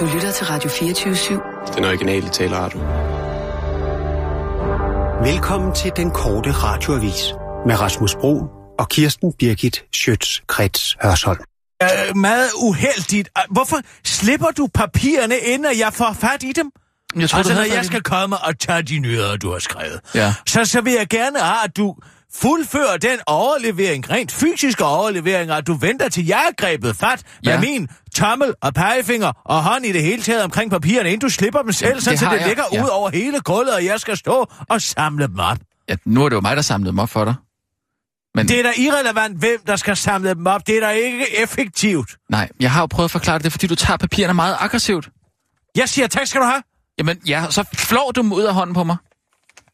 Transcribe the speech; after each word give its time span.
Du 0.00 0.04
lytter 0.14 0.32
til 0.32 0.46
Radio 0.46 0.70
24-7. 0.70 1.74
Den 1.76 1.84
originale 1.84 2.28
taleradio. 2.28 2.78
Velkommen 5.32 5.74
til 5.74 5.92
den 5.96 6.10
korte 6.10 6.52
radioavis 6.52 7.22
med 7.66 7.80
Rasmus 7.80 8.14
Bro 8.14 8.42
og 8.78 8.88
Kirsten 8.88 9.32
Birgit 9.38 9.84
Schøtz-Krets 9.96 10.96
Hørsholm. 11.02 11.40
Øh, 11.82 12.16
meget 12.16 12.48
uheldigt. 12.62 13.28
Hvorfor 13.50 13.76
slipper 14.04 14.50
du 14.56 14.68
papirerne, 14.74 15.36
inden 15.38 15.78
jeg 15.78 15.92
får 15.92 16.16
fat 16.20 16.42
i 16.42 16.52
dem? 16.52 16.70
Jeg 17.16 17.30
tror, 17.30 17.38
altså, 17.38 17.54
når 17.54 17.62
jeg 17.74 17.84
skal 17.84 18.02
komme 18.02 18.36
og 18.38 18.58
tage 18.58 18.82
de 18.82 18.98
nyheder, 18.98 19.36
du 19.36 19.52
har 19.52 19.58
skrevet, 19.58 20.00
Ja. 20.14 20.34
så, 20.46 20.64
så 20.64 20.80
vil 20.80 20.92
jeg 20.92 21.06
gerne 21.08 21.38
have, 21.40 21.64
at 21.64 21.76
du 21.76 21.94
fuldfører 22.34 22.96
den 22.96 23.18
overlevering, 23.26 24.10
rent 24.10 24.32
fysiske 24.32 24.84
overlevering, 24.84 25.50
at 25.50 25.66
du 25.66 25.74
venter 25.74 26.08
til 26.08 26.26
jeg 26.26 26.44
er 26.50 26.54
grebet 26.62 26.96
fat 26.96 27.22
med 27.44 27.52
Ja. 27.52 27.60
min 27.60 27.88
tommel 28.14 28.54
og 28.62 28.74
pegefinger 28.74 29.32
og 29.44 29.62
hånd 29.64 29.86
i 29.86 29.92
det 29.92 30.02
hele 30.02 30.22
taget 30.22 30.42
omkring 30.44 30.70
papirerne, 30.70 31.08
inden 31.08 31.20
du 31.20 31.28
slipper 31.28 31.62
dem 31.62 31.72
selv, 31.72 32.00
så 32.00 32.10
det 32.10 32.18
har 32.20 32.30
det 32.32 32.38
jeg. 32.40 32.48
ligger 32.48 32.64
Ja. 32.72 32.82
ud 32.84 32.88
over 32.88 33.10
hele 33.10 33.40
gulvet, 33.40 33.74
og 33.74 33.84
jeg 33.84 34.00
skal 34.00 34.16
stå 34.16 34.46
og 34.68 34.82
samle 34.82 35.26
dem 35.26 35.38
op. 35.38 35.58
Ja, 35.88 35.96
nu 36.04 36.24
er 36.24 36.28
det 36.28 36.36
jo 36.36 36.40
mig, 36.40 36.56
der 36.56 36.62
samlede 36.62 36.90
dem 36.90 36.98
op 36.98 37.08
for 37.10 37.24
dig. 37.24 37.34
Men 38.34 38.48
Det 38.48 38.58
er 38.58 38.62
da 38.62 38.72
irrelevant, 38.76 39.38
hvem 39.38 39.60
der 39.66 39.76
skal 39.76 39.96
samle 39.96 40.28
dem 40.34 40.46
op. 40.46 40.66
Det 40.66 40.76
er 40.76 40.80
da 40.80 40.88
ikke 40.90 41.38
effektivt. 41.42 42.10
nej, 42.30 42.48
jeg 42.60 42.72
har 42.72 42.80
jo 42.80 42.86
prøvet 42.86 43.04
at 43.04 43.10
forklare 43.10 43.38
det, 43.38 43.52
fordi 43.52 43.66
du 43.66 43.74
tager 43.74 43.96
papirerne 43.96 44.34
meget 44.34 44.56
aggressivt. 44.60 45.08
Jeg 45.76 45.88
siger 45.88 46.06
tak 46.06 46.26
skal 46.26 46.40
du 46.40 46.46
have. 46.46 46.62
Jamen, 46.98 47.18
ja, 47.28 47.44
så 47.50 47.64
flår 47.74 48.10
du 48.10 48.20
dem 48.22 48.32
ud 48.32 48.42
af 48.42 48.54
hånden 48.54 48.74
på 48.74 48.84
mig. 48.84 48.96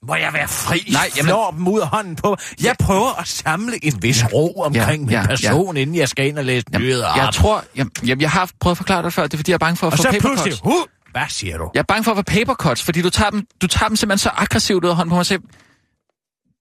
Må 0.06 0.15
jeg 0.15 0.33
være 0.33 0.48
fri? 0.48 0.88
Nej, 0.92 1.11
jamen- 1.16 1.29
Flår 1.29 1.51
dem 1.51 1.69
ud 1.69 1.80
af 1.80 1.87
hånden 1.88 2.16
på. 2.16 2.37
Jeg 2.62 2.77
prøver 2.79 3.20
at 3.20 3.29
samle 3.29 3.84
en 3.84 4.02
vis 4.02 4.24
ro 4.33 4.60
omkring 4.60 5.02
Ja, 5.02 5.06
min 5.06 5.10
ja, 5.10 5.20
ja. 5.20 5.27
person, 5.27 5.77
inden 5.77 5.97
jeg 5.97 6.09
skal 6.09 6.27
ind 6.27 6.38
og 6.38 6.45
læse 6.45 6.66
nyheder 6.79 7.15
Jeg 7.16 7.30
tror, 7.34 7.65
jeg, 7.77 7.87
jeg, 8.07 8.20
jeg 8.23 8.30
har 8.30 8.51
prøvet 8.60 8.74
at 8.74 8.77
forklare 8.77 9.02
det 9.02 9.12
før, 9.12 9.23
det 9.23 9.33
er 9.33 9.38
fordi, 9.38 9.51
jeg 9.51 9.55
er 9.55 9.59
bange 9.59 9.77
for 9.77 9.87
at 9.87 9.93
Og 9.93 9.96
få 9.98 10.02
så 10.02 10.10
papercuts. 10.10 10.43
pludselig, 10.43 10.59
hu, 10.65 10.74
hvad 11.12 11.23
siger 11.29 11.59
du? 11.59 11.70
Jeg 11.74 11.80
er 11.80 11.84
bange 11.84 12.05
for 12.05 12.10
at 12.10 12.16
få 12.16 12.23
papercuts, 12.23 12.82
fordi 12.82 13.02
du 13.02 13.10
tager 13.10 13.30
dem, 13.30 13.46
du 13.62 13.66
tager 13.66 13.88
dem 13.88 13.96
simpelthen 13.96 14.18
så 14.18 14.30
aggressivt 14.37 14.85
ud 14.85 14.90
af 14.90 14.96
hånden 14.96 15.10
på 15.10 15.16
mig. 15.16 15.27
Så 15.27 15.38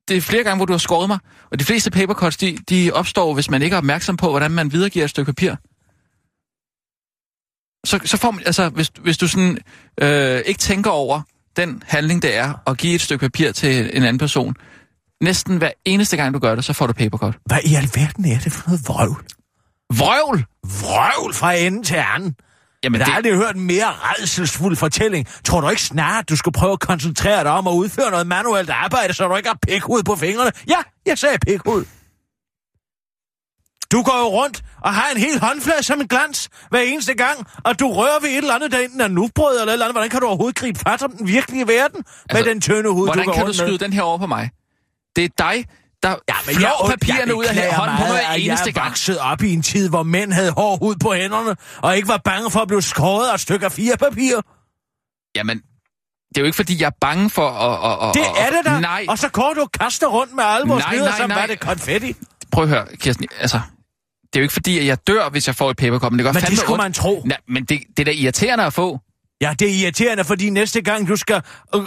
det 0.08 0.18
er 0.18 0.22
flere 0.22 0.44
gange, 0.44 0.58
hvor 0.58 0.66
du 0.66 0.74
har 0.74 0.78
skåret 0.78 1.08
mig. 1.08 1.20
Og 1.52 1.60
de 1.60 1.64
fleste 1.66 1.92
papercuts, 1.92 2.38
de, 2.38 2.58
de 2.70 2.92
opstår, 2.94 3.34
hvis 3.34 3.50
man 3.50 3.62
ikke 3.62 3.74
er 3.74 3.78
opmærksom 3.78 4.18
på, 4.18 4.30
hvordan 4.30 4.52
man 4.52 4.72
videregiver 4.72 5.04
et 5.06 5.10
stykke 5.10 5.34
papir. 5.34 5.56
Så, 7.86 8.00
så 8.06 8.18
får 8.18 8.32
man, 8.32 8.44
altså, 8.46 8.70
hvis, 8.70 8.92
hvis 9.02 9.18
du 9.18 9.28
sådan 9.28 9.58
øh, 10.02 10.42
ikke 10.46 10.58
tænker 10.60 10.92
over 10.92 11.22
den 11.58 11.84
handling, 11.88 12.22
det 12.22 12.36
er 12.38 12.54
at 12.68 12.78
give 12.78 12.96
et 12.96 13.02
stykke 13.02 13.26
papir 13.26 13.52
til 13.52 13.98
en 13.98 14.04
anden 14.04 14.18
person, 14.18 14.56
næsten 15.22 15.58
hver 15.58 15.72
eneste 15.86 16.18
gang, 16.18 16.34
du 16.34 16.40
gør 16.40 16.56
det, 16.56 16.66
så 16.66 16.74
får 16.74 16.88
du 16.88 16.94
papercut. 16.94 17.36
Hvad 17.46 17.58
i 17.66 17.76
alverden 17.76 18.26
er 18.26 18.40
det 18.40 18.52
for 18.52 18.70
noget 18.70 18.82
vrøvl? 18.88 19.26
Vrøvl! 19.94 20.46
Vrøvl 20.64 21.34
fra 21.34 21.54
ende 21.54 21.84
til 21.84 21.96
anden. 22.16 22.36
Jamen, 22.84 22.92
Men 22.92 23.00
jeg 23.00 23.06
det, 23.06 23.08
har 23.08 23.16
aldrig 23.16 23.36
hørt 23.36 23.56
en 23.56 23.68
mere 23.68 23.86
redselsfuld 23.86 24.76
fortælling. 24.76 25.28
Tror 25.46 25.62
du 25.62 25.70
ikke 25.70 25.82
snart, 25.82 26.30
du 26.30 26.36
skulle 26.36 26.54
prøve 26.54 26.72
at 26.72 26.80
koncentrere 26.80 27.44
dig 27.44 27.52
om 27.52 27.68
at 27.68 27.72
udføre 27.72 28.12
noget 28.12 28.28
manuelt 28.28 28.70
arbejde, 28.70 29.14
så 29.14 29.28
du 29.28 29.36
ikke 29.36 29.50
har 29.50 29.58
pikhud 29.68 30.04
på 30.04 30.16
fingrene? 30.16 30.52
Ja, 30.68 30.78
jeg 31.06 31.18
sagde 31.18 31.38
pikhud. 31.48 31.86
Du 33.92 34.04
går 34.04 34.18
jo 34.20 34.28
rundt 34.42 34.64
og 34.82 34.94
har 34.94 35.10
en 35.16 35.18
hel 35.22 35.40
håndflade 35.40 35.84
som 35.84 36.02
en 36.02 36.08
glans 36.08 36.50
hver 36.70 36.80
eneste 36.80 37.14
gang, 37.14 37.48
og 37.66 37.80
du 37.80 37.94
rører 37.94 38.20
ved 38.22 38.30
et 38.30 38.38
eller 38.38 38.54
andet, 38.56 38.72
der 38.72 38.80
enten 38.80 39.02
er 39.02 39.08
nubrød 39.08 39.60
eller 39.60 39.68
et 39.68 39.74
eller 39.74 39.86
andet. 39.86 39.94
Hvordan 39.94 40.10
kan 40.10 40.20
du 40.22 40.28
overhovedet 40.28 40.56
gribe 40.56 40.80
fat 40.80 41.02
om 41.04 41.12
den 41.12 41.28
virkelige 41.28 41.68
verden 41.68 42.04
altså, 42.30 42.44
med 42.46 42.54
den 42.54 42.62
tynde 42.62 42.90
hud, 42.90 43.08
hvordan 43.08 43.24
du 43.26 43.30
går 43.30 43.34
kan 43.34 43.42
du 43.42 43.46
rundt 43.46 43.58
skyde 43.58 43.72
med? 43.72 43.80
den 43.80 43.94
her 43.94 44.02
over 44.02 44.18
på 44.18 44.26
mig? 44.28 44.50
Det 45.16 45.24
er 45.24 45.30
dig, 45.38 45.66
der 46.04 46.10
ja, 46.30 46.34
men 46.46 46.56
flår 46.56 46.88
jeg- 46.90 47.00
papirerne 47.00 47.22
jeg 47.28 47.36
ud 47.36 47.46
af 47.46 47.76
hånden 47.76 47.98
på 47.98 48.04
at 48.14 48.42
eneste 48.42 48.66
Jeg 48.66 48.74
gang. 48.74 48.86
vokset 48.90 49.20
op 49.20 49.44
i 49.44 49.54
en 49.54 49.62
tid, 49.62 49.90
hvor 49.90 50.04
mænd 50.04 50.34
havde 50.34 50.52
hård 50.52 50.80
hud 50.80 50.96
på 50.96 51.14
hænderne, 51.14 51.56
og 51.82 51.96
ikke 51.98 52.08
var 52.08 52.22
bange 52.26 52.52
for 52.52 52.60
at 52.60 52.68
blive 52.68 52.82
skåret 52.82 53.30
af 53.30 53.34
et 53.34 53.40
stykke 53.40 53.66
af 53.66 53.72
fire 53.72 53.98
papir. 53.98 54.36
Jamen, 55.36 55.58
det 56.30 56.38
er 56.38 56.42
jo 56.42 56.46
ikke, 56.46 56.56
fordi 56.56 56.82
jeg 56.82 56.88
er 56.88 56.98
bange 57.02 57.30
for 57.30 57.50
at... 57.50 57.92
at, 57.92 58.10
at 58.10 58.14
Det 58.14 58.42
er 58.42 58.50
det 58.58 58.66
da. 58.66 58.80
Nej, 58.80 59.06
Og 59.10 59.18
så 59.18 59.30
går 59.30 59.54
du 59.54 59.62
og 59.62 59.72
kaster 59.72 60.08
rundt 60.08 60.34
med 60.36 60.44
alle 60.44 60.68
vores 60.68 60.84
Nej, 60.84 60.94
nyheder, 60.94 61.10
nej, 61.10 61.18
som 61.18 61.30
var 61.30 61.46
det 61.46 61.60
konfetti. 61.60 62.16
prøv 62.52 62.64
at 62.64 62.70
høre, 62.70 62.86
Kirsten. 63.00 63.26
Altså, 63.40 63.60
det 64.34 64.40
er 64.40 64.42
jo 64.42 64.44
ikke, 64.44 64.54
fordi 64.54 64.80
at 64.80 64.86
jeg 64.86 65.08
dør, 65.08 65.30
hvis 65.30 65.48
jeg 65.48 65.56
får 65.56 65.70
et 65.72 65.78
papercup, 65.78 66.12
men 66.12 66.20
det 66.20 66.24
gør 66.26 66.32
Men 66.34 66.42
fandme 66.42 66.56
det 66.56 66.60
skulle 66.60 66.74
ondt. 66.74 66.84
man 66.84 66.94
tro. 66.94 67.22
Nej, 67.26 67.38
men 67.48 67.64
det, 67.66 67.80
det 67.98 68.00
er 68.00 68.06
da 68.06 68.12
irriterende 68.12 68.64
at 68.64 68.74
få. 68.74 69.00
Ja, 69.42 69.54
det 69.60 69.68
er 69.70 69.84
irriterende, 69.84 70.24
fordi 70.24 70.50
næste 70.50 70.82
gang 70.82 71.08
du 71.08 71.16
skal 71.16 71.42
øh, 71.76 71.82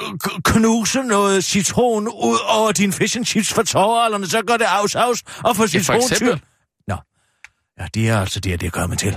knuse 0.45 1.03
noget 1.03 1.45
citron 1.45 2.09
ud 2.09 2.39
over 2.49 2.73
din 2.73 2.93
fish 2.93 3.17
and 3.17 3.25
chips 3.27 3.53
fra 3.53 3.63
tårallerne, 3.63 4.27
så 4.27 4.43
går 4.47 4.57
det 4.57 4.67
aus 4.69 4.95
aus 4.95 5.23
og 5.45 5.57
få 5.57 5.63
for 5.63 5.67
citrontyr. 5.67 6.13
eksempel. 6.13 6.41
Nå. 6.89 6.97
Ja, 7.81 7.87
det 7.95 8.09
er 8.09 8.21
altså 8.21 8.41
det, 8.41 8.61
det 8.61 8.73
gør 8.73 8.87
man 8.87 8.97
til. 8.99 9.17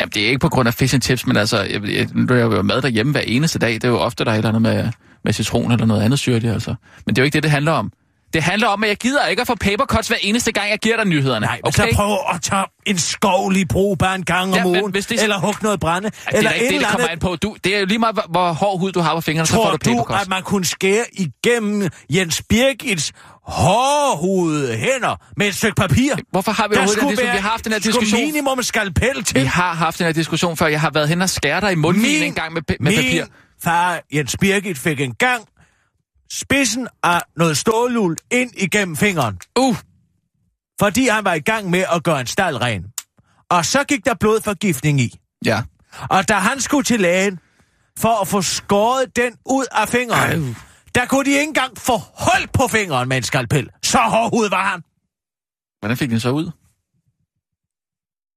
Jamen, 0.00 0.12
det 0.14 0.22
er 0.22 0.26
ikke 0.26 0.38
på 0.38 0.48
grund 0.48 0.68
af 0.68 0.74
fish 0.74 0.94
and 0.94 1.02
chips, 1.02 1.26
men 1.26 1.36
altså, 1.36 1.62
jeg, 1.62 1.82
jeg, 1.84 2.08
nu 2.14 2.34
er 2.34 2.38
jeg 2.38 2.44
jo 2.44 2.62
mad 2.62 2.82
derhjemme 2.82 3.12
hver 3.12 3.20
eneste 3.20 3.58
dag. 3.58 3.74
Det 3.74 3.84
er 3.84 3.88
jo 3.88 3.98
ofte, 3.98 4.24
der 4.24 4.30
er 4.30 4.34
et 4.34 4.38
eller 4.38 4.48
andet 4.48 4.62
med, 4.62 4.88
med 5.24 5.32
citron 5.32 5.72
eller 5.72 5.86
noget 5.86 6.02
andet 6.02 6.18
syrligt, 6.18 6.52
altså. 6.52 6.74
Men 7.06 7.14
det 7.16 7.20
er 7.20 7.22
jo 7.22 7.24
ikke 7.24 7.34
det, 7.34 7.42
det 7.42 7.50
handler 7.50 7.72
om. 7.72 7.92
Det 8.32 8.42
handler 8.42 8.68
om, 8.68 8.82
at 8.84 8.88
jeg 8.88 8.96
gider 8.96 9.26
ikke 9.26 9.40
at 9.40 9.46
få 9.46 9.54
papercuts 9.54 10.08
hver 10.08 10.16
eneste 10.22 10.52
gang, 10.52 10.70
jeg 10.70 10.78
giver 10.78 10.96
dig 10.96 11.04
nyhederne. 11.06 11.46
Nej, 11.46 11.60
men 11.64 11.72
så 11.72 11.88
prøv 11.94 12.16
at 12.34 12.42
tage 12.42 12.64
en 12.86 12.98
skovlig 12.98 13.68
brugbar 13.68 14.14
en 14.14 14.24
gang 14.24 14.52
om 14.52 14.58
Ja, 14.58 14.64
ugen, 14.80 14.92
hvis 14.92 15.06
det- 15.06 15.22
eller 15.22 15.38
hugge 15.38 15.58
noget 15.62 15.80
brænde, 15.80 16.10
det 16.10 16.18
er 16.26 16.36
eller 16.38 16.50
da 16.50 16.54
ikke 16.54 16.66
et 16.66 16.72
det, 16.72 16.80
det 16.80 16.88
kommer 16.88 17.08
andet. 17.08 17.12
an 17.12 17.18
på. 17.18 17.36
Du, 17.36 17.56
det 17.64 17.76
er 17.76 17.80
jo 17.80 17.86
lige 17.86 17.98
meget, 17.98 18.18
hvor, 18.30 18.52
hård 18.52 18.78
hud 18.80 18.92
du 18.92 19.00
har 19.00 19.14
på 19.14 19.20
fingrene, 19.20 19.46
så 19.46 19.52
får 19.54 19.62
Tror 19.62 19.70
du 19.70 19.76
du, 19.76 19.90
papercuts. 19.90 20.22
at 20.22 20.28
man 20.28 20.42
kunne 20.42 20.64
skære 20.64 21.04
igennem 21.12 21.88
Jens 22.10 22.42
Birgits 22.48 23.12
hårhudede 23.46 24.76
hænder 24.76 25.16
med 25.36 25.46
et 25.48 25.54
stykke 25.54 25.74
papir? 25.74 26.14
Hvorfor 26.30 26.52
har 26.52 26.68
vi 26.68 26.74
overhovedet 26.76 27.00
den 27.00 27.08
diskussion? 27.08 27.32
Vi 27.34 27.40
har 27.40 27.48
haft 27.50 27.64
den 27.64 27.72
her 27.72 27.80
diskussion. 27.80 28.20
minimum 28.20 28.62
skalpel 28.62 29.24
til. 29.24 29.40
Vi 29.40 29.46
har 29.46 29.74
haft 29.74 29.98
den 29.98 30.06
her 30.06 30.12
diskussion 30.12 30.56
før. 30.56 30.66
Jeg 30.66 30.80
har 30.80 30.90
været 30.90 31.08
hen 31.08 31.22
og 31.22 31.30
skære 31.30 31.60
dig 31.60 31.72
i 31.72 31.74
mundvigen 31.74 32.22
en 32.22 32.34
gang 32.34 32.52
med, 32.52 32.62
med 32.68 32.90
min 32.90 32.94
papir. 32.96 33.24
far, 33.64 34.00
Jens 34.14 34.36
Birgit, 34.40 34.78
fik 34.78 35.00
en 35.00 35.14
gang 35.14 35.42
spidsen 36.32 36.88
af 37.02 37.22
noget 37.36 37.56
stålul 37.56 38.16
ind 38.30 38.50
igennem 38.56 38.96
fingeren, 38.96 39.38
Uh, 39.58 39.76
fordi 40.80 41.08
han 41.08 41.24
var 41.24 41.34
i 41.34 41.40
gang 41.40 41.70
med 41.70 41.84
at 41.94 42.04
gøre 42.04 42.20
en 42.20 42.26
stald 42.26 42.60
ren. 42.60 42.84
Og 43.50 43.64
så 43.66 43.84
gik 43.84 44.04
der 44.04 44.14
blodforgiftning 44.14 45.00
i. 45.00 45.18
ja. 45.44 45.62
Og 46.10 46.28
da 46.28 46.34
han 46.34 46.60
skulle 46.60 46.84
til 46.84 47.00
lægen 47.00 47.38
for 47.98 48.20
at 48.20 48.28
få 48.28 48.42
skåret 48.42 49.16
den 49.16 49.32
ud 49.46 49.64
af 49.72 49.88
fingeren, 49.88 50.44
Ej. 50.44 50.54
der 50.94 51.06
kunne 51.06 51.24
de 51.24 51.30
ikke 51.30 51.42
engang 51.42 51.78
få 51.78 51.92
hold 52.14 52.48
på 52.52 52.68
fingeren 52.68 53.08
med 53.08 53.16
en 53.16 53.22
skalpel. 53.22 53.70
Så 53.82 53.98
hårdhud 53.98 54.48
var 54.48 54.66
han. 54.70 54.82
Hvordan 55.80 55.96
fik 55.96 56.10
den 56.10 56.20
så 56.20 56.30
ud? 56.30 56.50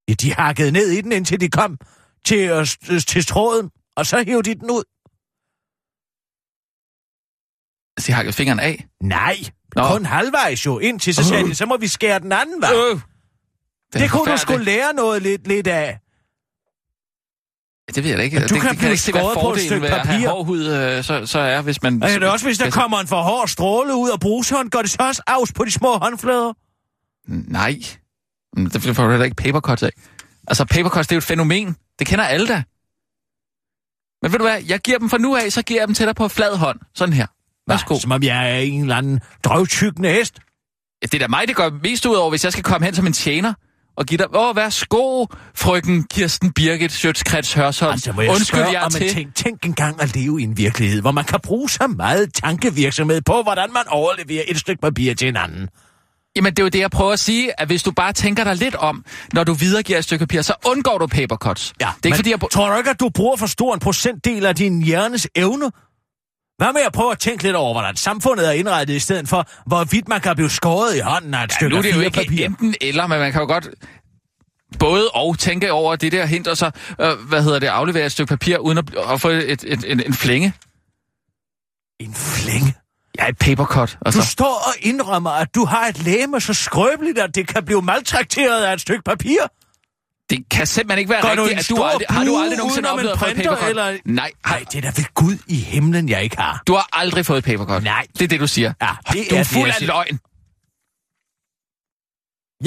Ja, 0.10 0.14
de 0.14 0.34
hakkede 0.34 0.72
ned 0.72 0.90
i 0.90 1.02
den, 1.02 1.12
indtil 1.12 1.42
de 1.42 1.50
kom 1.50 1.78
til, 2.26 2.50
øh, 2.50 2.68
til 3.08 3.26
tråden, 3.26 3.70
og 3.98 4.06
så 4.06 4.24
hævde 4.28 4.50
de 4.54 4.60
den 4.60 4.72
ud. 4.72 4.84
Altså, 7.98 8.08
de 8.08 8.14
hakkede 8.14 8.34
fingeren 8.34 8.60
af. 8.60 8.86
Nej, 9.04 9.38
Nå. 9.76 9.88
Kun 9.88 10.06
halvvejs 10.06 10.66
jo. 10.66 10.80
Indtil 10.80 11.16
så 11.16 11.24
sagde 11.24 11.44
Øh. 11.44 11.50
de, 11.50 11.56
så 11.56 11.66
må 11.66 11.78
vi 11.78 11.88
skære 11.88 12.20
den 12.20 12.32
anden 12.32 12.62
vej. 12.62 12.72
Øh. 12.74 13.00
Det, 13.94 14.02
det 14.02 14.12
kunne 14.12 14.32
du 14.32 14.38
skulle 14.38 14.64
lære 14.66 14.94
noget 14.94 15.22
lidt, 15.22 15.48
lidt 15.48 15.68
af. 15.68 16.00
Det 17.96 18.04
ved 18.04 18.10
jeg 18.10 18.18
da 18.18 18.24
ikke. 18.24 18.40
Men 18.40 18.48
du 18.50 18.54
det, 18.54 18.62
kan 18.62 18.70
det 18.72 18.78
blive 18.78 18.92
ikke 18.92 19.04
se, 19.04 19.12
hvad 19.12 19.22
skåret 19.22 19.34
på 19.36 19.40
et 19.40 19.44
fordelen 19.44 19.68
stykke 19.68 19.82
ved 19.82 19.90
at 19.90 20.08
have 20.08 20.18
papir. 20.18 20.30
hård 20.30 20.46
hud, 20.46 20.66
øh, 20.68 21.04
så, 21.04 21.26
så 21.26 21.40
er, 21.40 21.62
hvis 21.62 21.82
man... 21.84 22.04
Og 22.04 22.10
det 22.10 22.24
er 22.24 22.30
også, 22.30 22.46
hvis 22.46 22.58
der 22.58 22.70
kommer 22.70 23.00
en 23.00 23.08
for 23.08 23.22
hård 23.22 23.48
stråle 23.48 23.96
ud 23.96 24.10
af 24.10 24.20
bruseren, 24.20 24.70
går 24.70 24.82
det 24.82 24.92
så 24.92 24.98
også 25.00 25.22
afs 25.28 25.54
på 25.54 25.66
de 25.66 25.72
små 25.72 25.98
håndflader? 25.98 26.54
Nej. 27.28 27.80
Det 28.74 28.96
får 28.96 29.04
du 29.04 29.10
heller 29.10 29.26
ikke 29.26 29.36
papercuts 29.36 29.84
af. 29.84 29.90
Altså, 30.48 30.66
papercuts, 30.66 31.08
det 31.08 31.12
er 31.12 31.16
jo 31.16 31.20
et 31.20 31.24
fænomen. 31.24 31.76
Det 32.00 32.08
kender 32.08 32.26
alle 32.26 32.48
da. 32.48 32.64
Men 34.22 34.32
ved 34.32 34.40
du 34.40 34.46
hvad, 34.46 34.62
jeg 34.68 34.80
giver 34.80 34.98
dem 35.00 35.10
fra 35.10 35.18
nu 35.18 35.36
af, 35.36 35.52
så 35.52 35.62
giver 35.62 35.82
jeg 35.82 35.88
dem 35.88 35.96
til 35.96 36.06
dig 36.08 36.16
på 36.16 36.28
flad 36.28 36.58
hånd. 36.58 36.80
Sådan 36.96 37.14
her. 37.14 37.28
Værsgo. 37.68 37.94
Hva, 37.94 38.00
som 38.00 38.12
om 38.12 38.24
jeg 38.24 38.52
er 38.52 38.58
en 38.60 38.82
eller 38.82 38.96
anden 38.96 39.20
drøvtykkende 39.44 40.10
hest. 40.10 40.40
Ja, 41.02 41.06
det 41.06 41.14
er 41.14 41.20
da 41.20 41.28
mig, 41.28 41.48
det 41.48 41.56
går 41.56 41.72
mest 41.84 42.06
ud 42.06 42.16
over, 42.16 42.30
hvis 42.30 42.44
jeg 42.44 42.52
skal 42.52 42.64
komme 42.64 42.86
hen 42.86 42.96
som 42.96 43.08
en 43.08 43.14
tjener 43.14 43.54
og 43.98 44.06
give 44.06 44.18
dig, 44.18 44.36
åh, 44.36 44.56
værsgo, 44.56 45.26
frøken 45.56 46.04
Kirsten 46.04 46.52
Birgit 46.52 46.92
Sjøtskrets 46.92 47.54
Hørsholm. 47.54 47.92
Altså, 47.92 48.12
må 48.12 48.22
jeg 48.22 48.32
Undskyld, 48.32 48.46
spørge 48.46 48.72
jeg 48.72 48.82
om 48.82 48.92
til. 48.92 49.14
ting. 49.14 49.36
Tænk 49.36 49.66
engang 49.66 50.02
at 50.02 50.16
leve 50.16 50.42
i 50.42 50.44
en 50.44 50.58
virkelighed, 50.58 51.02
hvor 51.02 51.12
man 51.12 51.24
kan 51.24 51.40
bruge 51.44 51.70
så 51.70 51.88
meget 51.88 52.34
tankevirksomhed 52.34 53.22
på, 53.22 53.42
hvordan 53.44 53.74
man 53.74 53.84
overleverer 53.88 54.44
et 54.48 54.58
stykke 54.58 54.82
papir 54.82 55.14
til 55.14 55.28
en 55.28 55.38
anden. 55.38 55.70
Jamen, 56.36 56.54
det 56.54 56.60
er 56.60 56.64
jo 56.64 56.70
det, 56.70 56.80
jeg 56.80 56.92
prøver 56.92 57.14
at 57.14 57.20
sige, 57.20 57.62
at 57.62 57.68
hvis 57.68 57.84
du 57.84 57.92
bare 57.92 58.14
tænker 58.14 58.44
dig 58.44 58.56
lidt 58.56 58.76
om, 58.76 59.06
når 59.34 59.44
du 59.44 59.54
videregiver 59.54 59.98
et 60.00 60.04
stykke 60.04 60.26
papir, 60.26 60.42
så 60.42 60.54
undgår 60.66 60.98
du 60.98 61.08
papercuts. 61.08 61.74
Ja, 61.82 61.90
det 61.98 62.06
er 62.06 62.08
ikke, 62.08 62.16
fordi 62.16 62.30
jeg... 62.32 62.40
tror 62.52 62.72
du 62.72 62.78
ikke, 62.78 62.90
at 62.90 63.00
du 63.00 63.10
bruger 63.10 63.36
for 63.36 63.48
stor 63.48 63.74
en 63.74 63.80
procentdel 63.80 64.46
af 64.46 64.56
din 64.56 64.82
hjernes 64.82 65.28
evne? 65.36 65.72
Hvad 66.58 66.74
med 66.74 66.82
at 66.82 66.92
prøve 66.94 67.12
at 67.12 67.20
tænke 67.20 67.44
lidt 67.44 67.56
over, 67.56 67.74
hvordan 67.74 67.96
samfundet 67.96 68.48
er 68.48 68.52
indrettet, 68.52 68.96
i 68.96 69.00
stedet 69.00 69.28
for, 69.30 69.48
hvorvidt 69.66 70.08
man 70.08 70.22
kan 70.22 70.36
blive 70.36 70.50
skåret 70.50 70.96
i 70.96 71.00
hånden 71.00 71.34
af 71.34 71.44
et 71.44 71.52
Ja, 71.52 71.56
stykke 71.56 71.70
nu 71.74 71.78
er 71.78 71.82
det 71.82 71.96
jo 71.96 72.00
ikke 72.02 72.16
papir? 72.18 72.46
enten 72.46 72.76
eller, 72.82 73.08
men 73.08 73.20
man 73.20 73.32
kan 73.32 73.42
jo 73.42 73.48
godt 73.48 73.70
både 74.80 75.10
og 75.10 75.40
tænke 75.40 75.72
over 75.72 75.96
det 75.96 76.12
der 76.12 76.44
og 76.50 76.58
så, 76.58 76.72
øh, 77.02 77.12
hvad 77.30 77.44
hedder 77.44 77.60
det, 77.60 77.68
aflevere 77.68 78.06
et 78.06 78.12
stykke 78.12 78.30
papir, 78.30 78.58
uden 78.58 78.78
at, 78.78 78.86
at 79.14 79.22
få 79.22 79.30
et, 79.30 79.64
et, 79.68 79.92
en, 79.92 80.02
en 80.06 80.14
flænge. 80.14 80.54
En 82.00 82.14
flænge. 82.14 82.74
Ja, 83.20 83.28
et 83.28 83.38
papercut. 83.38 83.98
Altså. 84.06 84.22
Du 84.22 84.26
står 84.28 84.64
og 84.68 84.74
indrømmer, 84.80 85.30
at 85.30 85.56
du 85.56 85.66
har 85.66 85.88
et 85.88 86.04
læme 86.04 86.42
så 86.42 86.54
skrøbeligt, 86.54 87.20
at 87.20 87.36
det 87.36 87.48
kan 87.48 87.66
blive 87.66 87.82
maltrakteret 87.82 88.64
af 88.64 88.74
et 88.74 88.82
stykke 88.82 89.04
papir. 89.04 89.40
Det 90.30 90.50
kan 90.50 90.68
simpelthen 90.68 91.00
ikke 91.00 91.10
være 91.10 91.22
Går 91.22 91.30
rigtigt, 91.30 91.60
at 91.60 91.70
du 91.70 91.84
aldrig, 91.84 92.06
har 92.10 92.24
du 92.26 92.38
aldrig 92.38 92.58
nogensinde 92.58 92.90
oplevet 92.90 93.12
at 93.12 93.20
få 93.20 93.26
et 93.26 93.34
printer, 93.34 93.50
papercut? 93.52 93.70
eller- 93.70 93.98
Nej, 94.06 94.32
har, 94.46 94.56
Nej, 94.56 94.66
det 94.72 94.78
er 94.78 94.82
da 94.82 94.88
ved 94.88 95.14
Gud 95.14 95.38
i 95.48 95.56
himlen, 95.56 96.10
jeg 96.10 96.24
ikke 96.24 96.38
har. 96.38 96.64
du 96.68 96.74
har 96.74 96.90
aldrig 96.94 97.26
fået 97.26 97.38
et 97.38 97.44
papercut. 97.44 97.84
Nej. 97.84 98.08
Det 98.14 98.22
er 98.22 98.28
det, 98.28 98.40
du 98.40 98.48
siger. 98.48 98.74
Ja, 98.82 98.88
det 99.14 99.28
du 99.30 99.36
er 99.36 99.40
er 99.40 99.44
det, 99.44 99.48
fuld 99.48 99.68
jeg 99.68 99.76
af 99.82 99.88
løgn. 99.88 100.20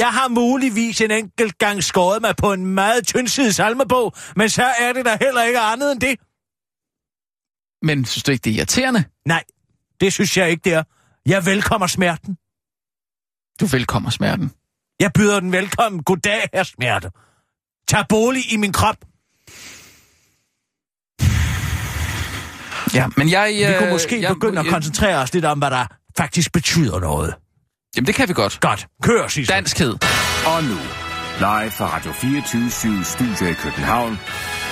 Jeg 0.02 0.12
har 0.12 0.28
muligvis 0.28 1.00
en 1.00 1.10
enkelt 1.10 1.58
gang 1.58 1.84
skåret 1.84 2.22
mig 2.22 2.34
på 2.36 2.52
en 2.52 2.66
meget 2.66 3.06
tyndsidig 3.06 3.54
salmebog, 3.54 4.14
men 4.36 4.48
så 4.48 4.64
er 4.64 4.92
det 4.92 5.04
da 5.04 5.18
heller 5.20 5.42
ikke 5.42 5.58
andet 5.60 5.92
end 5.92 6.00
det. 6.00 6.16
Men 7.82 8.04
synes 8.04 8.22
du 8.24 8.30
ikke, 8.32 8.42
det 8.42 8.50
er 8.52 8.56
irriterende? 8.56 9.04
Nej, 9.26 9.44
det 10.00 10.12
synes 10.12 10.36
jeg 10.36 10.50
ikke, 10.50 10.60
det 10.64 10.72
er. 10.74 10.82
Jeg 11.26 11.46
velkommer 11.46 11.86
smerten. 11.86 12.36
Du 13.60 13.66
velkommer 13.66 14.10
smerten. 14.10 14.52
Jeg 15.00 15.12
byder 15.12 15.40
den 15.40 15.52
velkommen. 15.52 16.02
Goddag, 16.02 16.48
her 16.54 16.62
smerte. 16.62 17.10
Tag 17.88 18.04
bolig 18.08 18.52
i 18.52 18.56
min 18.56 18.72
krop. 18.72 18.96
Ja, 22.94 23.06
men 23.16 23.30
jeg... 23.30 23.54
Vi 23.68 23.78
kunne 23.78 23.90
måske 23.90 24.22
jeg, 24.22 24.28
begynde 24.34 24.58
at 24.58 24.64
jeg, 24.64 24.72
koncentrere 24.72 25.16
os 25.16 25.34
lidt 25.34 25.44
om, 25.44 25.58
hvad 25.58 25.70
der 25.70 25.86
faktisk 26.16 26.52
betyder 26.52 27.00
noget. 27.00 27.34
Jamen, 27.96 28.06
det 28.06 28.14
kan 28.14 28.28
vi 28.28 28.32
godt. 28.32 28.60
Godt. 28.60 28.86
Kør, 29.02 29.28
Sissel. 29.28 29.54
Danskhed. 29.54 29.92
Og 30.46 30.64
nu, 30.64 30.78
live 31.38 31.70
fra 31.70 31.96
Radio 31.96 32.12
24 32.12 33.04
Studio 33.04 33.46
i 33.46 33.52
København. 33.52 34.18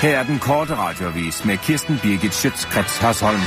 Her 0.01 0.19
er 0.19 0.23
den 0.25 0.39
korte 0.39 0.77
radiovis 0.77 1.45
med 1.45 1.59
Kirsten 1.59 1.99
Birgit 2.03 2.35
Schøtzgrads 2.35 2.99
Hasholm. 2.99 3.41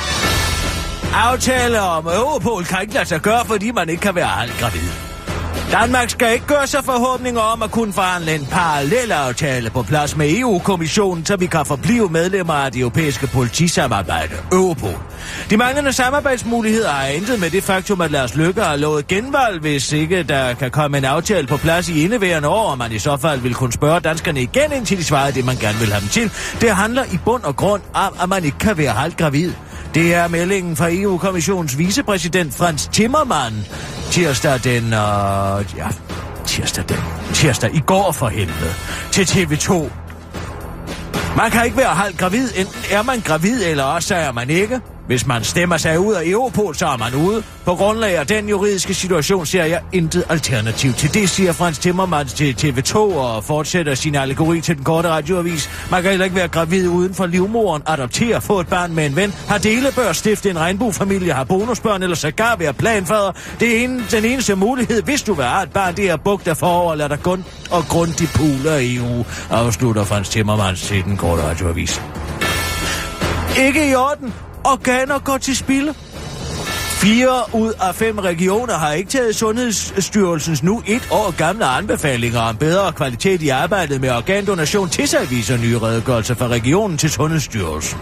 Aftale 1.14 1.82
om 1.82 2.06
Europol 2.06 2.64
kan 2.64 2.82
ikke 2.82 2.94
lade 2.94 3.06
sig 3.06 3.22
gøre, 3.22 3.46
fordi 3.46 3.72
man 3.72 3.90
ikke 3.90 4.02
kan 4.02 4.16
være 4.16 4.28
halvgravid. 4.28 5.09
Danmark 5.72 6.10
skal 6.10 6.34
ikke 6.34 6.46
gøre 6.46 6.68
sig 6.68 6.84
forhåbninger 6.86 7.42
om 7.42 7.64
at 7.64 7.72
kunne 7.72 7.94
forhandle 7.94 8.36
en 8.36 8.46
parallelaftale 8.52 9.70
på 9.70 9.84
plads 9.84 10.16
med 10.18 10.30
EU-kommissionen, 10.38 11.26
så 11.26 11.36
vi 11.36 11.46
kan 11.46 11.66
forblive 11.66 12.10
medlemmer 12.10 12.54
af 12.54 12.72
det 12.72 12.80
europæiske 12.80 13.28
politisamarbejde, 13.28 14.34
Europol. 14.52 15.00
De 15.50 15.58
manglende 15.58 15.94
samarbejdsmuligheder 15.94 16.90
har 16.90 17.08
intet 17.08 17.40
med 17.40 17.50
det 17.50 17.64
faktum, 17.64 18.02
at 18.02 18.12
Lars 18.12 18.36
Løkke 18.36 18.62
har 18.62 18.76
lovet 18.76 19.08
genvalg, 19.08 19.62
hvis 19.62 19.92
ikke 19.92 20.24
der 20.24 20.54
kan 20.54 20.72
komme 20.72 20.98
en 20.98 21.06
aftale 21.06 21.48
på 21.48 21.58
plads 21.58 21.90
i 21.90 22.04
indeværende 22.04 22.48
år, 22.48 22.72
og 22.72 22.78
man 22.78 22.92
i 22.92 23.00
så 23.00 23.18
fald 23.18 23.40
vil 23.40 23.54
kunne 23.54 23.74
spørge 23.74 24.00
danskerne 24.00 24.42
igen, 24.42 24.72
indtil 24.72 24.98
de 24.98 25.04
svarer 25.04 25.32
det, 25.32 25.46
man 25.46 25.56
gerne 25.56 25.78
vil 25.80 25.92
have 25.92 26.02
dem 26.02 26.10
til. 26.10 26.32
Det 26.62 26.70
handler 26.76 27.04
i 27.04 27.20
bund 27.26 27.44
og 27.44 27.56
grund 27.56 27.82
om, 27.94 28.14
at 28.24 28.30
man 28.30 28.44
ikke 28.46 28.58
kan 28.58 28.78
være 28.78 28.92
halvt 28.92 29.18
gravid. 29.18 29.52
Det 29.94 30.16
er 30.16 30.28
meldingen 30.28 30.76
fra 30.76 30.88
EU-kommissionens 30.92 31.78
vicepræsident 31.78 32.54
Frans 32.54 32.88
Timmermann 32.88 33.66
tirsdag 34.12 34.60
den... 34.64 34.84
Øh, 34.84 35.78
ja, 35.78 35.88
tirsdag 36.46 36.84
den... 36.90 36.98
Tirsdag 37.34 37.76
i 37.76 37.80
går 37.80 38.12
for 38.12 38.28
helvede. 38.28 38.74
Til 39.12 39.24
TV2. 39.24 39.74
Man 41.38 41.52
kan 41.52 41.66
ikke 41.66 41.78
være 41.78 41.96
halvt 41.96 42.18
gravid. 42.18 42.50
Enten 42.56 42.76
er 42.92 43.04
man 43.04 43.20
gravid, 43.20 43.66
eller 43.66 43.84
også 43.84 44.16
er 44.16 44.32
man 44.32 44.50
ikke. 44.50 44.82
Hvis 45.10 45.28
man 45.28 45.44
stemmer 45.44 45.78
sig 45.78 46.00
ud 46.00 46.14
af 46.14 46.22
Europol, 46.26 46.76
så 46.76 46.88
er 46.88 46.98
man 46.98 47.16
ude. 47.16 47.44
På 47.66 47.76
grundlag 47.76 48.18
af 48.18 48.28
den 48.28 48.50
juridiske 48.50 48.94
situation 48.94 49.46
ser 49.46 49.64
jeg 49.64 49.82
intet 49.92 50.24
alternativ 50.30 50.94
til 50.94 51.14
det, 51.14 51.30
siger 51.30 51.54
Frans 51.54 51.78
Timmermans 51.80 52.34
til 52.34 52.56
TV2 52.62 52.96
og 52.98 53.44
fortsætter 53.44 53.96
sin 53.96 54.16
allegori 54.16 54.62
til 54.62 54.76
den 54.76 54.84
korte 54.84 55.10
radioavis. 55.10 55.70
Man 55.92 56.02
kan 56.02 56.10
heller 56.10 56.26
ikke 56.26 56.36
være 56.36 56.48
gravid 56.48 56.88
uden 56.88 57.14
for 57.14 57.26
livmoren, 57.26 57.84
adoptere, 57.86 58.42
få 58.42 58.60
et 58.60 58.68
barn 58.68 58.96
med 58.96 59.06
en 59.06 59.16
ven, 59.16 59.34
har 59.48 59.58
delebør, 59.58 60.12
stifte 60.14 60.50
en 60.50 60.60
regnbuefamilie, 60.60 61.34
har 61.34 61.44
bonusbørn 61.44 62.04
eller 62.04 62.16
sågar 62.16 62.56
være 62.56 62.74
planfader. 62.74 63.32
Det 63.60 63.78
er 63.78 63.84
en, 63.84 64.04
den 64.12 64.26
eneste 64.26 64.56
mulighed, 64.56 65.02
hvis 65.02 65.22
du 65.22 65.34
vil 65.34 65.46
have 65.46 65.64
et 65.64 65.72
barn, 65.72 65.96
det 65.96 66.10
er 66.10 66.18
bugt 66.18 66.46
dig 66.46 66.58
forover, 66.58 66.96
lad 66.96 67.10
dig 67.10 67.20
gund 67.24 67.44
og 67.72 67.84
grundigt 67.84 68.32
puler 68.34 68.76
i 68.76 68.96
EU, 68.96 69.26
afslutter 69.50 70.04
Frans 70.04 70.30
Timmermans 70.30 70.82
til 70.82 71.04
den 71.04 71.18
korte 71.18 71.44
radioavis. 71.44 72.02
Ikke 73.58 73.92
i 73.92 73.96
orden. 73.96 74.34
Organer 74.64 75.20
går 75.20 75.38
til 75.38 75.56
spilde. 75.58 75.94
Fire 77.02 77.56
ud 77.56 77.74
af 77.82 77.96
fem 77.96 78.20
regioner 78.20 78.74
har 78.74 78.94
ikke 78.94 79.10
taget 79.10 79.36
Sundhedsstyrelsens 79.36 80.64
nu 80.64 80.84
et 80.88 81.08
år 81.12 81.38
gamle 81.38 81.66
anbefalinger 81.66 82.40
om 82.40 82.58
bedre 82.58 82.92
kvalitet 82.92 83.42
i 83.42 83.50
arbejdet 83.50 84.02
med 84.02 84.10
organdonation 84.10 84.90
til 84.90 85.08
sig, 85.08 85.30
viser 85.30 85.58
nye 85.58 85.80
redegørelse 85.80 86.36
fra 86.36 86.48
regionen 86.48 86.98
til 86.98 87.10
Sundhedsstyrelsen. 87.10 88.00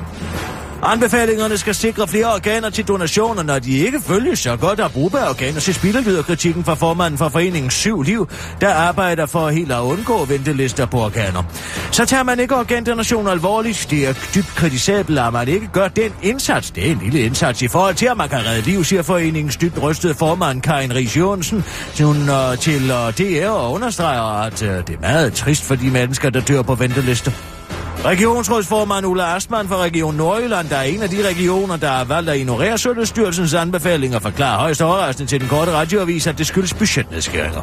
Anbefalingerne 0.84 1.58
skal 1.58 1.76
sikre 1.76 2.08
flere 2.08 2.34
organer 2.34 2.70
til 2.70 2.88
donationer, 2.88 3.44
når 3.44 3.60
de 3.60 3.78
ikke 3.78 4.02
følges 4.02 4.40
så 4.40 4.56
godt 4.56 4.80
af 4.80 4.92
brugbare 4.92 5.30
organer 5.30 5.60
til 5.60 5.74
spilder, 5.74 6.22
kritikken 6.22 6.64
fra 6.64 6.74
formanden 6.74 7.18
for 7.18 7.30
foreningen 7.30 7.72
Syv 7.72 8.02
Liv, 8.02 8.30
der 8.62 8.74
arbejder 8.74 9.26
for 9.26 9.50
helt 9.50 9.72
at 9.72 9.80
undgå 9.80 10.26
ventelister 10.26 10.86
på 10.86 10.98
organer. 10.98 11.44
Så 11.92 12.06
tager 12.06 12.24
man 12.24 12.40
ikke 12.40 12.56
organdonationer 12.56 13.32
alvorligt. 13.32 13.88
Det 13.90 14.08
er 14.08 14.14
dybt 14.36 14.48
kritisabelt, 14.48 15.20
at 15.20 15.34
man 15.34 15.48
ikke 15.48 15.68
gør 15.68 15.88
den 15.88 16.12
indsats. 16.22 16.72
Det 16.72 16.88
er 16.88 16.92
en 16.92 17.00
lille 17.04 17.20
indsats 17.20 17.62
i 17.62 17.68
forhold 17.68 17.96
til, 17.96 18.06
at 18.06 18.18
man 18.18 18.30
kan 18.30 18.46
redde 18.46 18.62
liv, 18.62 18.84
siger 18.84 19.02
foreningens 19.02 19.58
dybt 19.58 19.82
rystede 19.82 20.14
formand 20.14 20.62
Karin 20.62 20.96
Ries 20.96 21.18
Jørgensen. 21.18 21.64
Hun 22.02 22.18
uh, 22.30 22.58
til 22.60 22.92
øh, 22.92 23.08
uh, 23.08 23.14
DR 23.14 23.50
og 23.50 23.72
understreger, 23.72 24.44
at 24.44 24.62
uh, 24.62 24.68
det 24.68 24.90
er 24.90 25.00
meget 25.02 25.34
trist 25.34 25.64
for 25.64 25.76
de 25.76 25.90
mennesker, 25.90 26.30
der 26.30 26.42
dør 26.42 26.62
på 26.62 26.76
ventelister. 26.76 27.57
Regionsrådsformand 28.06 29.06
Ulla 29.06 29.36
Astman 29.36 29.68
fra 29.68 29.78
Region 29.78 30.16
Nordjylland, 30.16 30.70
der 30.70 30.76
er 30.76 30.82
en 30.82 31.02
af 31.02 31.10
de 31.10 31.28
regioner, 31.28 31.78
der 31.78 31.88
har 31.88 32.04
valgt 32.04 32.30
at 32.30 32.38
ignorere 32.38 32.78
Sundhedsstyrelsens 32.78 33.54
anbefalinger, 33.54 34.20
forklarer 34.20 34.58
højst 34.60 34.82
overraskende 34.82 35.30
til 35.30 35.40
den 35.40 35.50
korte 35.50 35.72
radioavis, 35.72 36.28
at 36.28 36.38
det 36.38 36.48
skyldes 36.48 36.74
budgetnedskæringer. 36.74 37.62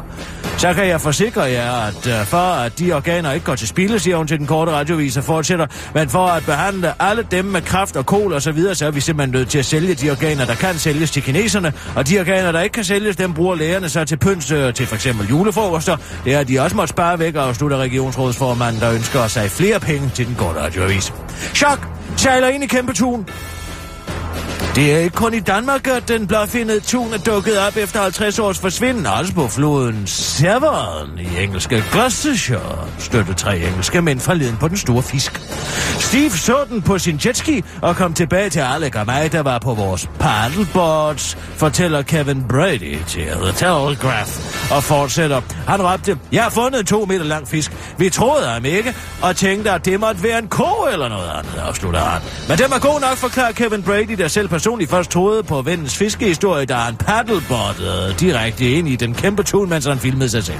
Så 0.57 0.73
kan 0.73 0.87
jeg 0.87 1.01
forsikre 1.01 1.41
jer, 1.41 1.71
at 1.71 2.07
øh, 2.07 2.25
for 2.25 2.37
at 2.37 2.79
de 2.79 2.93
organer 2.93 3.31
ikke 3.31 3.45
går 3.45 3.55
til 3.55 3.67
spilde, 3.67 3.99
siger 3.99 4.17
hun 4.17 4.27
til 4.27 4.39
den 4.39 4.47
korte 4.47 4.71
radioavis 4.71 5.17
og 5.17 5.23
fortsætter, 5.23 5.67
men 5.93 6.09
for 6.09 6.27
at 6.27 6.45
behandle 6.45 7.01
alle 7.01 7.27
dem 7.31 7.45
med 7.45 7.61
kraft 7.61 7.95
og 7.95 8.05
kol 8.05 8.33
og 8.33 8.41
så 8.41 8.51
videre, 8.51 8.75
så 8.75 8.85
er 8.85 8.91
vi 8.91 9.01
simpelthen 9.01 9.33
nødt 9.39 9.49
til 9.49 9.59
at 9.59 9.65
sælge 9.65 9.93
de 9.93 10.11
organer, 10.11 10.45
der 10.45 10.55
kan 10.55 10.75
sælges 10.75 11.11
til 11.11 11.23
kineserne, 11.23 11.73
og 11.95 12.09
de 12.09 12.19
organer, 12.19 12.51
der 12.51 12.61
ikke 12.61 12.73
kan 12.73 12.83
sælges, 12.83 13.15
dem 13.15 13.33
bruger 13.33 13.55
lægerne 13.55 13.89
så 13.89 14.05
til 14.05 14.17
pyns 14.17 14.51
øh, 14.51 14.73
til 14.73 14.87
f.eks. 14.87 15.07
julefrokoster. 15.29 15.97
Det 16.25 16.33
er 16.33 16.43
de 16.43 16.59
også 16.59 16.75
måtte 16.75 16.91
spare 16.91 17.19
væk, 17.19 17.35
afslutter 17.35 17.77
regionsrådsformanden, 17.77 18.81
der 18.81 18.91
ønsker 18.91 19.27
sig 19.27 19.51
flere 19.51 19.79
penge 19.79 20.09
til 20.09 20.24
til 20.25 20.35
den 20.35 20.45
korte 20.45 20.59
radioavis. 20.59 21.13
Chok! 21.53 21.87
Sejler 22.17 22.47
ind 22.47 22.63
i 22.63 22.67
kæmpe 22.67 22.93
tun. 22.93 23.29
Det 24.75 24.93
er 24.93 24.97
ikke 24.97 25.15
kun 25.15 25.33
i 25.33 25.39
Danmark, 25.39 25.87
at 25.87 26.07
den 26.07 26.27
blåfindede 26.27 26.79
tun 26.79 27.13
er 27.13 27.17
dukket 27.17 27.59
op 27.59 27.77
efter 27.77 28.01
50 28.01 28.39
års 28.39 28.59
forsvinden, 28.59 29.05
også 29.05 29.33
på 29.33 29.47
floden 29.47 30.07
Severn 30.07 31.19
i 31.19 31.43
engelske 31.43 31.83
Gloucestershire, 31.91 32.87
støtte 32.99 33.33
tre 33.33 33.57
engelske 33.57 34.01
mænd 34.01 34.19
forleden 34.19 34.57
på 34.57 34.67
den 34.67 34.77
store 34.77 35.03
fisk. 35.03 35.41
Steve 35.99 36.31
så 36.31 36.57
den 36.69 36.81
på 36.81 36.99
sin 36.99 37.19
jetski 37.25 37.63
og 37.81 37.95
kom 37.95 38.13
tilbage 38.13 38.49
til 38.49 38.59
Alec 38.59 38.95
og 38.95 39.05
mig, 39.05 39.31
der 39.31 39.41
var 39.41 39.59
på 39.59 39.73
vores 39.73 40.09
paddleboards, 40.19 41.35
fortæller 41.35 42.01
Kevin 42.01 42.43
Brady 42.49 42.97
til 43.07 43.25
The 43.25 43.51
Telegraph 43.55 44.71
og 44.71 44.83
fortsætter. 44.83 45.41
Han 45.67 45.81
råbte, 45.81 46.17
jeg 46.31 46.43
har 46.43 46.49
fundet 46.49 46.79
en 46.79 46.85
to 46.85 47.05
meter 47.05 47.25
lang 47.25 47.47
fisk. 47.47 47.71
Vi 47.97 48.09
troede 48.09 48.47
ham 48.47 48.65
ikke, 48.65 48.95
og 49.21 49.35
tænkte, 49.35 49.71
at 49.71 49.85
det 49.85 49.99
måtte 49.99 50.23
være 50.23 50.39
en 50.39 50.47
ko 50.47 50.87
eller 50.91 51.09
noget 51.09 51.29
andet, 51.29 51.61
afslutter 51.67 51.99
han. 51.99 52.21
Men 52.49 52.57
det 52.57 52.65
var 52.69 52.79
god 52.79 53.01
nok, 53.01 53.17
forklarer 53.17 53.51
Kevin 53.51 53.83
Brady, 53.83 54.13
der 54.17 54.24
selv 54.27 54.47
personligt 54.47 54.91
først 54.91 55.11
troede 55.11 55.43
på 55.43 55.61
vennens 55.61 55.97
fiskehistorie, 55.97 56.65
der 56.65 56.75
han 56.75 56.95
paddleboardede 56.95 58.15
direkte 58.19 58.71
ind 58.71 58.87
i 58.87 58.95
den 58.95 59.13
kæmpe 59.13 59.43
tun, 59.43 59.69
mens 59.69 59.85
han 59.85 59.99
filmede 59.99 60.29
sig 60.29 60.43
selv. 60.43 60.59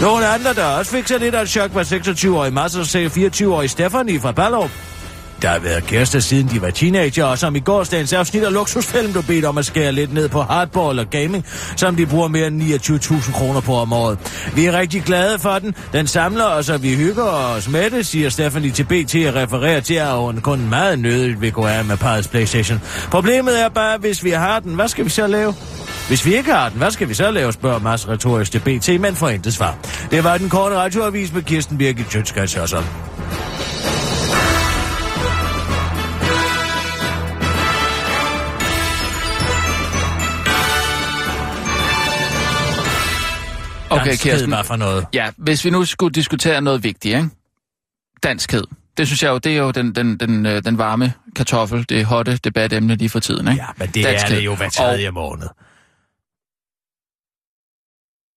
Nogle 0.00 0.26
andre, 0.26 0.54
der 0.54 0.64
også 0.64 0.90
fik 0.90 1.06
sig 1.06 1.20
lidt 1.20 1.34
af 1.34 1.42
et 1.42 1.48
chok, 1.48 1.74
var 1.74 1.82
26-årig 1.82 2.52
Mads 2.52 2.76
og 2.76 2.82
24-årig 2.82 3.70
Stephanie 3.70 4.20
fra 4.20 4.32
Ballerup. 4.32 4.95
Der 5.42 5.48
har 5.48 5.58
været 5.58 5.86
kærester 5.86 6.20
siden 6.20 6.48
de 6.48 6.62
var 6.62 6.70
teenager, 6.70 7.24
og 7.24 7.38
som 7.38 7.56
i 7.56 7.60
gårsdagens 7.60 8.12
afsnit 8.12 8.42
af 8.42 8.52
Luksusfilm, 8.52 9.12
du 9.12 9.22
bedt 9.22 9.44
om 9.44 9.58
at 9.58 9.66
skære 9.66 9.92
lidt 9.92 10.14
ned 10.14 10.28
på 10.28 10.42
hardball 10.42 10.98
og 10.98 11.10
gaming, 11.10 11.46
som 11.76 11.96
de 11.96 12.06
bruger 12.06 12.28
mere 12.28 12.46
end 12.46 12.62
29.000 12.62 13.32
kroner 13.32 13.60
på 13.60 13.74
om 13.74 13.92
året. 13.92 14.18
Vi 14.54 14.64
er 14.64 14.78
rigtig 14.78 15.02
glade 15.02 15.38
for 15.38 15.58
den. 15.58 15.74
Den 15.92 16.06
samler 16.06 16.44
os, 16.44 16.68
og 16.68 16.82
vi 16.82 16.94
hygger 16.94 17.24
os 17.24 17.68
med 17.68 17.90
det, 17.90 18.06
siger 18.06 18.28
Stephanie 18.28 18.70
til 18.70 18.84
BT 18.84 19.14
og 19.14 19.34
refererer 19.34 19.80
til, 19.80 19.94
at 19.94 20.16
hun 20.16 20.40
kun 20.40 20.68
meget 20.68 20.98
nødigt 20.98 21.40
vil 21.40 21.52
gå 21.52 21.66
af 21.66 21.84
med 21.84 21.96
parrets 21.96 22.28
Playstation. 22.28 22.80
Problemet 23.10 23.62
er 23.62 23.68
bare, 23.68 23.98
hvis 23.98 24.24
vi 24.24 24.30
har 24.30 24.60
den, 24.60 24.74
hvad 24.74 24.88
skal 24.88 25.04
vi 25.04 25.10
så 25.10 25.26
lave? 25.26 25.54
Hvis 26.08 26.26
vi 26.26 26.36
ikke 26.36 26.52
har 26.52 26.68
den, 26.68 26.78
hvad 26.78 26.90
skal 26.90 27.08
vi 27.08 27.14
så 27.14 27.30
lave, 27.30 27.52
spørger 27.52 27.78
Mads 27.78 28.08
retorisk 28.08 28.52
til 28.52 28.58
BT, 28.58 29.00
men 29.00 29.16
får 29.16 29.28
intet 29.28 29.54
svar. 29.54 29.76
Det 30.10 30.24
var 30.24 30.38
den 30.38 30.48
korte 30.48 30.76
radioavis 30.76 31.32
med 31.32 31.42
Kirsten 31.42 31.78
Birgit 31.78 32.06
Tjøtskats 32.06 32.56
Okay, 44.08 44.16
Kirsten. 44.30 44.50
var 44.50 44.62
for 44.62 44.76
noget. 44.76 45.06
Ja, 45.14 45.30
hvis 45.36 45.64
vi 45.64 45.70
nu 45.70 45.84
skulle 45.84 46.12
diskutere 46.14 46.60
noget 46.60 46.82
vigtigt, 46.82 47.16
ikke? 47.16 47.28
Danskhed. 48.22 48.64
Det 48.96 49.06
synes 49.06 49.22
jeg 49.22 49.28
jo, 49.30 49.38
det 49.38 49.52
er 49.52 49.56
jo 49.56 49.70
den, 49.70 49.94
den, 49.94 50.16
den, 50.20 50.46
øh, 50.46 50.64
den 50.64 50.78
varme 50.78 51.12
kartoffel, 51.36 51.86
det 51.88 52.04
hotte 52.04 52.36
debatemne 52.36 52.94
lige 52.96 53.08
for 53.08 53.20
tiden, 53.20 53.48
ikke? 53.48 53.62
Ja, 53.62 53.66
men 53.76 53.88
det 53.88 54.04
Danskhed. 54.04 54.30
er 54.30 54.38
det 54.38 54.44
jo 54.44 54.54
hver 54.54 54.68
tredje 54.68 55.10
måned. 55.10 55.48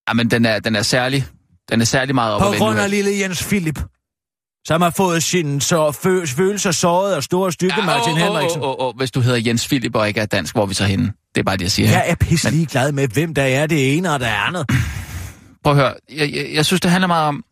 Ja, 0.09 0.13
men 0.13 0.31
den 0.31 0.45
er, 0.45 0.59
den 0.59 0.75
er 0.75 0.81
særlig, 0.81 1.25
den 1.71 1.81
er 1.81 1.85
særlig 1.85 2.15
meget 2.15 2.33
op 2.33 2.41
På 2.41 2.53
grund 2.57 2.79
af 2.79 2.89
lille 2.89 3.11
Jens 3.21 3.43
Philip. 3.43 3.79
som 4.67 4.81
har 4.81 4.89
fået 4.89 5.23
sin 5.23 5.61
så 5.61 5.89
fø- 5.89 6.35
følelser 6.37 6.71
såret 6.71 7.15
og 7.15 7.23
store 7.23 7.51
stykke 7.51 7.75
ja, 7.79 7.85
Martin 7.85 8.11
åh, 8.13 8.17
Henriksen. 8.17 8.61
åh, 8.61 8.69
åh, 8.69 8.75
åh, 8.87 8.95
hvis 8.97 9.11
du 9.11 9.19
hedder 9.21 9.39
Jens 9.45 9.67
Philip 9.67 9.95
og 9.95 10.07
ikke 10.07 10.19
er 10.21 10.25
dansk, 10.25 10.55
hvor 10.55 10.61
er 10.63 10.67
vi 10.67 10.73
så 10.73 10.85
henne? 10.85 11.13
Det 11.35 11.41
er 11.41 11.43
bare 11.43 11.57
det, 11.57 11.63
jeg 11.63 11.71
siger. 11.71 11.89
Jeg 11.89 12.03
er 12.07 12.15
pisse 12.15 12.51
ligeglad 12.51 12.91
med, 12.91 13.07
hvem 13.07 13.33
der 13.33 13.43
er 13.43 13.67
det 13.67 13.97
ene 13.97 14.13
og 14.13 14.19
det 14.19 14.25
andet. 14.25 14.65
Prøv 15.63 15.73
at 15.73 15.77
høre, 15.79 15.93
jeg, 16.09 16.33
jeg, 16.33 16.53
jeg 16.53 16.65
synes, 16.65 16.81
det 16.81 16.91
handler 16.91 17.07
meget 17.07 17.27
om... 17.27 17.45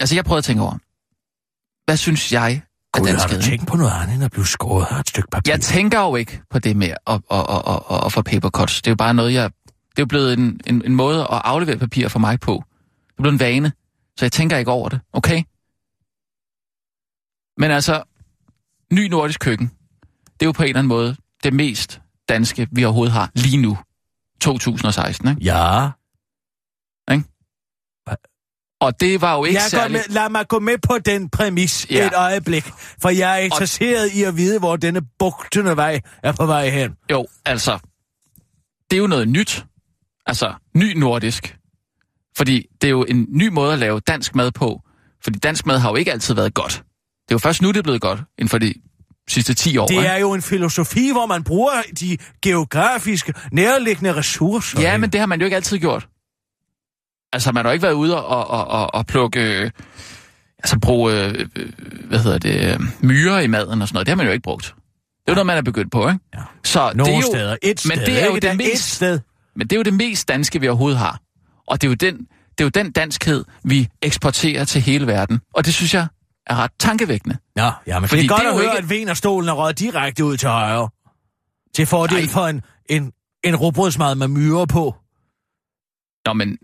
Altså, 0.00 0.14
jeg 0.14 0.24
prøvede 0.24 0.38
at 0.38 0.44
tænke 0.44 0.62
over, 0.62 0.78
hvad 1.86 1.96
synes 1.96 2.32
jeg 2.32 2.52
er 2.52 2.98
Gud, 2.98 3.06
har 3.06 3.12
danskhed? 3.12 3.40
du 3.40 3.44
tænkt 3.44 3.66
på 3.66 3.76
noget 3.76 3.92
andet 4.02 4.14
end 4.14 4.24
at 4.24 4.30
blive 4.30 4.46
skåret 4.46 4.86
af 4.90 5.00
et 5.00 5.08
stykke 5.08 5.28
papir? 5.30 5.52
Jeg 5.52 5.60
tænker 5.60 6.00
jo 6.00 6.16
ikke 6.16 6.42
på 6.50 6.58
det 6.58 6.76
med 6.76 6.88
at, 6.88 6.96
at, 7.06 7.20
at, 7.30 7.62
at, 7.66 7.80
at, 7.90 8.06
at 8.06 8.12
få 8.12 8.22
papercuts. 8.22 8.82
Det 8.82 8.86
er 8.86 8.92
jo 8.92 8.96
bare 8.96 9.14
noget, 9.14 9.34
jeg... 9.34 9.50
Det 9.90 9.98
er 9.98 10.02
jo 10.02 10.06
blevet 10.06 10.32
en, 10.38 10.60
en, 10.66 10.82
en 10.84 10.94
måde 10.94 11.20
at 11.20 11.40
aflevere 11.44 11.76
papir 11.76 12.08
for 12.08 12.18
mig 12.18 12.40
på. 12.40 12.64
Det 13.08 13.18
er 13.18 13.22
blevet 13.22 13.32
en 13.32 13.40
vane, 13.40 13.72
så 14.16 14.24
jeg 14.24 14.32
tænker 14.32 14.56
ikke 14.56 14.70
over 14.70 14.88
det, 14.88 15.00
okay? 15.12 15.42
Men 17.58 17.70
altså, 17.70 18.02
ny 18.92 19.08
nordisk 19.08 19.40
køkken, 19.40 19.70
det 20.32 20.42
er 20.42 20.46
jo 20.46 20.52
på 20.52 20.62
en 20.62 20.68
eller 20.68 20.78
anden 20.78 20.88
måde 20.88 21.16
det 21.44 21.52
mest 21.52 22.00
danske, 22.28 22.68
vi 22.72 22.84
overhovedet 22.84 23.12
har 23.12 23.30
lige 23.34 23.56
nu. 23.56 23.78
2016, 24.40 25.28
ikke? 25.28 25.42
Ja. 25.42 25.90
Og 28.80 29.00
det 29.00 29.20
var 29.20 29.36
jo 29.36 29.44
ikke 29.44 29.60
Jeg 29.60 29.70
særlig... 29.70 29.92
med, 29.92 30.00
lad 30.08 30.30
mig 30.30 30.48
gå 30.48 30.58
med 30.58 30.78
på 30.78 30.98
den 31.04 31.28
præmis 31.30 31.86
Ja. 31.90 32.06
et 32.06 32.12
øjeblik, 32.14 32.64
for 33.02 33.08
jeg 33.08 33.32
er 33.34 33.38
interesseret 33.44 34.12
i 34.12 34.22
at 34.22 34.36
vide, 34.36 34.58
hvor 34.58 34.76
denne 34.76 35.00
bugtende 35.18 35.76
vej 35.76 36.00
er 36.22 36.32
på 36.32 36.46
vej 36.46 36.68
hen. 36.68 36.90
Jo, 37.10 37.26
altså, 37.44 37.78
det 38.90 38.96
er 38.96 39.00
jo 39.00 39.06
noget 39.06 39.28
nyt. 39.28 39.64
Altså, 40.26 40.54
ny 40.76 40.96
nordisk. 40.98 41.56
Fordi 42.36 42.66
det 42.80 42.86
er 42.86 42.90
jo 42.90 43.04
en 43.04 43.26
ny 43.30 43.48
måde 43.48 43.72
at 43.72 43.78
lave 43.78 44.00
dansk 44.00 44.34
mad 44.34 44.50
på. 44.52 44.80
Fordi 45.24 45.38
dansk 45.38 45.66
mad 45.66 45.78
har 45.78 45.90
jo 45.90 45.96
ikke 45.96 46.12
altid 46.12 46.34
været 46.34 46.54
godt. 46.54 46.72
Det 46.72 47.30
er 47.30 47.34
jo 47.34 47.38
først 47.38 47.62
nu, 47.62 47.68
det 47.68 47.76
er 47.76 47.82
blevet 47.82 48.00
godt, 48.00 48.20
inden 48.38 48.48
for 48.48 48.58
de 48.58 48.74
sidste 49.28 49.54
10 49.54 49.78
år. 49.78 49.86
Det 49.86 49.94
ikke? 49.94 50.06
er 50.06 50.18
jo 50.18 50.34
en 50.34 50.42
filosofi, 50.42 51.12
hvor 51.12 51.26
man 51.26 51.44
bruger 51.44 51.82
de 52.00 52.18
geografiske, 52.42 53.34
nærliggende 53.52 54.14
ressourcer. 54.14 54.80
Ja, 54.80 54.92
ikke? 54.92 54.98
men 55.00 55.10
det 55.12 55.20
har 55.20 55.26
man 55.26 55.40
jo 55.40 55.44
ikke 55.44 55.56
altid 55.56 55.78
gjort. 55.78 56.08
Altså, 57.32 57.52
man 57.52 57.64
har 57.64 57.70
jo 57.70 57.72
ikke 57.72 57.82
været 57.82 57.92
ude 57.94 58.24
og, 58.24 58.46
og, 58.50 58.66
og, 58.68 58.94
og 58.94 59.06
plukke... 59.06 59.40
Øh, 59.40 59.70
altså, 60.58 60.78
bruge... 60.78 61.12
Øh, 61.24 61.48
øh, 61.56 61.72
hvad 62.04 62.18
hedder 62.18 62.38
det? 62.38 62.80
Myrer 63.02 63.38
i 63.40 63.46
maden 63.46 63.82
og 63.82 63.88
sådan 63.88 63.94
noget. 63.96 64.06
Det 64.06 64.10
har 64.12 64.16
man 64.16 64.26
jo 64.26 64.32
ikke 64.32 64.42
brugt. 64.42 64.64
Det 64.64 64.72
er 65.26 65.32
jo 65.32 65.34
noget, 65.34 65.46
man 65.46 65.56
er 65.58 65.62
begyndt 65.62 65.92
på, 65.92 66.08
ikke? 66.08 66.20
Ja. 66.34 66.40
Så 66.64 66.92
Nogle 66.94 67.12
det 67.12 67.18
er 67.18 67.20
jo, 67.22 67.32
steder. 67.32 67.56
Et 67.62 67.82
men 67.86 67.96
sted. 67.96 68.06
det 68.06 68.22
er 68.22 68.26
jo 68.26 68.36
det 68.38 68.56
mest- 68.56 68.72
Et 68.72 68.78
sted. 68.78 69.20
Men 69.56 69.66
det 69.66 69.72
er 69.76 69.78
jo 69.78 69.82
det 69.82 69.94
mest 69.94 70.28
danske, 70.28 70.60
vi 70.60 70.68
overhovedet 70.68 70.98
har. 70.98 71.20
Og 71.66 71.82
det 71.82 71.86
er 71.86 71.90
jo 71.90 71.94
den, 71.94 72.16
det 72.18 72.60
er 72.60 72.64
jo 72.64 72.68
den 72.68 72.92
danskhed, 72.92 73.44
vi 73.64 73.88
eksporterer 74.02 74.64
til 74.64 74.80
hele 74.82 75.06
verden. 75.06 75.40
Og 75.54 75.64
det 75.64 75.74
synes 75.74 75.94
jeg 75.94 76.06
er 76.46 76.56
ret 76.56 76.70
tankevækkende. 76.78 77.36
Nå, 77.56 77.70
ja, 77.86 78.00
men 78.00 78.08
Fordi 78.08 78.22
det 78.22 78.30
er 78.30 78.34
godt 78.34 78.40
det 78.40 78.46
er 78.46 78.50
at 78.50 78.56
jo 78.56 78.60
høre, 78.62 78.72
ikke- 78.78 78.84
at 78.84 78.90
Venerstolen 78.90 79.48
er 79.48 79.52
røget 79.52 79.78
direkte 79.78 80.24
ud 80.24 80.36
til 80.36 80.48
højre. 80.48 80.88
Til 81.74 81.86
fordel 81.86 82.18
Nej. 82.18 82.28
for 82.28 82.46
en, 82.46 82.62
en, 82.90 83.12
en 83.44 83.56
råbrødsmad 83.56 84.14
med 84.14 84.28
myrer 84.28 84.66
på. 84.66 84.94
Nå, 86.26 86.32
men... 86.32 86.58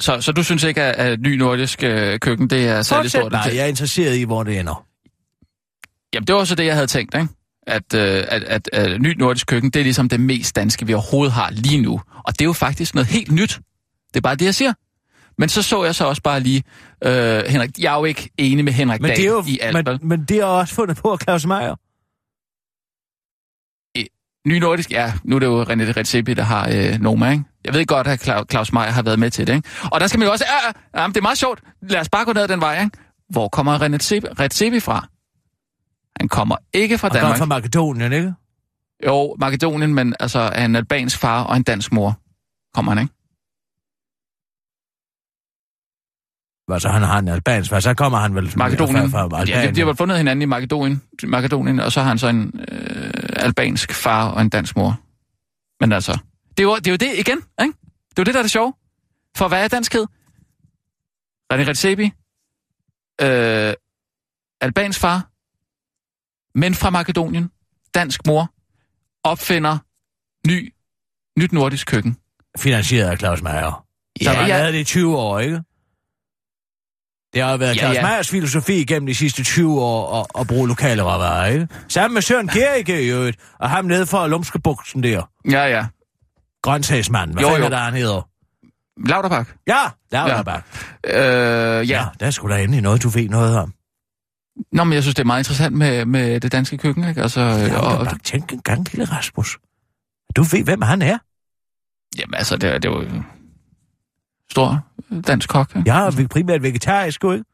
Så, 0.00 0.20
så 0.20 0.32
du 0.32 0.42
synes 0.42 0.64
ikke, 0.64 0.82
at, 0.82 1.12
at 1.12 1.20
ny 1.20 1.34
nordisk 1.34 1.82
øh, 1.82 2.18
køkken, 2.18 2.50
det 2.50 2.68
er 2.68 2.82
særlig 2.82 3.10
stort? 3.10 3.34
til? 3.44 3.54
jeg 3.54 3.62
er 3.62 3.68
interesseret 3.68 4.16
i, 4.16 4.22
hvor 4.22 4.42
det 4.42 4.58
ender. 4.58 4.86
Jamen, 6.14 6.26
det 6.26 6.32
var 6.32 6.40
også 6.40 6.54
det, 6.54 6.66
jeg 6.66 6.74
havde 6.74 6.86
tænkt, 6.86 7.14
ikke? 7.14 7.28
At, 7.66 7.94
øh, 7.94 8.24
at, 8.28 8.42
at, 8.42 8.70
at 8.72 9.00
ny 9.00 9.14
nordisk 9.18 9.46
køkken, 9.46 9.70
det 9.70 9.80
er 9.80 9.84
ligesom 9.84 10.08
det 10.08 10.20
mest 10.20 10.56
danske, 10.56 10.86
vi 10.86 10.94
overhovedet 10.94 11.32
har 11.32 11.50
lige 11.50 11.80
nu. 11.80 12.00
Og 12.24 12.32
det 12.32 12.40
er 12.40 12.44
jo 12.44 12.52
faktisk 12.52 12.94
noget 12.94 13.06
helt 13.06 13.32
nyt. 13.32 13.60
Det 14.08 14.16
er 14.16 14.20
bare 14.20 14.34
det, 14.34 14.44
jeg 14.44 14.54
siger. 14.54 14.72
Men 15.38 15.48
så 15.48 15.62
så 15.62 15.84
jeg 15.84 15.94
så 15.94 16.04
også 16.04 16.22
bare 16.22 16.40
lige, 16.40 16.62
øh, 17.04 17.42
Henrik, 17.46 17.70
jeg 17.78 17.94
er 17.94 17.98
jo 17.98 18.04
ikke 18.04 18.30
enig 18.38 18.64
med 18.64 18.72
Henrik 18.72 19.00
Men 19.00 19.08
Dahl 19.08 19.20
det, 19.20 19.26
er 19.26 19.30
jo, 19.30 19.44
i 19.46 19.58
alt, 19.62 19.86
men, 19.86 19.98
men 20.02 20.24
det 20.24 20.36
er 20.36 20.44
også 20.44 20.74
fundet 20.74 20.96
på 20.96 21.12
af 21.12 21.18
Claus 21.20 21.46
Meier. 21.46 21.74
Ny 24.46 24.58
Nordisk, 24.58 24.90
ja, 24.90 25.12
nu 25.24 25.36
er 25.36 25.38
det 25.40 25.46
jo 25.46 25.62
René 25.62 25.96
Redzepi, 25.96 26.34
der 26.34 26.42
har 26.42 26.68
øh, 26.72 27.00
Noma, 27.00 27.30
ikke? 27.30 27.44
Jeg 27.64 27.74
ved 27.74 27.86
godt, 27.86 28.06
at 28.06 28.28
Cla- 28.28 28.44
Claus 28.50 28.72
Meier 28.72 28.90
har 28.90 29.02
været 29.02 29.18
med 29.18 29.30
til 29.30 29.46
det, 29.46 29.54
ikke? 29.54 29.68
Og 29.92 30.00
der 30.00 30.06
skal 30.06 30.18
man 30.18 30.26
jo 30.26 30.32
også... 30.32 30.44
Ja, 30.94 31.00
ja, 31.02 31.06
det 31.08 31.16
er 31.16 31.20
meget 31.22 31.38
sjovt. 31.38 31.60
Lad 31.82 32.00
os 32.00 32.08
bare 32.08 32.24
gå 32.24 32.32
ned 32.32 32.42
ad 32.42 32.48
den 32.48 32.60
vej, 32.60 32.82
ikke? 32.84 32.98
Hvor 33.30 33.48
kommer 33.48 33.78
René 33.78 33.96
Redzepi- 34.40 34.78
fra? 34.80 35.06
Han 36.20 36.28
kommer 36.28 36.56
ikke 36.72 36.98
fra 36.98 37.08
Og 37.08 37.12
godt 37.12 37.20
Danmark. 37.22 37.38
fra 37.38 37.44
Makedonien, 37.44 38.12
ikke? 38.12 38.34
Jo, 39.06 39.36
Makedonien, 39.40 39.94
men 39.94 40.14
altså 40.20 40.38
af 40.38 40.64
en 40.64 40.76
albansk 40.76 41.18
far 41.18 41.42
og 41.44 41.56
en 41.56 41.62
dansk 41.62 41.92
mor 41.92 42.20
kommer 42.74 42.92
han, 42.94 43.02
ikke? 43.02 43.14
Altså, 46.72 46.88
han 46.88 47.02
har 47.02 47.18
en 47.18 47.28
albansk, 47.28 47.70
far, 47.70 47.80
så 47.80 47.94
kommer 47.94 48.18
han 48.18 48.34
vel 48.34 48.52
Makedonien. 48.56 49.10
fra, 49.10 49.26
fra 49.28 49.38
ja, 49.38 49.44
de, 49.44 49.52
Albanien. 49.52 49.74
de 49.74 49.80
har 49.80 49.86
vel 49.86 49.96
fundet 49.96 50.16
hinanden 50.16 50.42
i 50.42 50.44
Makedonien, 50.44 51.02
Makedonien, 51.26 51.80
og 51.80 51.92
så 51.92 52.00
har 52.00 52.08
han 52.08 52.18
så 52.18 52.28
en 52.28 52.60
øh, 52.68 53.10
albansk 53.40 53.92
far 53.92 54.30
og 54.30 54.40
en 54.40 54.48
dansk 54.48 54.76
mor. 54.76 55.00
Men 55.80 55.92
altså, 55.92 56.18
det 56.56 56.60
er, 56.60 56.62
jo, 56.62 56.76
det 56.76 56.86
er 56.86 56.90
jo 56.90 56.96
det 56.96 57.18
igen, 57.18 57.38
ikke? 57.62 57.74
Det 58.10 58.18
er 58.18 58.22
jo 58.22 58.24
det, 58.24 58.34
der 58.34 58.40
er 58.40 58.42
det 58.42 58.50
sjove. 58.50 58.74
For 59.36 59.48
hvad 59.48 59.64
er 59.64 59.68
danskhed? 59.68 60.06
René 61.52 61.68
Redzepi, 61.68 62.04
øh, 63.20 63.74
albansk 64.60 65.00
far, 65.00 65.30
men 66.58 66.74
fra 66.74 66.90
Makedonien, 66.90 67.50
dansk 67.94 68.26
mor, 68.26 68.54
opfinder 69.24 69.78
ny, 70.46 70.74
nyt 71.38 71.52
nordisk 71.52 71.86
køkken. 71.86 72.16
Finansieret 72.58 73.10
af 73.10 73.18
Claus 73.18 73.42
Meier. 73.42 73.86
Som 74.22 74.34
har 74.36 74.46
lavet 74.46 74.74
det 74.74 74.80
i 74.80 74.84
20 74.84 75.16
år, 75.16 75.38
ikke? 75.38 75.62
Det 77.34 77.42
har 77.42 77.56
været 77.56 77.76
Ja, 77.76 77.80
Claus 77.80 77.94
ja. 77.96 78.02
Meyers 78.02 78.28
filosofi 78.30 78.84
gennem 78.84 79.06
de 79.06 79.14
sidste 79.14 79.44
20 79.44 79.80
år 79.82 80.20
at, 80.20 80.40
at 80.40 80.46
bruge 80.46 80.68
lokale 80.68 81.02
råvarer, 81.02 81.46
ikke? 81.46 81.68
Sammen 81.88 82.14
med 82.14 82.22
Søren 82.22 82.48
Gericke 82.48 83.02
i 83.02 83.08
øvrigt, 83.10 83.38
og 83.58 83.70
ham 83.70 83.84
nede 83.84 84.06
for 84.06 84.26
Lumskebuksen 84.26 85.02
der. 85.02 85.30
Ja, 85.50 85.64
ja. 85.64 85.86
Grøntsagsmanden. 86.62 87.34
Hvad 87.34 87.42
Jo, 87.42 87.48
fanden 87.48 87.62
er 87.62 87.66
jo. 87.66 87.70
der, 87.70 87.78
han 87.84 87.94
hedder? 87.94 88.28
Lauterbach. 89.08 89.50
Ja, 89.66 89.78
er 90.12 90.26
Ja. 91.06 91.80
Øh, 91.80 91.90
ja. 91.90 91.96
Ja, 92.00 92.06
der 92.20 92.26
er 92.26 92.30
sgu 92.30 92.48
da 92.48 92.62
endelig 92.62 92.82
noget, 92.82 93.02
du 93.02 93.08
ved 93.08 93.28
noget 93.28 93.56
om. 93.58 93.74
Nå, 94.72 94.84
men 94.84 94.92
jeg 94.92 95.02
synes, 95.02 95.14
det 95.14 95.22
er 95.22 95.26
meget 95.26 95.40
interessant 95.40 95.76
med, 95.76 96.04
med 96.04 96.40
det 96.40 96.52
danske 96.52 96.78
køkken, 96.78 97.08
ikke? 97.08 97.22
Altså, 97.22 97.40
og, 97.82 98.06
tænkt 98.24 98.52
en 98.52 98.60
gang, 98.60 98.86
lille 98.92 99.04
Rasmus. 99.16 99.58
Du 100.36 100.42
ved, 100.42 100.64
hvem 100.64 100.82
han 100.82 101.02
er. 101.02 101.18
jamen, 102.18 102.34
altså, 102.34 102.56
det, 102.56 102.70
er- 102.74 102.78
det 102.78 102.90
er 102.90 103.00
en 103.00 103.26
stor 104.50 104.80
dansk 105.26 105.48
kok, 105.48 105.76
ikke? 105.76 105.82
Jeg 105.94 106.06
er 106.06 106.26
primært 106.30 106.62
vegetarisk, 106.62 107.24
ikke? 107.24 107.44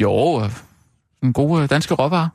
Jo, 0.00 0.42
en 1.22 1.32
god 1.32 1.62
øh, 1.62 1.70
danske 1.70 1.94
råvarer. 1.94 2.28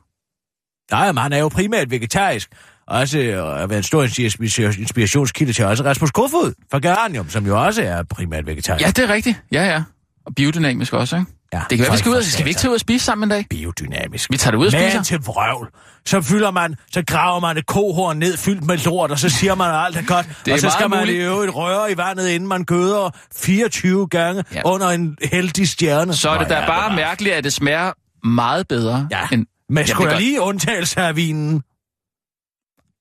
Nej, 0.91 1.11
men 1.11 1.17
han 1.17 1.33
er 1.33 1.37
jo 1.37 1.47
primært 1.49 1.91
vegetarisk. 1.91 2.49
Også 2.87 3.19
øh, 3.19 3.37
har 3.37 3.67
været 3.67 3.77
en 3.77 3.83
stor 3.83 4.03
inspira- 4.03 4.79
inspirationskilde 4.79 5.53
til 5.53 5.65
også 5.65 5.83
Rasmus 5.83 6.11
Kofod 6.11 6.53
fra 6.71 6.79
Geranium, 6.79 7.29
som 7.29 7.45
jo 7.45 7.63
også 7.65 7.83
er 7.83 8.03
primært 8.03 8.45
vegetarisk. 8.45 8.85
Ja, 8.85 8.91
det 8.91 9.09
er 9.09 9.13
rigtigt. 9.13 9.43
Ja, 9.51 9.63
ja. 9.65 9.83
Og 10.25 10.35
biodynamisk 10.35 10.93
også, 10.93 11.15
ikke? 11.17 11.31
Ja 11.53 11.61
Det 11.69 11.77
kan 11.77 11.83
være, 11.83 11.91
vi 11.91 11.97
skal 11.97 12.11
ud 12.11 12.23
skal 12.23 12.45
vi 12.45 12.49
ikke 12.49 12.59
tage 12.59 12.69
ud 12.69 12.75
og 12.75 12.79
spise 12.79 13.05
sammen 13.05 13.23
en 13.23 13.29
dag? 13.29 13.45
biodynamisk. 13.49 14.31
Vi 14.31 14.37
tager 14.37 14.51
det 14.51 14.57
ud 14.57 14.65
og 14.65 14.71
spiser. 14.71 14.93
Men 14.97 15.03
til 15.03 15.17
vrøvl. 15.19 15.69
Så 16.05 16.21
fylder 16.21 16.51
man, 16.51 16.75
så 16.91 17.03
graver 17.07 17.39
man 17.39 17.57
et 17.57 17.65
kohorn 17.65 18.17
ned 18.17 18.37
fyldt 18.37 18.63
med 18.63 18.77
lort, 18.77 19.11
og 19.11 19.19
så 19.19 19.29
siger 19.29 19.55
man, 19.55 19.69
at 19.69 19.85
alt 19.85 19.97
er 19.97 20.01
godt. 20.01 20.27
Det 20.45 20.51
er 20.51 20.55
og 20.55 20.59
så 20.59 20.69
skal 20.69 20.89
man 20.89 21.07
i 21.07 21.11
øvrigt 21.11 21.55
røre 21.55 21.91
i 21.91 21.97
vandet, 21.97 22.27
inden 22.29 22.49
man 22.49 22.63
gøder 22.63 23.09
24 23.35 24.07
gange 24.07 24.43
Ja. 24.53 24.61
under 24.65 24.87
en 24.89 25.17
heldig 25.31 25.69
stjerne. 25.69 26.13
Så 26.13 26.29
er 26.29 26.37
det 26.39 26.49
da 26.49 26.59
ja, 26.59 26.67
bare 26.67 26.89
bevares. 26.89 26.95
mærkeligt, 26.95 27.35
at 27.35 27.43
det 27.43 27.53
smager 27.53 27.91
meget 28.27 28.67
bedre 28.67 29.07
Ja, 29.11 29.27
end... 29.31 29.45
Men 29.69 29.87
skulle 29.87 30.09
det 30.09 30.13
der 30.17 30.19
lige 30.25 30.41
undtagelse 30.41 30.99
af 31.01 31.15
vinen? 31.15 31.61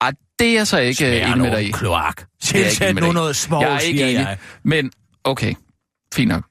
Ej, 0.00 0.12
det 0.38 0.48
er 0.48 0.52
jeg 0.54 0.66
så 0.66 0.78
ikke 0.78 1.06
øh, 1.22 1.30
enig 1.30 1.38
med 1.38 1.50
dig 1.50 1.64
i. 1.68 1.70
kloak. 1.70 2.16
Det 2.16 2.60
er 2.60 2.64
Tilsæt 2.64 2.94
nu 2.94 3.12
noget 3.12 3.36
små, 3.36 3.60
Jeg 3.62 3.74
er 3.74 3.78
ikke 3.78 3.98
siger 3.98 4.08
enig. 4.10 4.20
jeg. 4.20 4.38
Men, 4.64 4.90
okay, 5.24 5.54
fint 6.14 6.28
nok. 6.28 6.42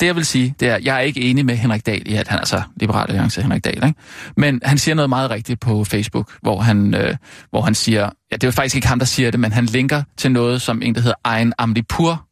Det 0.00 0.06
jeg 0.06 0.16
vil 0.16 0.26
sige, 0.26 0.54
det 0.60 0.68
er, 0.68 0.78
jeg 0.82 0.96
er 0.96 1.00
ikke 1.00 1.20
enig 1.20 1.46
med 1.46 1.56
Henrik 1.56 1.86
Dahl 1.86 2.08
i, 2.08 2.14
at 2.14 2.28
han 2.28 2.36
er 2.36 2.40
altså 2.40 2.62
liberal 2.76 3.10
alliance 3.10 3.42
Henrik 3.42 3.64
Dahl, 3.64 3.84
ikke? 3.86 4.00
Men 4.36 4.60
han 4.64 4.78
siger 4.78 4.94
noget 4.94 5.08
meget 5.08 5.30
rigtigt 5.30 5.60
på 5.60 5.84
Facebook, 5.84 6.32
hvor 6.42 6.60
han, 6.60 6.94
øh, 6.94 7.16
hvor 7.50 7.62
han 7.62 7.74
siger, 7.74 8.10
ja, 8.32 8.36
det 8.36 8.44
er 8.44 8.50
faktisk 8.50 8.76
ikke 8.76 8.88
ham, 8.88 8.98
der 8.98 9.06
siger 9.06 9.30
det, 9.30 9.40
men 9.40 9.52
han 9.52 9.66
linker 9.66 10.02
til 10.16 10.32
noget, 10.32 10.62
som 10.62 10.82
en, 10.82 10.94
der 10.94 11.00
hedder 11.00 11.16
Ejn 11.24 11.52
Amlipur 11.58 12.26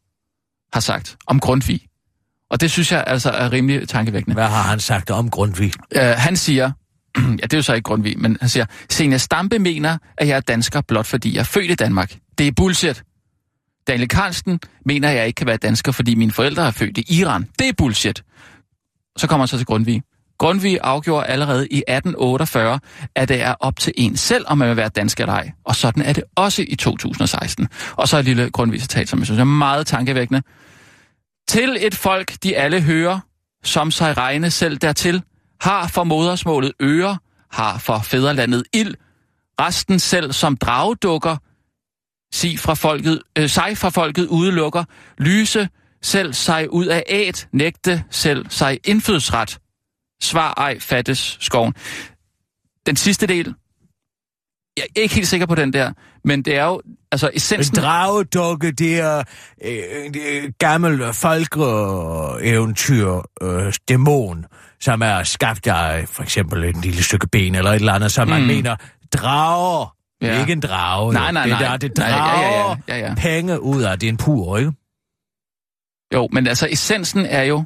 har 0.73 0.79
sagt 0.79 1.17
om 1.27 1.39
Grundtvig. 1.39 1.81
Og 2.51 2.61
det 2.61 2.71
synes 2.71 2.91
jeg 2.91 3.03
altså 3.07 3.29
er 3.29 3.51
rimelig 3.51 3.89
tankevækkende. 3.89 4.33
Hvad 4.33 4.47
har 4.47 4.61
han 4.61 4.79
sagt 4.79 5.11
om 5.11 5.29
Grundtvig? 5.29 5.71
Uh, 5.95 6.01
han 6.01 6.35
siger, 6.35 6.71
ja, 7.17 7.21
det 7.21 7.53
er 7.53 7.57
jo 7.57 7.61
så 7.61 7.73
ikke 7.73 7.83
Grundtvig, 7.83 8.19
men 8.19 8.37
han 8.39 8.49
siger, 8.49 8.65
Senior 8.89 9.17
Stampe 9.17 9.59
mener, 9.59 9.97
at 10.17 10.27
jeg 10.27 10.35
er 10.35 10.41
dansker 10.41 10.81
blot 10.81 11.05
fordi 11.05 11.33
jeg 11.33 11.39
er 11.39 11.43
født 11.43 11.71
i 11.71 11.75
Danmark. 11.75 12.15
Det 12.37 12.47
er 12.47 12.51
bullshit. 12.51 13.03
Daniel 13.89 14.09
Carlsen 14.09 14.59
mener, 14.85 15.09
at 15.09 15.15
jeg 15.15 15.27
ikke 15.27 15.37
kan 15.37 15.47
være 15.47 15.57
dansker, 15.57 15.91
fordi 15.91 16.15
mine 16.15 16.31
forældre 16.31 16.67
er 16.67 16.71
født 16.71 16.97
i 16.97 17.19
Iran. 17.19 17.47
Det 17.59 17.69
er 17.69 17.73
bullshit. 17.77 18.23
Så 19.17 19.27
kommer 19.27 19.41
han 19.41 19.47
så 19.47 19.57
til 19.57 19.65
Grundtvig. 19.65 20.01
Grundtvig 20.37 20.79
afgjorde 20.83 21.25
allerede 21.25 21.67
i 21.67 21.83
1848, 21.87 22.79
at 23.15 23.29
det 23.29 23.41
er 23.41 23.55
op 23.59 23.79
til 23.79 23.93
en 23.97 24.17
selv, 24.17 24.45
om 24.47 24.57
man 24.57 24.69
vil 24.69 24.77
være 24.77 24.89
dansk 24.89 25.19
eller 25.19 25.33
ej. 25.33 25.51
Og 25.65 25.75
sådan 25.75 26.03
er 26.03 26.13
det 26.13 26.23
også 26.35 26.65
i 26.67 26.75
2016. 26.75 27.67
Og 27.91 28.07
så 28.07 28.17
et 28.17 28.25
lille 28.25 28.49
Grundtvig-citat, 28.49 29.09
som 29.09 29.19
jeg 29.19 29.25
synes 29.25 29.39
er 29.39 29.43
meget 29.43 29.87
tankevækkende. 29.87 30.41
Til 31.47 31.77
et 31.79 31.95
folk, 31.95 32.33
de 32.43 32.57
alle 32.57 32.81
hører, 32.81 33.19
som 33.63 33.91
sig 33.91 34.17
regne 34.17 34.51
selv 34.51 34.77
dertil, 34.77 35.23
har 35.61 35.87
for 35.87 36.03
modersmålet 36.03 36.71
øre, 36.81 37.17
har 37.51 37.77
for 37.77 37.99
fædrelandet 38.03 38.63
ild, 38.73 38.95
resten 39.59 39.99
selv 39.99 40.31
som 40.31 40.57
dragdukker, 40.57 41.37
sig 42.33 42.59
fra 42.59 42.73
folket, 42.73 43.21
øh, 43.37 43.49
sig 43.49 43.77
fra 43.77 43.89
folket 43.89 44.27
udelukker, 44.27 44.83
lyse 45.17 45.69
selv 46.01 46.33
sig 46.33 46.73
ud 46.73 46.85
af 46.85 47.03
æt, 47.07 47.47
nægte 47.53 48.03
selv 48.09 48.45
sig 48.49 48.79
indfødsret. 48.83 49.59
Svar 50.21 50.53
ej 50.57 50.79
fattes 50.79 51.37
skoven. 51.39 51.73
Den 52.85 52.95
sidste 52.95 53.27
del, 53.27 53.55
jeg 54.77 54.85
er 54.95 55.01
ikke 55.01 55.15
helt 55.15 55.27
sikker 55.27 55.45
på 55.45 55.55
den 55.55 55.73
der, 55.73 55.91
men 56.23 56.41
det 56.41 56.55
er 56.55 56.65
jo, 56.65 56.81
altså 57.11 57.27
En 57.27 57.35
essensen... 57.35 57.75
dragedukke, 57.75 58.71
det 58.71 58.99
er 58.99 59.23
øh, 59.65 59.83
øh, 60.27 60.51
gammel 60.59 61.13
folkeeventyr 61.13 63.21
øh, 63.41 63.73
dæmon, 63.89 64.45
som 64.79 65.01
er 65.01 65.23
skabt 65.23 65.67
af 65.67 66.07
for 66.07 66.23
eksempel 66.23 66.63
et 66.63 66.81
lille 66.81 67.03
stykke 67.03 67.27
ben 67.27 67.55
eller 67.55 67.71
et 67.71 67.75
eller 67.75 67.93
andet, 67.93 68.11
som 68.11 68.27
mm. 68.27 68.33
man 68.33 68.47
mener 68.47 68.75
drager. 69.13 69.98
Ja. 70.21 70.33
Ja. 70.33 70.39
Ikke 70.41 70.53
en 70.53 70.59
drage. 70.59 71.13
Nej, 71.13 71.25
jo. 71.25 71.31
nej, 71.31 71.43
det 71.43 71.51
nej. 71.59 71.69
Der, 71.69 71.77
det 71.77 71.97
Nej, 71.97 72.07
ja, 72.07 72.15
drager 72.15 72.77
ja, 72.87 72.95
ja, 72.95 72.97
ja, 72.97 73.07
ja. 73.07 73.13
penge 73.17 73.61
ud 73.61 73.81
af. 73.81 73.99
Det 73.99 74.07
er 74.07 74.11
en 74.11 74.17
pur, 74.17 74.57
ikke? 74.57 74.71
Jo, 76.13 76.29
men 76.31 76.47
altså 76.47 76.67
essensen 76.71 77.25
er 77.25 77.43
jo... 77.43 77.63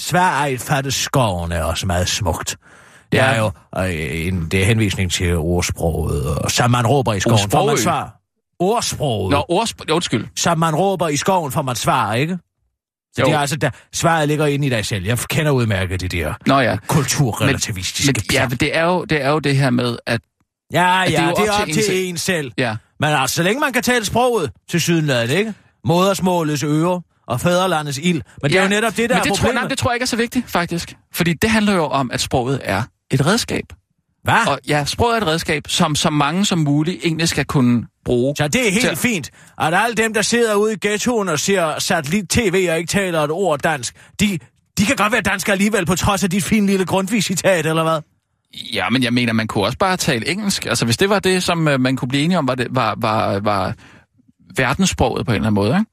Sverige 0.00 0.58
fattes 0.58 0.94
skoven 0.94 1.52
er 1.52 1.62
også 1.62 1.86
meget 1.86 2.08
smukt. 2.08 2.56
Det 3.12 3.18
Ja. 3.18 3.24
er 3.24 3.38
jo 3.38 3.50
øh, 3.78 4.26
en, 4.26 4.48
det 4.50 4.62
er 4.62 4.64
henvisning 4.64 5.12
til 5.12 5.36
ordsproget, 5.36 6.38
og 6.38 6.50
som 6.50 6.70
man 6.70 6.86
råber 6.86 7.12
i 7.14 7.20
skoven, 7.20 7.38
får 7.38 7.58
man 7.58 7.72
Ordsproget? 7.72 7.80
svar. 7.80 8.18
Ordsproget. 8.58 9.30
Nå, 9.30 9.44
ordsp... 9.48 9.80
Undskyld. 9.90 10.26
Som 10.36 10.58
man 10.58 10.74
råber 10.74 11.08
i 11.08 11.16
skoven, 11.16 11.52
får 11.52 11.62
man 11.62 11.76
svar, 11.76 12.14
ikke? 12.14 12.38
Så 13.14 13.20
Jo. 13.22 13.26
det 13.26 13.34
er 13.34 13.38
altså, 13.38 13.56
der, 13.56 13.70
svaret 13.92 14.28
ligger 14.28 14.46
inde 14.46 14.66
i 14.66 14.70
dig 14.70 14.86
selv. 14.86 15.04
Jeg 15.04 15.18
kender 15.18 15.52
udmærket 15.52 16.00
det 16.00 16.12
der 16.12 16.34
Nå 16.46 16.58
ja. 16.60 16.76
kulturrelativistiske 16.88 18.12
Men, 18.16 18.24
ja, 18.32 18.48
men 18.48 18.58
det 18.58 18.76
er, 18.76 18.84
jo, 18.84 19.04
det 19.04 19.22
er 19.22 19.30
jo 19.30 19.38
det 19.38 19.56
her 19.56 19.70
med, 19.70 19.96
at... 20.06 20.20
ja, 20.72 21.02
det 21.06 21.12
ja, 21.12 21.22
er 21.22 21.28
jo 21.28 21.34
det 21.36 21.48
er 21.48 21.52
op 21.52 21.66
til, 21.66 21.84
selv. 21.84 21.96
en 21.96 22.16
selv. 22.18 22.52
Ja, 22.58 22.76
Men 23.00 23.08
altså, 23.10 23.36
så 23.36 23.42
længe 23.42 23.60
man 23.60 23.72
kan 23.72 23.82
tale 23.82 24.04
sproget 24.04 24.50
til 24.70 24.80
sydenladet, 24.80 25.30
ikke? 25.30 25.54
Modersmålets 25.84 26.62
øre 26.62 27.02
og 27.28 27.40
fædrelandets 27.40 27.98
ild. 28.02 28.22
Men 28.42 28.50
det 28.50 28.58
er 28.58 28.62
jo 28.62 28.68
netop 28.68 28.96
det, 28.96 29.10
der 29.10 29.16
men 29.16 29.18
er 29.20 29.22
det 29.22 29.32
tror, 29.32 29.36
problemet. 29.36 29.54
nej, 29.62 29.68
det 29.68 29.78
tror 29.78 29.90
jeg 29.90 29.96
ikke 29.96 30.02
er 30.04 30.06
så 30.06 30.16
vigtigt, 30.16 30.50
faktisk. 30.50 30.94
Fordi 31.14 31.32
det 31.32 31.50
handler 31.50 31.72
jo 31.74 31.84
om, 31.86 32.10
at 32.10 32.20
sproget 32.20 32.60
er 32.64 32.82
et 33.10 33.26
redskab. 33.26 33.64
Hvad? 34.24 34.46
Og 34.48 34.58
ja, 34.68 34.84
sproget 34.84 35.16
er 35.16 35.20
et 35.20 35.26
redskab, 35.26 35.62
som 35.68 35.94
så 35.94 36.10
mange 36.10 36.44
som 36.44 36.58
muligt 36.58 37.00
egentlig 37.04 37.28
skal 37.28 37.44
kunne 37.44 37.86
bruge. 38.04 38.34
Så 38.38 38.48
det 38.48 38.68
er 38.68 38.72
helt 38.72 38.84
Så- 38.84 38.94
fint, 39.02 39.30
at 39.60 39.74
alle 39.74 39.94
dem, 39.94 40.14
der 40.14 40.22
sidder 40.22 40.54
ude 40.54 40.72
i 40.72 40.76
ghettoen 40.82 41.28
og 41.28 41.38
ser 41.38 41.78
satellit-tv 41.78 42.68
og 42.70 42.78
ikke 42.78 42.88
taler 42.90 43.20
et 43.20 43.30
ord 43.30 43.58
dansk, 43.60 43.94
de, 44.20 44.38
de 44.78 44.86
kan 44.86 44.96
godt 44.96 45.12
være 45.12 45.20
danske 45.22 45.52
alligevel, 45.52 45.86
på 45.86 45.94
trods 45.94 46.24
af 46.24 46.30
dit 46.30 46.44
fine 46.44 46.66
lille 46.66 46.86
grundvis-citat, 46.86 47.66
eller 47.66 47.82
hvad? 47.82 48.00
Ja, 48.54 48.90
men 48.90 49.02
jeg 49.02 49.12
mener, 49.12 49.32
man 49.32 49.46
kunne 49.46 49.64
også 49.64 49.78
bare 49.78 49.96
tale 49.96 50.28
engelsk. 50.28 50.66
Altså, 50.66 50.84
hvis 50.84 50.96
det 50.96 51.08
var 51.08 51.18
det, 51.18 51.42
som 51.42 51.68
øh, 51.68 51.80
man 51.80 51.96
kunne 51.96 52.08
blive 52.08 52.24
enige 52.24 52.38
om, 52.38 52.48
var, 52.48 52.54
det, 52.54 52.66
var, 52.70 52.94
var, 52.98 53.40
var 53.40 53.74
verdenssproget 54.56 55.26
på 55.26 55.32
en 55.32 55.36
eller 55.36 55.46
anden 55.46 55.54
måde, 55.54 55.76
ikke? 55.78 55.90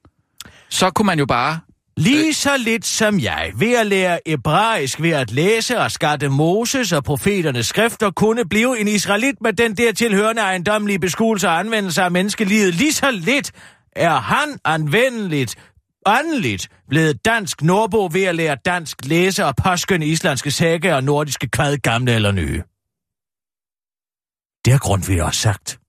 så 0.70 0.90
kunne 0.90 1.06
man 1.06 1.20
jo 1.20 1.26
bare... 1.26 1.54
Øh, 1.54 1.60
Lige 2.04 2.34
så 2.34 2.58
lidt 2.58 2.86
som 2.86 3.20
jeg, 3.20 3.52
ved 3.56 3.76
at 3.76 3.88
lære 3.88 4.20
hebraisk 4.28 5.02
ved 5.02 5.10
at 5.10 5.32
læse 5.32 5.80
og 5.80 5.92
skatte 5.92 6.30
Moses 6.30 6.92
og 6.92 7.04
profeternes 7.04 7.68
skrifter, 7.68 8.12
kunne 8.12 8.46
blive 8.50 8.80
en 8.80 8.88
israelit 8.88 9.36
med 9.42 9.54
den 9.54 9.78
der 9.78 9.92
tilhørende 9.94 10.42
ejendomlige 10.42 11.00
beskuelse 11.00 11.48
og 11.48 11.60
anvendelse 11.60 12.02
af 12.02 12.12
menneskelivet. 12.12 12.76
Lige 12.76 12.94
så 12.94 13.12
lidt 13.12 13.52
er 13.96 14.16
han 14.16 14.58
anvendeligt, 14.66 15.56
åndeligt 16.10 16.68
blevet 16.90 17.26
dansk 17.26 17.62
nordbo 17.62 18.10
ved 18.12 18.24
at 18.24 18.36
lære 18.36 18.58
dansk 18.66 19.06
læse 19.06 19.46
og 19.46 19.56
påskønne 19.56 20.08
islandske 20.08 20.52
sække 20.52 20.96
og 20.96 21.04
nordiske 21.04 21.48
kvad, 21.48 21.78
gamle 21.78 22.16
eller 22.16 22.32
nye. 22.32 22.64
Det 24.66 24.74
har 24.74 24.80
Grundtvig 24.80 25.24
også 25.24 25.42
sagt. 25.42 25.80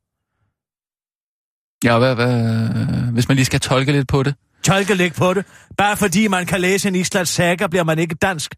Ja, 1.85 1.99
hvad, 1.99 2.15
hvad, 2.15 3.13
hvis 3.13 3.29
man 3.29 3.37
lige 3.37 3.45
skal 3.45 3.61
tolke 3.61 3.93
lidt 3.93 4.09
på 4.09 4.23
det. 4.23 4.35
Tolke 4.63 4.95
læg 4.95 5.13
på 5.13 5.35
det. 5.35 5.45
Bare 5.77 5.97
fordi 5.97 6.29
man 6.29 6.47
kan 6.47 6.61
læse 6.61 6.89
en 6.89 6.95
islandsk 6.95 7.35
saga, 7.35 7.67
bliver 7.67 7.85
man 7.85 7.99
ikke 7.99 8.15
dansk. 8.15 8.55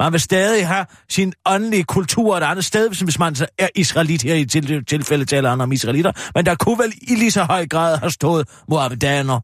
Man 0.00 0.12
vil 0.12 0.20
stadig 0.20 0.68
have 0.68 0.86
sin 1.08 1.32
åndelige 1.46 1.84
kultur 1.84 2.36
et 2.36 2.42
andet 2.42 2.64
sted, 2.64 2.88
hvis 3.04 3.18
man 3.18 3.34
så 3.34 3.46
er 3.58 3.68
israelit 3.74 4.22
her 4.22 4.34
i 4.34 4.44
til, 4.44 4.84
tilfælde 4.84 5.24
taler 5.24 5.50
han 5.50 5.60
om 5.60 5.72
israelitter. 5.72 6.12
Men 6.34 6.46
der 6.46 6.54
kunne 6.54 6.78
vel 6.78 6.92
i 7.02 7.14
lige 7.14 7.30
så 7.30 7.44
høj 7.44 7.66
grad 7.66 7.98
have 7.98 8.10
stået 8.10 8.48
mohammedaner. 8.68 9.40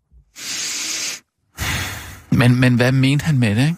Men, 2.37 2.61
men 2.61 2.77
hvad 2.77 2.93
mente 2.93 3.25
han 3.25 3.39
med 3.39 3.55
det, 3.57 3.63
ikke? 3.63 3.77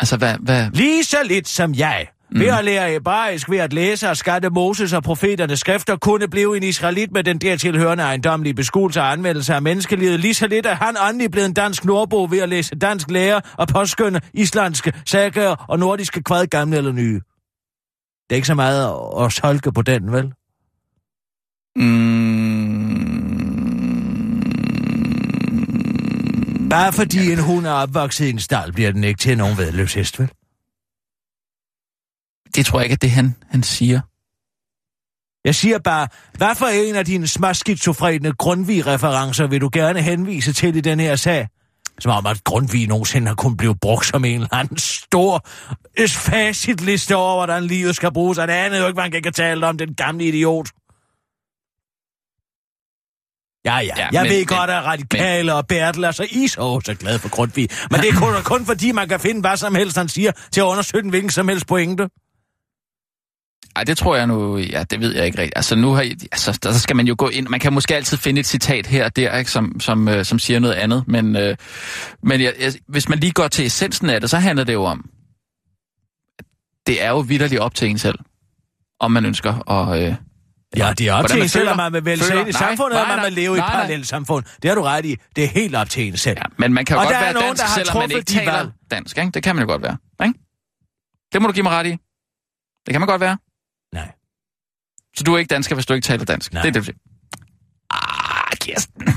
Altså, 0.00 0.16
hvad... 0.16 0.36
hvad 0.40 0.70
Lige 0.70 1.04
så 1.04 1.16
lidt 1.24 1.48
som 1.48 1.74
jeg. 1.74 2.06
Ved 2.32 2.46
at 2.46 2.64
lære 2.64 2.90
hebraisk, 2.90 3.50
ved 3.50 3.58
at 3.58 3.72
læse 3.72 4.10
og 4.10 4.16
skatte 4.16 4.50
Moses 4.50 4.92
og 4.92 5.02
profeternes 5.02 5.60
skrifter, 5.60 5.96
kunne 5.96 6.28
blive 6.28 6.56
en 6.56 6.62
israelit 6.62 7.12
med 7.12 7.24
den 7.24 7.38
dertilhørende 7.38 8.04
ejendomlige 8.04 8.54
beskuelse 8.54 9.00
og 9.00 9.12
anvendelse 9.12 9.54
af 9.54 9.62
menneskelivet. 9.62 10.20
Lige 10.20 10.34
så 10.34 10.46
lidt 10.46 10.66
er 10.66 10.74
han 10.74 10.96
åndelig 11.08 11.30
blevet 11.30 11.46
en 11.46 11.54
dansk 11.54 11.84
nordbo 11.84 12.24
ved 12.24 12.38
at 12.38 12.48
læse 12.48 12.74
dansk 12.74 13.10
lære 13.10 13.40
og 13.58 13.68
påskynde 13.68 14.20
islandske 14.34 14.92
sager 15.06 15.64
og 15.68 15.78
nordiske 15.78 16.22
kvad, 16.22 16.46
gamle 16.46 16.76
eller 16.76 16.92
nye. 16.92 17.14
Det 17.14 18.30
er 18.30 18.34
ikke 18.34 18.46
så 18.46 18.54
meget 18.54 18.94
at- 19.24 19.32
tolke 19.32 19.72
på 19.72 19.82
den, 19.82 20.12
vel? 20.12 20.32
mm, 21.76 22.59
Bare 26.70 26.92
fordi 26.92 27.32
en 27.32 27.38
hund 27.38 27.66
er 27.66 27.72
opvokset 27.72 28.26
i 28.26 28.30
en 28.30 28.38
stald, 28.38 28.72
bliver 28.72 28.92
den 28.92 29.04
ikke 29.04 29.18
til 29.18 29.38
nogen 29.38 29.58
vedløs 29.58 29.94
hest, 29.94 30.20
vel? 30.20 30.30
det 32.54 32.66
tror 32.66 32.78
jeg 32.78 32.84
ikke, 32.84 32.94
at 32.94 33.02
det 33.02 33.10
han, 33.10 33.36
han 33.50 33.62
siger. 33.62 34.00
Jeg 35.44 35.54
siger 35.54 35.78
bare, 35.78 36.08
hvad 36.36 36.54
for 36.54 36.66
en 36.66 36.94
af 36.94 37.04
dine 37.04 37.26
småskizofrene 37.26 38.32
Grundtvig-referencer 38.32 39.46
vil 39.46 39.60
du 39.60 39.70
gerne 39.72 40.02
henvise 40.02 40.52
til 40.52 40.76
i 40.76 40.80
den 40.80 41.00
her 41.00 41.16
sag? 41.16 41.48
Som 42.00 42.12
om, 42.12 42.26
at 42.26 42.44
Grundtvig 42.44 42.88
nogensinde 42.88 43.28
har 43.28 43.34
kun 43.34 43.56
blive 43.56 43.76
brugt 43.76 44.06
som 44.06 44.24
en 44.24 44.34
eller 44.34 44.54
anden 44.54 44.78
stor 44.78 45.46
facitliste 46.08 47.16
over, 47.16 47.34
hvordan 47.34 47.64
livet 47.64 47.96
skal 47.96 48.12
bruges. 48.12 48.38
Og 48.38 48.48
det 48.48 48.54
andet 48.54 48.80
jo 48.80 48.86
ikke, 48.86 48.96
man 48.96 49.10
kan 49.22 49.32
tale 49.32 49.66
om, 49.66 49.78
den 49.78 49.94
gamle 49.94 50.24
idiot. 50.24 50.68
Ja, 53.64 53.78
ja, 53.78 53.92
Ja, 53.96 54.08
jeg 54.12 54.22
men- 54.22 54.30
ved 54.30 54.38
men- 54.38 54.46
godt, 54.46 54.70
at 54.70 54.84
radikale 54.84 55.54
og 55.54 55.66
Bertel 55.66 56.04
er 56.04 56.10
så 56.10 56.26
iså 56.30 56.80
så 56.84 56.94
glad 56.94 57.18
for 57.18 57.28
Grundtvig. 57.28 57.68
Men 57.90 58.00
det 58.00 58.08
er 58.08 58.12
kun, 58.14 58.42
kun 58.44 58.66
fordi, 58.66 58.92
man 58.92 59.08
kan 59.08 59.20
finde 59.20 59.40
hvad 59.40 59.56
som 59.56 59.74
helst, 59.74 59.96
han 59.96 60.08
siger, 60.08 60.32
til 60.52 60.60
at 60.60 60.64
undersøge 60.64 61.02
den 61.02 61.10
hvilken 61.10 61.30
som 61.30 61.48
helst 61.48 61.66
pointe. 61.66 62.08
Ej, 63.76 63.84
det 63.84 63.98
tror 63.98 64.16
jeg 64.16 64.26
nu, 64.26 64.56
ja, 64.56 64.84
det 64.90 65.00
ved 65.00 65.14
jeg 65.14 65.26
ikke 65.26 65.38
rigtigt. 65.38 65.56
Altså 65.56 65.76
nu 65.76 65.90
har 65.92 66.02
altså, 66.32 66.58
der 66.62 66.72
skal 66.72 66.96
man 66.96 67.06
jo 67.06 67.14
gå 67.18 67.28
ind, 67.28 67.48
man 67.48 67.60
kan 67.60 67.72
måske 67.72 67.96
altid 67.96 68.16
finde 68.16 68.40
et 68.40 68.46
citat 68.46 68.86
her 68.86 69.04
og 69.04 69.16
der, 69.16 69.38
ikke, 69.38 69.50
som, 69.50 69.80
som, 69.80 70.08
øh, 70.08 70.24
som 70.24 70.38
siger 70.38 70.58
noget 70.60 70.74
andet, 70.74 71.04
men, 71.08 71.36
øh, 71.36 71.56
men 72.22 72.40
jeg, 72.40 72.54
jeg, 72.60 72.72
hvis 72.88 73.08
man 73.08 73.18
lige 73.18 73.32
går 73.32 73.48
til 73.48 73.66
essensen 73.66 74.10
af 74.10 74.20
det, 74.20 74.30
så 74.30 74.38
handler 74.38 74.64
det 74.64 74.72
jo 74.72 74.84
om, 74.84 75.10
det 76.86 77.02
er 77.02 77.08
jo 77.10 77.18
vidderligt 77.18 77.60
op 77.60 77.74
til 77.74 77.88
en 77.88 77.98
selv, 77.98 78.18
om 79.00 79.10
man 79.12 79.24
ønsker 79.26 79.70
at... 79.70 80.02
Øh, 80.02 80.14
Ja, 80.76 80.92
det 80.92 81.08
er 81.08 81.12
op 81.12 81.26
til 81.26 81.42
en 81.42 81.48
selv, 81.48 81.68
om 81.68 81.76
man 81.76 81.92
vil 81.92 82.04
vælge 82.04 82.24
sig 82.24 82.36
ind 82.40 82.48
i 82.48 82.52
nej, 82.52 82.60
samfundet, 82.60 82.96
nej, 82.96 83.08
man 83.08 83.16
nej, 83.16 83.24
vil 83.24 83.32
leve 83.32 83.44
i 83.54 83.54
et 83.54 83.58
nej, 83.58 83.66
nej. 83.66 83.74
parallelt 83.76 84.06
samfund. 84.06 84.44
Det 84.62 84.68
har 84.68 84.74
du 84.74 84.82
ret 84.82 85.04
i. 85.04 85.16
Det 85.36 85.44
er 85.44 85.48
helt 85.48 85.74
op 85.76 85.90
til 85.90 86.08
en 86.08 86.16
selv. 86.16 86.38
ja, 86.38 86.42
men 86.58 86.72
man 86.72 86.84
kan 86.84 86.94
jo 86.96 87.00
Og 87.00 87.06
godt 87.06 87.14
være 87.20 87.32
nogen, 87.32 87.56
dansk, 87.56 87.74
selvom 87.74 87.96
man 87.96 88.10
ikke 88.10 88.22
taler 88.24 88.52
valg. 88.52 88.70
dansk, 88.90 89.18
ikke? 89.18 89.30
Det 89.30 89.42
kan 89.42 89.56
man 89.56 89.62
jo 89.64 89.70
godt 89.70 89.82
være, 89.82 89.96
ikke? 90.26 90.38
Det 91.32 91.42
må 91.42 91.48
du 91.48 91.52
give 91.52 91.62
mig 91.62 91.72
ret 91.72 91.86
i. 91.86 91.90
Det 92.86 92.92
kan 92.92 93.00
man 93.00 93.08
godt 93.08 93.20
være. 93.20 93.38
Nej. 93.94 94.12
Så 95.16 95.24
du 95.24 95.34
er 95.34 95.38
ikke 95.38 95.48
dansker, 95.48 95.74
hvis 95.74 95.86
du 95.86 95.94
ikke 95.94 96.04
taler 96.04 96.24
dansk. 96.24 96.52
Nej. 96.52 96.62
Det 96.62 96.76
er 96.76 96.80
det. 96.80 96.94
Ah, 97.90 98.56
Kirsten. 98.60 99.08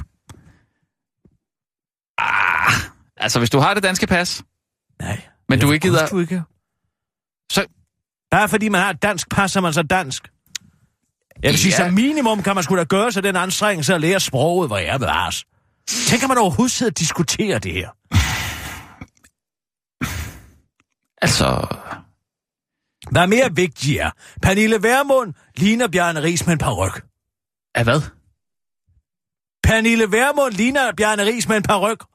Ah, 2.17 2.73
altså, 3.17 3.39
hvis 3.39 3.49
du 3.49 3.59
har 3.59 3.73
det 3.73 3.83
danske 3.83 4.07
pas, 4.07 4.43
Nej. 5.01 5.21
men 5.49 5.59
du 5.59 5.71
ikke 5.71 5.87
gider... 5.87 6.07
Du 6.07 6.19
ikke. 6.19 6.43
Så, 7.51 7.65
Bare 8.31 8.49
fordi 8.49 8.69
man 8.69 8.81
har 8.81 8.89
et 8.89 9.01
dansk 9.01 9.29
pas, 9.29 9.51
så 9.51 9.59
er 9.59 9.61
man 9.61 9.73
så 9.73 9.81
dansk. 9.83 10.27
Jeg 11.43 11.49
vil 11.51 11.59
sige, 11.59 11.71
Ja. 11.71 11.77
som 11.77 11.93
minimum 11.93 12.43
kan 12.43 12.55
man 12.55 12.63
skulle 12.63 12.79
da 12.79 12.85
gøre 12.85 13.11
sig 13.11 13.23
den 13.23 13.35
anstrengelse 13.35 13.95
at 13.95 14.01
lære 14.01 14.19
sproget, 14.19 14.69
hvor 14.69 14.77
jeg 14.77 14.99
bevares. 14.99 15.45
Tænker 15.87 16.27
man 16.27 16.37
overhovedet 16.37 16.71
sidde 16.71 16.89
og 16.89 16.99
diskutere 16.99 17.59
det 17.59 17.73
her? 17.73 17.89
altså... 21.21 21.67
Hvad 23.11 23.27
mere 23.27 23.55
vigtigt 23.55 24.01
er, 24.01 24.11
Pernille 24.41 24.83
Vermund 24.83 25.33
ligner 25.55 25.87
Bjarne 25.87 26.23
Ries 26.23 26.45
med 26.45 26.53
en 26.53 26.59
paryk. 26.59 27.03
Er 27.75 27.83
hvad? 27.83 28.01
Pernille 29.63 30.11
Vermund 30.11 30.53
ligner 30.53 30.91
Bjarne 30.97 31.25
Ris 31.25 31.47
med 31.47 31.57
en. 31.57 31.63
Jeg 31.63 32.12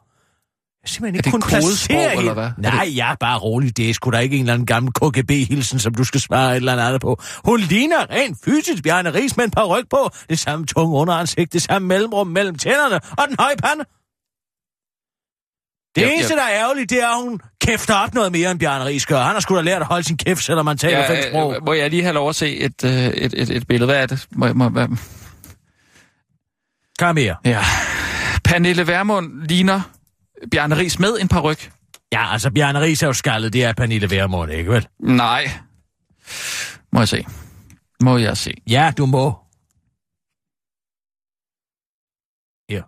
simpelthen 0.87 1.15
Er 1.15 1.19
ikke 1.19 1.25
det 1.25 1.33
kunne 1.33 1.43
placere 1.51 2.01
eller 2.17 2.21
hende. 2.21 2.33
hvad? 2.35 2.45
Er 2.45 2.53
Nej, 2.77 2.89
ja, 2.95 3.15
bare 3.21 3.39
rolig. 3.39 3.77
Det 3.77 3.91
er 3.91 3.95
sgu 3.95 4.11
da 4.11 4.19
ikke 4.19 4.37
en 4.37 4.41
eller 4.43 4.53
anden 4.55 4.67
gammel 4.67 4.93
KGB-hilsen, 4.93 5.79
som 5.79 5.95
du 5.95 6.05
skal 6.05 6.21
svare 6.21 6.51
et 6.53 6.57
eller 6.57 6.85
andet 6.87 7.01
på. 7.01 7.23
Hun 7.45 7.61
ligner 7.61 8.11
rent 8.11 8.39
fysisk 8.45 8.83
Bjarne 8.83 9.15
Ris 9.15 9.37
med 9.37 9.45
en 9.45 9.51
paryk 9.51 9.85
på. 9.91 10.11
Det 10.31 10.39
samme 10.39 10.67
tunge 10.67 10.97
underansigt, 10.97 11.53
det 11.53 11.63
samme 11.63 11.89
mellemrum 11.89 12.27
mellem 12.27 12.55
tænderne 12.59 13.01
og 13.11 13.29
den 13.29 13.37
høje 13.39 13.57
pande. 13.57 13.85
Det 15.95 16.03
Ja, 16.03 16.13
eneste, 16.13 16.35
ja. 16.35 16.41
der 16.41 16.47
er 16.47 16.61
ærgerligt, 16.61 16.91
det 16.91 17.03
er, 17.03 17.09
at 17.09 17.23
hun 17.23 17.41
kæfter 17.61 17.95
op 17.95 18.15
noget 18.15 18.33
mere, 18.33 18.51
end 18.51 18.59
Bjarne 18.61 18.85
Ries 18.85 19.07
gør. 19.07 19.21
Han 19.23 19.33
har 19.33 19.41
sgu 19.41 19.57
da 19.57 19.61
lært 19.61 19.81
at 19.83 19.87
holde 19.89 20.05
sin 20.05 20.17
kæft, 20.17 20.45
selvom 20.45 20.65
man 20.65 20.79
taler 20.79 20.99
ja, 20.99 21.11
fem 21.15 21.23
sprog. 21.33 21.55
øh, 21.57 21.65
må 21.67 21.73
jeg 21.73 21.91
lige 21.91 22.03
have 22.03 22.15
lov 22.15 22.29
at 22.29 22.35
se 22.37 22.57
et, 22.57 22.85
øh, 22.85 22.91
et, 22.93 23.35
et, 23.37 23.51
et 23.51 23.67
billede? 23.67 23.87
Hvad 23.87 24.03
er 24.03 24.07
det? 24.07 24.27
Må, 24.33 24.53
må, 24.53 24.69
hvad? 24.69 24.89
Kom 26.99 27.17
her. 27.17 27.35
Ja. 27.45 27.61
Pernille 28.45 28.87
Vermund 28.87 29.43
ligner 29.49 29.81
Bjarne 30.51 30.77
Ries 30.77 30.99
med 30.99 31.19
en 31.21 31.29
paryk. 31.29 31.73
Ja, 32.13 32.33
altså, 32.33 32.51
Bjarne 32.51 32.81
Ries 32.81 33.03
er 33.03 33.07
jo 33.07 33.13
skaldet, 33.13 33.53
det 33.53 33.65
er 33.65 33.73
Pernille 33.73 34.11
Vermund, 34.11 34.53
ikke 34.53 34.71
vel? 34.71 34.89
Nej. 34.99 35.51
Må 36.93 37.01
jeg 37.01 37.09
se. 37.09 37.27
Må 38.03 38.17
jeg 38.17 38.37
se. 38.37 38.55
Ja, 38.67 38.93
du 38.99 39.07
må. 39.07 39.33
Her. 42.71 42.83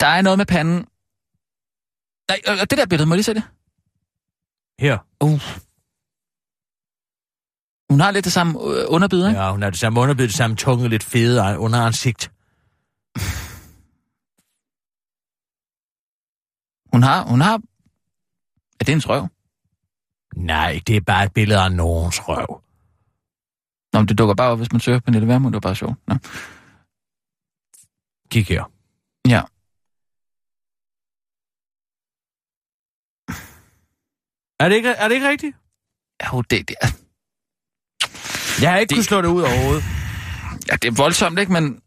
Der 0.00 0.06
er 0.06 0.22
noget 0.22 0.38
med 0.38 0.46
panden. 0.46 0.86
Nej, 2.30 2.40
øh, 2.48 2.60
det 2.60 2.78
der 2.78 2.86
billede, 2.86 3.08
må 3.08 3.14
jeg 3.14 3.16
lige 3.16 3.24
se 3.24 3.34
det? 3.34 3.44
Her. 4.80 4.98
Uh. 5.20 5.69
Hun 7.90 8.00
har 8.00 8.10
lidt 8.10 8.24
det 8.24 8.32
samme 8.32 8.52
øh, 8.52 8.84
underbid, 8.88 9.26
ikke? 9.26 9.40
Ja, 9.40 9.50
hun 9.50 9.62
har 9.62 9.70
det 9.70 9.78
samme 9.78 10.00
underbid, 10.00 10.24
det 10.24 10.34
samme 10.34 10.56
tunge, 10.56 10.88
lidt 10.88 11.02
fede 11.02 11.58
underansigt. 11.58 12.32
Hun 16.92 17.02
har, 17.02 17.24
hun 17.24 17.40
har... 17.40 17.54
Er 18.80 18.84
det 18.84 18.92
en 18.92 19.02
røv? 19.08 19.28
Nej, 20.36 20.80
det 20.86 20.96
er 20.96 21.00
bare 21.00 21.24
et 21.24 21.32
billede 21.32 21.60
af 21.60 21.72
nogens 21.72 22.28
røv. 22.28 22.62
Nå, 23.92 23.98
men 24.00 24.08
det 24.08 24.18
dukker 24.18 24.34
bare 24.34 24.50
op, 24.50 24.58
hvis 24.58 24.72
man 24.72 24.80
søger 24.80 24.98
på 24.98 25.04
Pernille 25.04 25.28
Vermund. 25.28 25.52
Det 25.52 25.56
var 25.56 25.68
bare 25.68 25.74
sjovt. 25.74 25.98
Nå. 26.06 26.14
Kig 28.30 28.46
her. 28.46 28.64
Ja. 29.28 29.42
Er 34.60 34.68
det 34.68 34.76
ikke, 34.76 34.88
er 34.88 35.08
det 35.08 35.14
ikke 35.14 35.28
rigtigt? 35.28 35.56
Jo, 36.32 36.40
det, 36.42 36.68
det, 36.68 36.76
er, 36.80 36.86
Jeg 38.62 38.70
har 38.70 38.78
ikke 38.78 38.88
Det- 38.90 38.96
kunnet 38.96 39.04
slå 39.06 39.22
det 39.22 39.28
ud 39.28 39.42
overhovedet. 39.42 39.84
ja, 40.70 40.76
det 40.76 40.84
er 40.88 40.92
voldsomt, 40.96 41.38
ikke? 41.38 41.52
Men... 41.52 41.82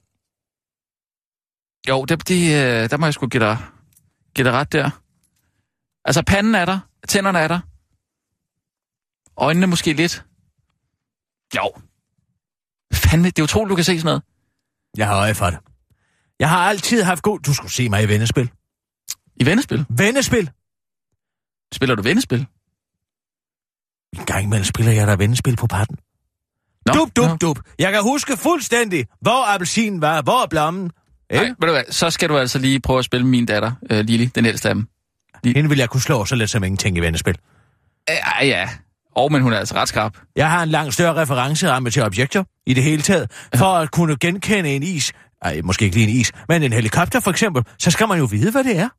Jo, 1.89 2.05
det, 2.05 2.27
det, 2.27 2.43
øh, 2.55 2.89
der 2.89 2.97
må 2.97 3.05
jeg 3.05 3.13
sgu 3.13 3.27
give 3.27 3.43
dig, 3.43 3.57
give 4.35 4.45
dig 4.47 4.53
ret 4.53 4.71
der. 4.71 4.89
Altså, 6.05 6.23
panden 6.27 6.55
er 6.55 6.65
der. 6.65 6.79
Tænderne 7.07 7.39
er 7.39 7.47
der. 7.47 7.59
Øjnene 9.37 9.67
måske 9.67 9.93
lidt. 9.93 10.25
Jo. 11.55 11.71
Fandme, 12.93 13.27
det 13.27 13.39
er 13.39 13.43
utroligt, 13.43 13.69
du 13.69 13.75
kan 13.75 13.83
se 13.83 13.99
sådan 13.99 14.05
noget. 14.05 14.23
Jeg 14.97 15.07
har 15.07 15.15
øje 15.17 15.35
for 15.35 15.45
det. 15.49 15.59
Jeg 16.39 16.49
har 16.49 16.57
altid 16.69 17.03
haft 17.03 17.23
god... 17.23 17.39
Du 17.39 17.53
skulle 17.53 17.71
se 17.71 17.89
mig 17.89 18.03
i 18.03 18.07
vennespil. 18.07 18.51
I 19.35 19.45
vennespil. 19.45 19.85
Vennespil? 19.89 20.51
Spiller 21.73 21.95
du 21.95 22.01
vennespil? 22.01 22.47
En 24.19 24.25
gang 24.25 24.43
imellem 24.43 24.63
spiller 24.65 24.91
jeg 24.91 25.07
der 25.07 25.15
vennespil 25.15 25.55
på 25.55 25.67
patten. 25.67 25.97
Nå, 26.85 26.93
Dup, 26.93 27.09
nå. 27.17 27.27
dup, 27.27 27.41
dup. 27.41 27.59
Jeg 27.79 27.91
kan 27.91 28.01
huske 28.01 28.37
fuldstændig, 28.37 29.05
hvor 29.21 29.53
appelsinen 29.53 30.01
var, 30.01 30.21
hvor 30.21 30.47
blommen. 30.49 30.91
Nej, 31.31 31.41
Ikke? 31.43 31.55
ved 31.59 31.67
du 31.67 31.73
hvad, 31.73 31.83
så 31.89 32.09
skal 32.09 32.29
du 32.29 32.37
altså 32.37 32.59
lige 32.59 32.79
prøve 32.79 32.99
at 32.99 33.05
spille 33.05 33.27
min 33.27 33.45
datter, 33.45 33.71
øh, 33.89 34.05
Lili, 34.05 34.25
den 34.25 34.45
ældste 34.45 34.69
af 34.69 34.75
dem. 34.75 34.87
Hende 35.45 35.69
vil 35.69 35.77
jeg 35.77 35.89
kunne 35.89 36.01
slå 36.01 36.25
så 36.25 36.35
let 36.35 36.49
som 36.49 36.63
ingenting 36.63 36.97
i 36.97 36.99
vennespil. 36.99 37.37
Ja, 38.09 38.45
ja. 38.45 38.69
Og 39.15 39.31
men 39.31 39.41
hun 39.41 39.53
er 39.53 39.57
altså 39.57 39.75
ret 39.75 39.87
skarp. 39.87 40.17
Jeg 40.35 40.49
har 40.49 40.63
en 40.63 40.69
langt 40.69 40.93
større 40.93 41.21
referenceramme 41.21 41.89
til 41.89 42.03
objekter 42.03 42.43
i 42.65 42.73
det 42.73 42.83
hele 42.83 43.01
taget. 43.01 43.31
For 43.55 43.65
at 43.65 43.91
kunne 43.91 44.17
genkende 44.17 44.75
en 44.75 44.83
is, 44.83 45.11
ej, 45.41 45.61
måske 45.63 45.85
ikke 45.85 45.97
lige 45.97 46.09
en 46.09 46.15
is, 46.15 46.31
men 46.49 46.63
en 46.63 46.73
helikopter 46.73 47.19
for 47.19 47.31
eksempel, 47.31 47.63
så 47.79 47.91
skal 47.91 48.07
man 48.07 48.17
jo 48.17 48.25
vide, 48.25 48.51
hvad 48.51 48.63
det 48.63 48.79
er. 48.79 48.89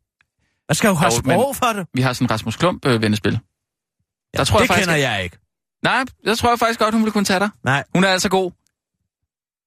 Man 0.68 0.74
skal 0.74 0.88
jo 0.88 0.94
have 0.94 1.12
Jo, 1.12 1.18
sprog 1.18 1.56
for 1.56 1.72
det. 1.72 1.86
Vi 1.94 2.02
har 2.02 2.12
sådan 2.12 2.30
Rasmus 2.30 2.56
Klump 2.56 2.86
øh. 2.86 2.92
Ja, 2.92 2.98
der 2.98 4.44
tror 4.44 4.58
jeg 4.58 4.62
det 4.62 4.68
faktisk, 4.68 4.88
kender 4.88 4.94
jeg 4.94 5.24
ikke. 5.24 5.38
Nej, 5.84 6.04
jeg 6.24 6.38
tror 6.38 6.50
jeg 6.50 6.58
faktisk 6.58 6.80
godt, 6.80 6.94
hun 6.94 7.02
ville 7.02 7.12
kunne 7.12 7.24
tage 7.24 7.40
dig. 7.40 7.50
Nej, 7.64 7.84
Hun 7.94 8.04
er 8.04 8.08
altså 8.08 8.28
god. 8.28 8.50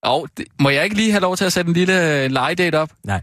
Og 0.03 0.29
det, 0.37 0.45
må 0.59 0.69
jeg 0.69 0.83
ikke 0.83 0.95
lige 0.95 1.11
have 1.11 1.21
lov 1.21 1.37
til 1.37 1.45
at 1.45 1.53
sætte 1.53 1.69
en 1.69 1.73
lille 1.73 2.23
øh, 2.23 2.31
legedate 2.31 2.75
op? 2.79 2.89
nej. 3.03 3.21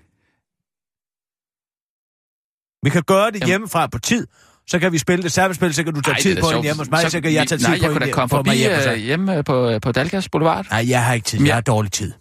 Vi 2.85 2.91
kan 2.91 3.03
gøre 3.03 3.27
det 3.27 3.35
Jamen. 3.35 3.47
hjemmefra 3.47 3.87
på 3.87 3.99
tid. 3.99 4.27
Så 4.67 4.79
kan 4.79 4.93
vi 4.93 4.99
spille 4.99 5.23
det 5.23 5.33
samme 5.33 5.55
spil, 5.55 5.75
så 5.75 5.85
kan 5.85 5.95
du 5.95 6.01
tage 6.01 6.15
Ej, 6.15 6.21
tid 6.21 6.37
på 6.37 6.41
da 6.47 6.51
sjovt. 6.51 6.65
hjemme 6.65 6.79
hos 6.81 6.91
mig, 6.91 7.01
så, 7.01 7.11
så 7.11 7.21
kan 7.21 7.33
jeg 7.33 7.49
tage 7.49 7.59
tid 7.59 7.67
Nej, 7.69 7.79
på 7.79 7.83
jeg 7.85 7.91
kunne 7.91 8.01
da 8.01 8.05
hende- 8.05 8.15
komme 8.15 8.29
på 8.29 8.37
mig 8.37 8.45
forbi 8.47 8.59
hjemme 8.59 8.77
hos 8.77 8.87
øh, 8.87 8.93
dig. 8.93 9.01
hjemme 9.01 9.37
øh, 9.37 9.45
på, 9.45 9.69
øh, 9.71 9.81
på 9.81 9.93
Dalgas 9.93 10.29
Boulevard. 10.29 10.67
Nej, 10.71 10.85
jeg 10.89 11.05
har 11.05 11.15
ikke 11.15 11.25
tid. 11.25 11.39
Jeg 11.41 11.47
jeg- 11.47 11.57
har 11.57 11.61
dårlig 11.61 11.93
tid. 11.93 12.13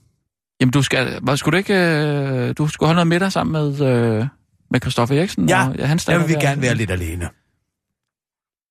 Jamen, 0.61 0.71
du 0.71 0.81
skal, 0.81 1.19
hvad, 1.23 1.37
skulle 1.37 1.53
du 1.53 1.57
ikke... 1.57 1.73
Øh, 1.73 2.53
du 2.57 2.67
skulle 2.67 2.87
holde 2.87 2.95
noget 2.97 3.07
middag 3.07 3.31
sammen 3.31 3.51
med, 3.53 3.81
øh, 3.81 4.25
med 4.71 4.81
Christoffer 4.81 5.15
Eriksen? 5.19 5.49
Ja, 5.49 5.67
og, 5.69 5.75
ja 5.75 5.85
hans 5.85 6.05
Der 6.05 6.17
vil 6.17 6.27
vi 6.27 6.33
gerne 6.33 6.61
være 6.61 6.75
lidt 6.75 6.91
alene. 6.91 7.23
Jamen, 7.23 7.31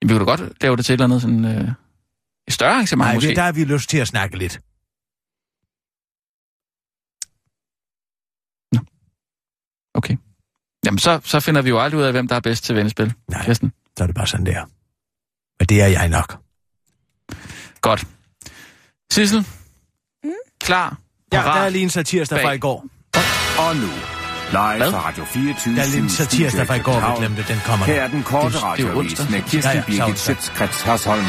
vi 0.02 0.08
kunne 0.08 0.18
da 0.18 0.24
godt 0.24 0.62
lave 0.62 0.76
det 0.76 0.84
til 0.84 0.92
et 0.92 0.94
eller 0.94 1.04
andet 1.04 1.22
sådan... 1.22 1.44
Øh, 1.44 1.68
et 2.48 2.52
større 2.54 2.70
arrangement, 2.72 3.06
Nej, 3.06 3.14
måske. 3.14 3.28
vi- 3.28 3.34
der 3.34 3.42
har 3.42 3.52
vi 3.52 3.64
lyst 3.64 3.90
til 3.90 3.98
at 3.98 4.08
snakke 4.08 4.38
lidt. 4.38 4.60
Okay. 9.94 10.16
Jamen, 10.86 10.98
så, 10.98 11.20
så 11.24 11.40
finder 11.40 11.62
vi 11.62 11.68
jo 11.68 11.80
aldrig 11.80 12.00
ud 12.00 12.04
af, 12.04 12.12
hvem 12.12 12.28
der 12.28 12.36
er 12.36 12.40
bedst 12.40 12.64
til 12.64 12.74
vennespil. 12.76 13.14
Nej. 13.30 13.44
Kirsten. 13.44 13.72
Så 13.98 14.04
er 14.04 14.06
det 14.06 14.14
bare 14.16 14.26
sådan, 14.26 14.46
der. 14.46 14.64
Men 15.58 15.66
det 15.68 15.82
er 15.82 15.86
jeg 15.86 16.08
nok. 16.08 16.38
Godt. 17.80 18.06
Sissel? 19.12 19.46
Mm? 20.24 20.30
Klar? 20.60 20.98
Ja, 21.32 21.36
der 21.36 21.42
Parat? 21.42 21.66
er 21.66 21.68
lige 21.70 21.82
en 21.82 21.90
satirsdag 21.90 22.40
fra 22.42 22.52
i 22.52 22.58
går. 22.58 22.86
Og 23.58 23.76
nu, 23.76 23.86
live 24.50 24.76
Hvad? 24.76 24.90
fra 24.90 25.08
Radio 25.08 25.24
24 25.24 25.74
Der 25.76 25.82
er 25.82 25.86
lige 25.86 26.02
en 26.02 26.08
satirsdag 26.10 26.66
fra 26.66 26.74
i 26.74 26.78
går, 26.80 27.10
vi 27.10 27.26
glemte. 27.26 27.52
Den 27.52 27.60
kommer 27.66 27.86
Her 27.86 28.02
er 28.02 28.08
den 28.08 28.22
korte 28.22 28.58
radioavis 28.58 29.30
med 29.30 29.38
Ja, 29.38 29.44
Kirsten 29.48 29.72
ja, 29.74 29.80
så 29.82 29.86
Birgit. 29.86 30.18
Schøtzgrads 30.18 30.82
Hasholm. 30.82 31.24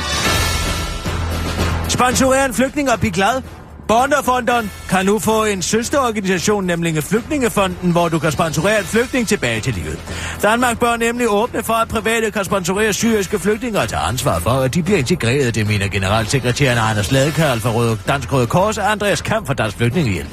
Sponsorer 1.87 2.45
en 2.45 2.53
flygtning 2.53 2.91
og 2.91 2.99
blive 2.99 3.11
glad. 3.11 3.41
Bonderfonden 3.87 4.71
kan 4.89 5.05
nu 5.05 5.19
få 5.19 5.43
en 5.45 5.61
søsterorganisation, 5.61 6.65
nemlig 6.65 7.03
Flygtningefonden, 7.03 7.91
hvor 7.91 8.09
du 8.09 8.19
kan 8.19 8.31
sponsorere 8.31 8.79
en 8.79 8.85
flygtning 8.85 9.27
tilbage 9.27 9.61
til 9.61 9.73
livet. 9.73 9.99
Danmark 10.41 10.79
bør 10.79 10.95
nemlig 10.95 11.27
åbne 11.29 11.63
for, 11.63 11.73
at 11.73 11.87
private 11.87 12.31
kan 12.31 12.45
sponsorere 12.45 12.93
syriske 12.93 13.39
flygtninge 13.39 13.79
og 13.79 13.89
tage 13.89 14.01
ansvar 14.01 14.39
for, 14.39 14.49
at 14.49 14.73
de 14.73 14.83
bliver 14.83 14.99
integreret, 14.99 15.55
det 15.55 15.67
mener 15.67 15.87
generalsekretæren 15.87 16.77
Anders 16.77 17.11
Ladekarl 17.11 17.59
fra 17.59 17.71
Røde, 17.71 17.97
Dansk 18.07 18.33
Røde 18.33 18.47
Kors 18.47 18.77
og 18.77 18.91
Andreas 18.91 19.21
Kamp 19.21 19.47
fra 19.47 19.53
Dansk 19.53 19.77
Flygtningehjælp. 19.77 20.29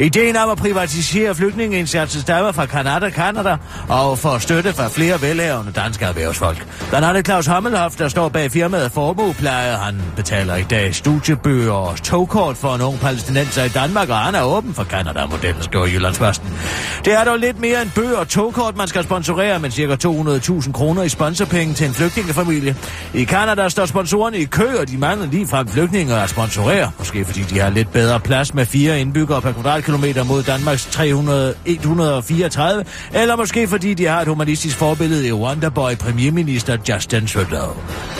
Ideen 0.00 0.36
om 0.36 0.50
at 0.50 0.58
privatisere 0.58 1.34
flygtningeindsatsen 1.34 2.20
stammer 2.20 2.52
fra 2.52 2.66
Kanada, 2.66 3.10
Kanada 3.10 3.56
og 3.88 4.18
får 4.18 4.38
støtte 4.38 4.72
fra 4.72 4.88
flere 4.88 5.22
velhavende 5.22 5.72
danske 5.72 6.04
erhvervsfolk. 6.04 6.66
Blandt 6.88 7.08
andet 7.08 7.26
Claus 7.26 7.46
Hammelhoff, 7.46 7.96
der 7.96 8.08
står 8.08 8.28
bag 8.28 8.50
firmaet 8.50 8.92
Formuepleje, 8.92 9.76
han 9.76 10.02
betaler 10.16 10.56
i 10.56 10.62
dag 10.62 10.94
studiebøger 10.94 11.72
og 11.72 12.02
togkort 12.02 12.56
for 12.56 12.74
en 12.74 12.80
ung 12.92 13.00
palæstinenser 13.00 13.64
i 13.64 13.68
Danmark, 13.68 14.08
og 14.08 14.16
han 14.16 14.34
er 14.34 14.42
åben 14.42 14.74
for 14.74 14.84
Kanada-modellen, 14.84 15.62
skriver 15.62 15.86
Jyllandsposten. 15.86 16.48
Det 17.04 17.12
er 17.12 17.24
dog 17.24 17.38
lidt 17.38 17.60
mere 17.60 17.82
end 17.82 17.90
bøger 17.94 18.16
og 18.16 18.28
togkort, 18.28 18.76
man 18.76 18.88
skal 18.88 19.04
sponsorere, 19.04 19.58
men 19.58 19.70
ca. 19.70 19.96
200.000 20.08 20.72
kroner 20.72 21.02
i 21.02 21.08
sponsorpenge 21.08 21.74
til 21.74 21.86
en 21.86 21.94
flygtningefamilie. 21.94 22.76
I 23.14 23.24
Kanada 23.24 23.68
står 23.68 23.86
sponsorerne 23.86 24.38
i 24.38 24.44
kø, 24.44 24.66
og 24.80 24.88
de 24.88 24.98
mangler 24.98 25.26
lige 25.26 25.46
frem 25.46 25.68
flygtninge 25.68 26.14
at 26.14 26.30
sponsorere. 26.30 26.90
Måske 26.98 27.24
fordi 27.24 27.40
de 27.40 27.60
har 27.60 27.70
lidt 27.70 27.92
bedre 27.92 28.20
plads 28.20 28.54
med 28.54 28.66
fire 28.66 29.00
indbyggere 29.00 29.42
per 29.42 29.52
kvadratkilometer 29.52 30.24
mod 30.24 30.42
Danmarks 30.42 30.86
300, 30.86 31.54
134, 31.64 32.84
eller 33.12 33.36
måske 33.36 33.68
fordi 33.68 33.94
de 33.94 34.06
har 34.06 34.20
et 34.20 34.28
humanistisk 34.28 34.76
forbillede 34.76 35.28
i 35.28 35.32
Wonderboy 35.32 35.94
premierminister 35.94 36.76
Justin 36.88 37.26
Trudeau. 37.26 37.76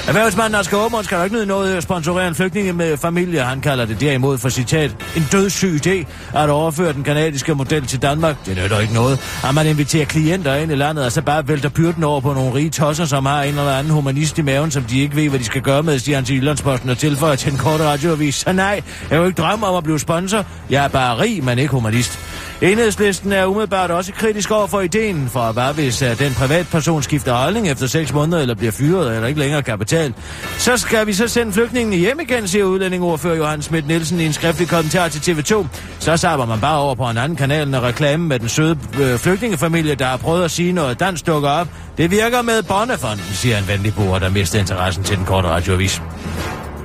Erhvervsmanden 0.08 0.54
Asger 0.54 0.78
Aumund 0.78 1.04
skal 1.04 1.16
nok 1.16 1.24
ikke 1.24 1.36
nyde 1.36 1.46
noget 1.46 1.76
at 1.76 1.82
sponsorere 1.82 2.28
en 2.28 2.34
flygtninge 2.34 2.72
med 2.72 2.96
familie. 2.96 3.40
Han 3.40 3.60
kalder 3.60 3.84
det 3.84 4.00
derimod 4.00 4.38
for 4.38 4.48
citat 4.62 4.90
en 5.16 5.26
dødssyg 5.32 5.80
idé 5.86 6.06
at 6.38 6.50
overføre 6.50 6.92
den 6.92 7.04
kanadiske 7.04 7.54
model 7.54 7.86
til 7.86 8.02
Danmark. 8.02 8.46
Det 8.46 8.56
nytter 8.62 8.80
ikke 8.80 8.94
noget, 8.94 9.20
at 9.44 9.54
man 9.54 9.66
inviterer 9.66 10.04
klienter 10.04 10.54
ind 10.54 10.72
i 10.72 10.74
landet, 10.74 11.04
og 11.04 11.12
så 11.12 11.22
bare 11.22 11.48
vælter 11.48 11.68
byrden 11.68 12.04
over 12.04 12.20
på 12.20 12.32
nogle 12.32 12.54
rige 12.54 12.70
tosser, 12.70 13.04
som 13.04 13.26
har 13.26 13.42
en 13.42 13.48
eller 13.48 13.78
anden 13.78 13.92
humanist 13.92 14.38
i 14.38 14.42
maven, 14.42 14.70
som 14.70 14.82
de 14.82 15.00
ikke 15.00 15.16
ved, 15.16 15.28
hvad 15.28 15.38
de 15.38 15.44
skal 15.44 15.62
gøre 15.62 15.82
med, 15.82 15.98
siger 15.98 16.16
han 16.16 16.24
til 16.24 16.36
Jyllandsposten 16.36 16.90
og 16.90 16.98
tilføjer 16.98 17.36
til 17.36 17.52
en 17.52 17.58
kort 17.58 17.80
radioavis. 17.80 18.34
Så 18.34 18.52
nej, 18.52 18.82
jeg 19.10 19.20
vil 19.20 19.26
ikke 19.26 19.42
drømme 19.42 19.66
om 19.66 19.74
at 19.74 19.84
blive 19.84 19.98
sponsor. 19.98 20.44
Jeg 20.70 20.84
er 20.84 20.88
bare 20.88 21.18
rig, 21.18 21.44
men 21.44 21.58
ikke 21.58 21.70
humanist. 21.70 22.18
Enhedslisten 22.62 23.32
er 23.32 23.46
umiddelbart 23.46 23.90
også 23.90 24.12
kritisk 24.12 24.50
over 24.50 24.66
for 24.66 24.80
ideen, 24.80 25.28
for 25.28 25.52
hvad 25.52 25.74
hvis 25.74 26.02
uh, 26.02 26.18
den 26.18 26.34
privatperson 26.34 27.02
skifter 27.02 27.34
holdning 27.34 27.68
efter 27.68 27.86
6 27.86 28.12
måneder, 28.12 28.42
eller 28.42 28.54
bliver 28.54 28.72
fyret, 28.72 29.14
eller 29.14 29.28
ikke 29.28 29.40
længere 29.40 29.62
kan 29.62 29.78
betale. 29.78 30.14
Så 30.58 30.76
skal 30.76 31.06
vi 31.06 31.12
så 31.12 31.28
sende 31.28 31.52
flygtningen 31.52 31.98
hjem 31.98 32.20
igen, 32.20 32.48
siger 32.48 32.64
udlændingordfører 32.64 33.36
Johan 33.36 33.62
Schmidt 33.62 33.86
Nielsen 33.86 34.20
i 34.20 34.26
en 34.26 34.32
skriftlig 34.32 34.68
kommentar 34.68 35.08
til 35.08 35.32
TV2. 35.32 35.66
Så 35.98 36.16
sapper 36.16 36.46
man 36.46 36.60
bare 36.60 36.78
over 36.78 36.94
på 36.94 37.10
en 37.10 37.18
anden 37.18 37.36
kanal, 37.36 37.68
når 37.68 37.80
reklame 37.80 38.26
med 38.26 38.38
den 38.38 38.48
søde 38.48 38.78
øh, 39.00 39.18
flygtningefamilie, 39.18 39.94
der 39.94 40.06
har 40.06 40.16
prøvet 40.16 40.44
at 40.44 40.50
sige 40.50 40.72
noget 40.72 41.00
dansk 41.00 41.26
dukker 41.26 41.50
op. 41.50 41.68
Det 41.98 42.10
virker 42.10 42.42
med 42.42 42.62
Bonnefonden, 42.62 43.24
siger 43.24 43.58
en 43.58 43.68
venlig 43.68 43.94
bruger, 43.94 44.18
der 44.18 44.30
mister 44.30 44.58
interessen 44.58 45.04
til 45.04 45.16
den 45.16 45.24
korte 45.24 45.48
radioavis. 45.48 46.02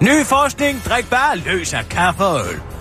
Ny 0.01 0.25
forskning, 0.25 0.81
drik 0.89 1.09
bare 1.09 1.37
løs 1.37 1.73
af 1.73 1.89
kaffe 1.89 2.23
og 2.23 2.39
øl. 2.39 2.76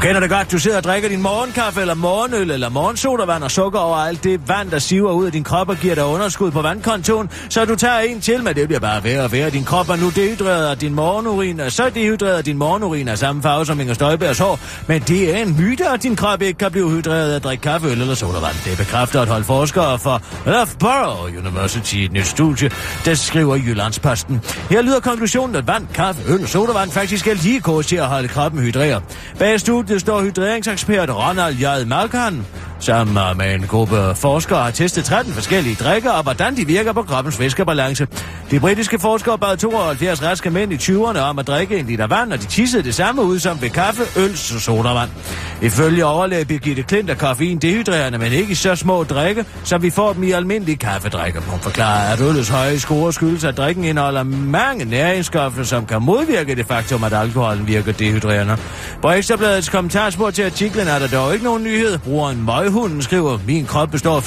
Kender 0.00 0.20
det 0.20 0.30
godt. 0.30 0.52
Du 0.52 0.58
sidder 0.58 0.76
og 0.76 0.84
drikker 0.84 1.08
din 1.08 1.22
morgenkaffe, 1.22 1.80
eller 1.80 1.94
morgenøl, 1.94 2.50
eller 2.50 2.68
morgensodavand 2.68 3.42
og 3.42 3.50
sukker 3.50 3.78
over 3.78 3.96
alt 3.96 4.24
det 4.24 4.48
vand, 4.48 4.70
der 4.70 4.78
siver 4.78 5.12
ud 5.12 5.26
af 5.26 5.32
din 5.32 5.44
krop 5.44 5.68
og 5.68 5.76
giver 5.76 5.94
dig 5.94 6.04
underskud 6.04 6.50
på 6.50 6.62
vandkontoen. 6.62 7.30
Så 7.48 7.64
du 7.64 7.76
tager 7.76 7.98
en 7.98 8.20
til, 8.20 8.44
men 8.44 8.54
det 8.54 8.68
bliver 8.68 8.80
bare 8.80 9.04
værre 9.04 9.22
og 9.22 9.32
værre. 9.32 9.50
Din 9.50 9.64
krop 9.64 9.88
er 9.88 9.96
nu 9.96 10.10
dehydreret 10.10 10.68
og 10.68 10.80
din 10.80 10.94
morgenurin, 10.94 11.60
er 11.60 11.68
så 11.68 11.90
dehydreret 11.94 12.36
af 12.36 12.44
din 12.44 12.58
morgenurin 12.58 13.08
er 13.08 13.14
samme 13.14 13.42
farve 13.42 13.66
som 13.66 13.80
Inger 13.80 13.94
Støjbergs 13.94 14.38
hår. 14.38 14.58
Men 14.86 15.02
det 15.02 15.34
er 15.34 15.42
en 15.42 15.56
myte, 15.60 15.88
at 15.88 16.02
din 16.02 16.16
krop 16.16 16.42
ikke 16.42 16.58
kan 16.58 16.70
blive 16.70 16.90
hydreret 16.90 17.32
af 17.32 17.36
at 17.36 17.44
drikke 17.44 17.62
kaffe, 17.62 17.88
øl 17.88 18.00
eller 18.00 18.14
sodavand. 18.14 18.56
Det 18.64 18.78
bekræfter 18.78 19.22
et 19.22 19.28
hold 19.28 19.44
forskere 19.44 19.98
fra 19.98 20.20
Loughborough 20.46 21.38
University 21.38 21.94
i 21.94 22.04
et 22.04 22.12
nyt 22.12 22.26
studie, 22.26 22.70
der 23.04 23.14
skriver 23.14 23.56
Jyllandsposten. 23.56 24.40
Her 24.70 24.82
lyder 24.82 25.00
konklusionen, 25.00 25.56
at 25.56 25.66
vand, 25.66 25.86
kaffe, 25.94 26.22
øl 26.32 26.42
og 26.42 26.48
sodavand 26.48 26.90
faktisk 26.90 27.26
er 27.26 27.34
lige 27.34 27.60
kurs 27.60 27.86
til 27.86 27.96
at 27.96 28.06
holde 28.06 28.28
kroppen 28.28 28.60
hydreret. 28.60 29.02
Bag 29.38 29.60
studiet 29.60 29.89
står 29.98 30.22
hydreringsekspert 30.22 31.10
Ronald 31.10 31.54
J. 31.54 31.86
Malkan, 31.86 32.46
som 32.78 33.18
øh, 33.18 33.36
med 33.36 33.54
en 33.54 33.66
gruppe 33.66 34.14
forskere 34.14 34.62
har 34.62 34.70
testet 34.70 35.04
13 35.04 35.32
forskellige 35.32 35.74
drikker 35.74 36.10
og 36.10 36.22
hvordan 36.22 36.56
de 36.56 36.66
virker 36.66 36.92
på 36.92 37.02
kroppens 37.02 37.40
væskebalance. 37.40 38.06
De 38.50 38.60
britiske 38.60 38.98
forskere 38.98 39.38
bad 39.38 39.56
72 39.56 40.22
raske 40.22 40.50
mænd 40.50 40.72
i 40.72 40.76
20'erne 40.76 41.18
om 41.18 41.38
at 41.38 41.46
drikke 41.46 41.78
en 41.78 41.86
liter 41.86 42.06
vand, 42.06 42.32
og 42.32 42.40
de 42.40 42.46
tissede 42.46 42.82
det 42.82 42.94
samme 42.94 43.22
ud 43.22 43.38
som 43.38 43.62
ved 43.62 43.70
kaffe, 43.70 44.02
øl 44.16 44.30
og 44.30 44.60
sodavand. 44.60 45.10
Ifølge 45.62 46.04
overlæge 46.04 46.44
Birgitte 46.44 46.82
Klint 46.82 47.10
er 47.10 47.14
koffein 47.14 47.58
dehydrerende, 47.58 48.18
men 48.18 48.32
ikke 48.32 48.52
i 48.52 48.54
så 48.54 48.74
små 48.74 49.04
drikke, 49.04 49.44
som 49.64 49.82
vi 49.82 49.90
får 49.90 50.12
dem 50.12 50.22
i 50.22 50.30
almindelige 50.30 50.76
kaffedrikker. 50.76 51.40
Hun 51.40 51.60
forklarer, 51.60 52.12
at 52.12 52.20
øllets 52.20 52.48
høje 52.48 52.78
score 52.78 53.12
skyldes, 53.12 53.44
at 53.44 53.56
drikken 53.56 53.84
indeholder 53.84 54.22
mange 54.22 54.84
næringsstoffer, 54.84 55.62
som 55.62 55.86
kan 55.86 56.02
modvirke 56.02 56.54
det 56.54 56.66
faktum, 56.66 57.04
at 57.04 57.12
alkoholen 57.12 57.66
virker 57.66 57.92
dehydrerende. 57.92 58.56
På 59.02 59.10
Ekstrabladets 59.10 59.68
kommentarspor 59.80 60.30
til 60.30 60.42
artiklen 60.42 60.88
er 60.88 60.98
der 60.98 61.08
dog 61.08 61.32
ikke 61.32 61.44
nogen 61.44 61.64
nyhed. 61.64 61.98
Brugeren 61.98 62.44
Møghunden 62.44 63.02
skriver, 63.02 63.38
min 63.46 63.66
krop 63.66 63.90
består 63.90 64.20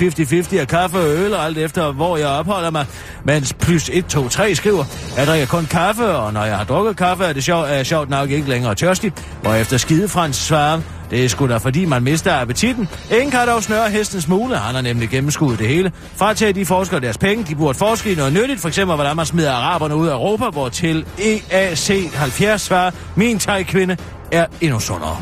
50-50 0.54 0.60
af 0.60 0.68
kaffe 0.68 0.98
og 0.98 1.16
øl, 1.16 1.34
og 1.34 1.46
alt 1.46 1.58
efter 1.58 1.92
hvor 1.92 2.18
jeg 2.18 2.28
opholder 2.28 2.70
mig. 2.70 2.86
Mens 3.24 3.54
plus 3.54 3.89
1, 3.94 4.06
2, 4.06 4.30
3 4.30 4.56
skriver, 4.56 4.84
jeg 5.18 5.28
drikker 5.28 5.48
kun 5.48 5.66
kaffe, 5.66 6.06
og 6.06 6.34
når 6.34 6.44
jeg 6.44 6.58
har 6.58 6.63
drukket 6.63 6.98
kaffe, 6.98 7.24
er 7.24 7.34
det 7.34 7.44
sjovt, 7.44 7.70
er 7.70 7.74
jeg 7.74 7.86
sjovt 7.86 8.10
nok 8.10 8.30
ikke 8.30 8.50
længere 8.50 8.76
tørstig. 8.76 9.12
Og 9.46 9.60
efter 9.60 9.78
skidefrans 9.78 10.36
svarer, 10.36 10.80
det 11.12 11.26
er 11.26 11.30
sgu 11.30 11.48
da 11.48 11.58
fordi, 11.58 11.86
man 11.86 12.04
mister 12.04 12.42
appetitten. 12.42 12.89
Ingen 13.12 13.32
kan 13.32 13.48
dog 13.48 13.63
snøre 13.63 13.89
hestens 13.89 14.28
mule, 14.28 14.58
han 14.58 14.76
har 14.76 14.82
nemlig 14.82 15.10
gennemskuddet 15.10 15.60
det 15.60 15.68
hele. 15.68 15.92
Fratage 16.16 16.54
de 16.54 16.66
forskere 16.66 17.00
deres 17.00 17.18
penge, 17.18 17.44
de 17.44 17.56
burde 17.56 17.78
forske 17.78 18.12
i 18.12 18.16
noget 18.16 18.34
nyttigt, 18.34 18.60
for 18.60 18.68
eksempel 18.68 18.96
hvordan 18.96 19.16
man 19.16 19.26
smider 19.26 19.52
araberne 19.52 19.96
ud 19.96 20.08
af 20.08 20.13
Europa, 20.13 20.46
hvor 20.46 20.70
til 20.70 21.06
EAC 21.20 22.10
70 22.13 22.62
svarer, 22.62 22.92
min 23.16 23.39
kvinde 23.63 23.98
er 24.34 24.46
endnu 24.62 24.80
sundere. 24.80 25.17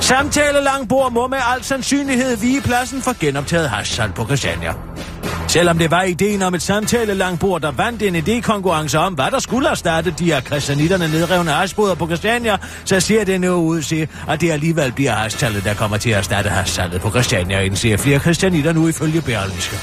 Samtale 0.00 0.60
langbord 0.64 1.12
må 1.12 1.26
med 1.26 1.38
al 1.54 1.64
sandsynlighed 1.64 2.36
vige 2.36 2.60
pladsen 2.60 3.02
for 3.02 3.20
genoptaget 3.20 3.70
hashsal 3.70 4.12
på 4.12 4.24
Christiania. 4.24 4.74
Selvom 5.48 5.78
det 5.78 5.90
var 5.90 6.02
ideen 6.02 6.42
om 6.42 6.54
et 6.54 6.62
samtale 6.62 7.14
langbord, 7.14 7.60
der 7.60 7.70
vandt 7.70 8.02
en 8.02 8.16
idékonkurrence 8.16 8.96
om, 8.98 9.14
hvad 9.14 9.30
der 9.30 9.38
skulle 9.38 9.68
erstatte 9.68 10.14
de 10.18 10.24
her 10.24 10.40
kristianitterne 10.40 11.08
nedrevne 11.08 11.50
hasboder 11.50 11.94
på 11.94 12.06
Christiania, 12.06 12.56
så 12.84 13.00
ser 13.00 13.24
det 13.24 13.40
nu 13.40 13.54
ud 13.54 13.82
til, 13.82 14.08
at 14.28 14.40
det 14.40 14.50
alligevel 14.50 14.92
bliver 14.92 15.12
hastallet, 15.12 15.64
der 15.64 15.74
kommer 15.74 15.96
til 15.96 16.10
at 16.10 16.16
erstatte 16.16 16.50
hastallet 16.50 17.00
på 17.00 17.10
Christiania, 17.10 17.60
indser 17.60 17.96
flere 17.96 18.18
kristianitter 18.18 18.72
nu 18.72 18.88
ifølge 18.88 19.20
Berlingske. 19.20 19.76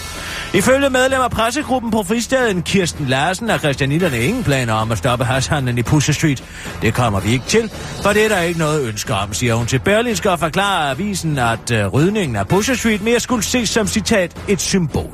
Ifølge 0.53 0.89
medlem 0.89 1.21
af 1.21 1.31
pressegruppen 1.31 1.91
på 1.91 2.03
fristaden 2.03 2.61
Kirsten 2.61 3.05
Larsen 3.05 3.49
har 3.49 3.57
kristianitterne 3.57 4.19
ingen 4.19 4.43
planer 4.43 4.73
om 4.73 4.91
at 4.91 4.97
stoppe 4.97 5.25
hashandlen 5.25 5.77
i 5.77 5.83
Pusher 5.83 6.13
Street. 6.13 6.43
Det 6.81 6.93
kommer 6.93 7.19
vi 7.19 7.31
ikke 7.31 7.45
til, 7.45 7.71
for 8.03 8.09
det 8.13 8.25
er 8.25 8.29
der 8.29 8.41
ikke 8.41 8.59
noget 8.59 8.87
ønske 8.87 9.13
om, 9.13 9.33
siger 9.33 9.55
hun 9.55 9.67
til 9.67 9.79
Berlingske 9.79 10.31
og 10.31 10.39
forklarer 10.39 10.91
avisen, 10.91 11.37
at 11.37 11.71
øh, 11.71 11.87
rydningen 11.87 12.35
af 12.35 12.47
Pusher 12.47 12.75
Street 12.75 13.01
mere 13.01 13.19
skulle 13.19 13.43
ses 13.43 13.69
som 13.69 13.87
citat 13.87 14.37
et 14.47 14.61
symbol. 14.61 15.04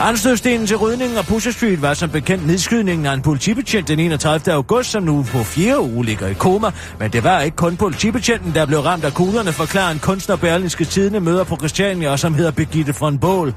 Anstødstenen 0.00 0.66
til 0.66 0.76
rydningen 0.76 1.18
af 1.18 1.24
Pusher 1.24 1.52
Street 1.52 1.82
var 1.82 1.94
som 1.94 2.10
bekendt 2.10 2.46
nedskydningen 2.46 3.06
af 3.06 3.14
en 3.14 3.22
politibetjent 3.22 3.88
den 3.88 3.98
31. 3.98 4.54
august, 4.54 4.90
som 4.90 5.02
nu 5.02 5.22
på 5.22 5.44
fjerde 5.44 5.80
uge 5.80 6.04
ligger 6.04 6.26
i 6.26 6.34
koma. 6.34 6.70
Men 6.98 7.10
det 7.10 7.24
var 7.24 7.40
ikke 7.40 7.56
kun 7.56 7.76
politibetjenten, 7.76 8.54
der 8.54 8.66
blev 8.66 8.80
ramt 8.80 9.04
af 9.04 9.14
kuglerne, 9.14 9.52
forklarer 9.52 9.92
en 9.92 9.98
kunstner 9.98 10.36
Berlinske 10.36 10.84
Tidene 10.84 11.20
møder 11.20 11.44
på 11.44 11.56
Christiania, 11.56 12.16
som 12.16 12.34
hedder 12.34 12.50
Birgitte 12.50 12.94
von 13.00 13.18
Bål. 13.18 13.54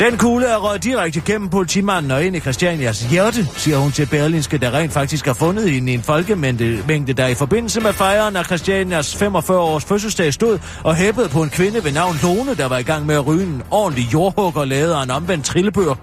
Den 0.00 0.18
kugle 0.18 0.46
er 0.46 0.56
røget 0.56 0.84
direkte 0.84 1.20
gennem 1.20 1.48
politimanden 1.48 2.10
og 2.10 2.24
ind 2.24 2.36
i 2.36 2.40
Christianias 2.40 3.00
hjerte, 3.00 3.48
siger 3.56 3.76
hun 3.76 3.92
til 3.92 4.06
Berlinske, 4.06 4.58
der 4.58 4.70
rent 4.70 4.92
faktisk 4.92 5.26
har 5.26 5.34
fundet 5.34 5.70
hende 5.70 5.92
i 5.92 5.94
en 5.94 6.02
folkemængde, 6.02 7.12
der 7.12 7.26
i 7.26 7.34
forbindelse 7.34 7.80
med 7.80 7.92
fejren 7.92 8.36
af 8.36 8.44
Christianias 8.44 9.16
45 9.16 9.58
års 9.58 9.84
fødselsdag 9.84 10.32
stod 10.32 10.58
og 10.84 10.96
hæppede 10.96 11.28
på 11.28 11.42
en 11.42 11.50
kvinde 11.50 11.84
ved 11.84 11.92
navn 11.92 12.16
Lone, 12.22 12.54
der 12.54 12.68
var 12.68 12.78
i 12.78 12.82
gang 12.82 13.06
med 13.06 13.14
at 13.14 13.26
ryge 13.26 13.42
en 13.42 13.62
ordentlig 13.70 14.12
jordhugger 14.12 14.64
lavet 14.64 14.92
af 14.92 15.02
en 15.02 15.10
omvendt 15.10 15.44
trillebør. 15.44 15.94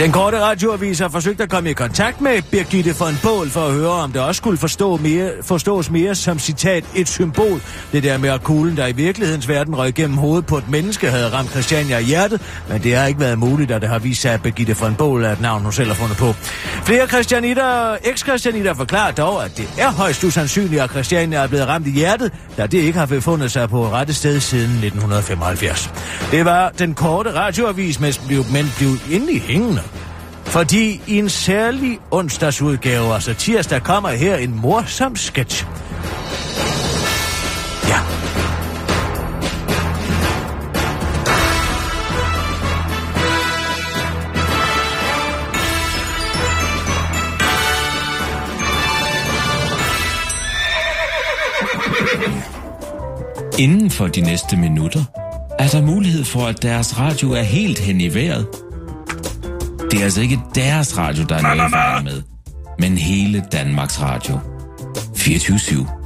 Den 0.00 0.12
korte 0.12 0.40
radioavis 0.40 0.98
har 0.98 1.08
forsøgt 1.08 1.40
at 1.40 1.50
komme 1.50 1.70
i 1.70 1.72
kontakt 1.72 2.20
med 2.20 2.42
Birgitte 2.50 2.94
von 2.98 3.14
Bål 3.22 3.50
for 3.50 3.60
at 3.60 3.72
høre, 3.72 3.90
om 3.90 4.12
det 4.12 4.22
også 4.22 4.38
skulle 4.38 4.58
forstå 4.58 4.96
mere, 4.96 5.30
forstås 5.42 5.90
mere 5.90 6.14
som 6.14 6.38
citat 6.38 6.84
et 6.94 7.08
symbol. 7.08 7.60
Det 7.92 8.02
der 8.02 8.18
med 8.18 8.30
at 8.30 8.42
kuglen, 8.42 8.76
der 8.76 8.86
i 8.86 8.92
virkelighedens 8.92 9.48
verden 9.48 9.76
røg 9.76 9.94
gennem 9.94 10.16
hovedet 10.16 10.46
på 10.46 10.58
et 10.58 10.68
menneske, 10.68 11.10
havde 11.10 11.32
ramt 11.32 11.50
Christiania 11.50 11.98
i 11.98 12.04
hjertet, 12.04 12.40
men 12.68 12.82
det 12.82 12.96
har 12.96 13.06
ikke 13.06 13.20
været 13.20 13.38
muligt, 13.38 13.70
at 13.70 13.80
det 13.80 13.90
har 13.90 13.98
vist 13.98 14.22
sig, 14.22 14.32
at 14.32 14.42
Birgitte 14.42 14.76
von 14.76 14.94
Bål 14.94 15.24
er 15.24 15.32
et 15.32 15.40
navn, 15.40 15.62
hun 15.62 15.72
selv 15.72 15.88
har 15.88 15.94
fundet 15.94 16.16
på. 16.16 16.32
Flere 16.84 17.06
christianitter, 17.06 17.96
eks-christianitter 18.04 18.74
forklarer 18.74 19.12
dog, 19.12 19.44
at 19.44 19.56
det 19.56 19.68
er 19.78 19.90
højst 19.90 20.24
usandsynligt, 20.24 20.82
at 20.82 20.90
Christiania 20.90 21.38
er 21.38 21.46
blevet 21.46 21.68
ramt 21.68 21.86
i 21.86 21.90
hjertet, 21.90 22.32
da 22.56 22.66
det 22.66 22.78
ikke 22.78 22.98
har 22.98 23.06
befundet 23.06 23.50
sig 23.50 23.68
på 23.68 23.88
rette 23.88 24.14
sted 24.14 24.40
siden 24.40 24.70
1975. 24.70 25.90
Det 26.30 26.44
var 26.44 26.68
den 26.78 26.94
korte 26.94 27.34
radioavis, 27.34 28.00
men 28.00 28.12
blev, 28.26 28.44
men 28.52 28.72
blev 28.78 28.90
endelig 29.10 29.42
hængende. 29.42 29.82
Fordi 30.50 31.00
i 31.06 31.18
en 31.18 31.28
særlig 31.28 31.98
onsdagsudgave, 32.10 33.14
altså 33.14 33.34
tirsdag, 33.34 33.82
kommer 33.82 34.08
her 34.08 34.36
en 34.36 34.60
morsom 34.60 35.16
sketch. 35.16 35.66
Ja. 37.88 38.00
Inden 53.58 53.90
for 53.90 54.06
de 54.06 54.20
næste 54.20 54.56
minutter 54.56 55.04
er 55.58 55.68
der 55.68 55.82
mulighed 55.82 56.24
for, 56.24 56.46
at 56.46 56.62
deres 56.62 56.98
radio 56.98 57.32
er 57.32 57.42
helt 57.42 57.78
hen 57.78 58.00
i 58.00 58.14
vejret. 58.14 58.69
Det 59.90 60.00
er 60.00 60.04
altså 60.04 60.20
ikke 60.20 60.40
deres 60.54 60.98
radio, 60.98 61.24
der 61.24 61.36
er 61.36 61.42
noget 61.42 62.00
i 62.00 62.04
med, 62.04 62.22
men 62.78 62.98
hele 62.98 63.44
Danmarks 63.52 64.02
Radio. 64.02 64.38
24-7. 65.16 65.20
Forsvaret 65.20 65.99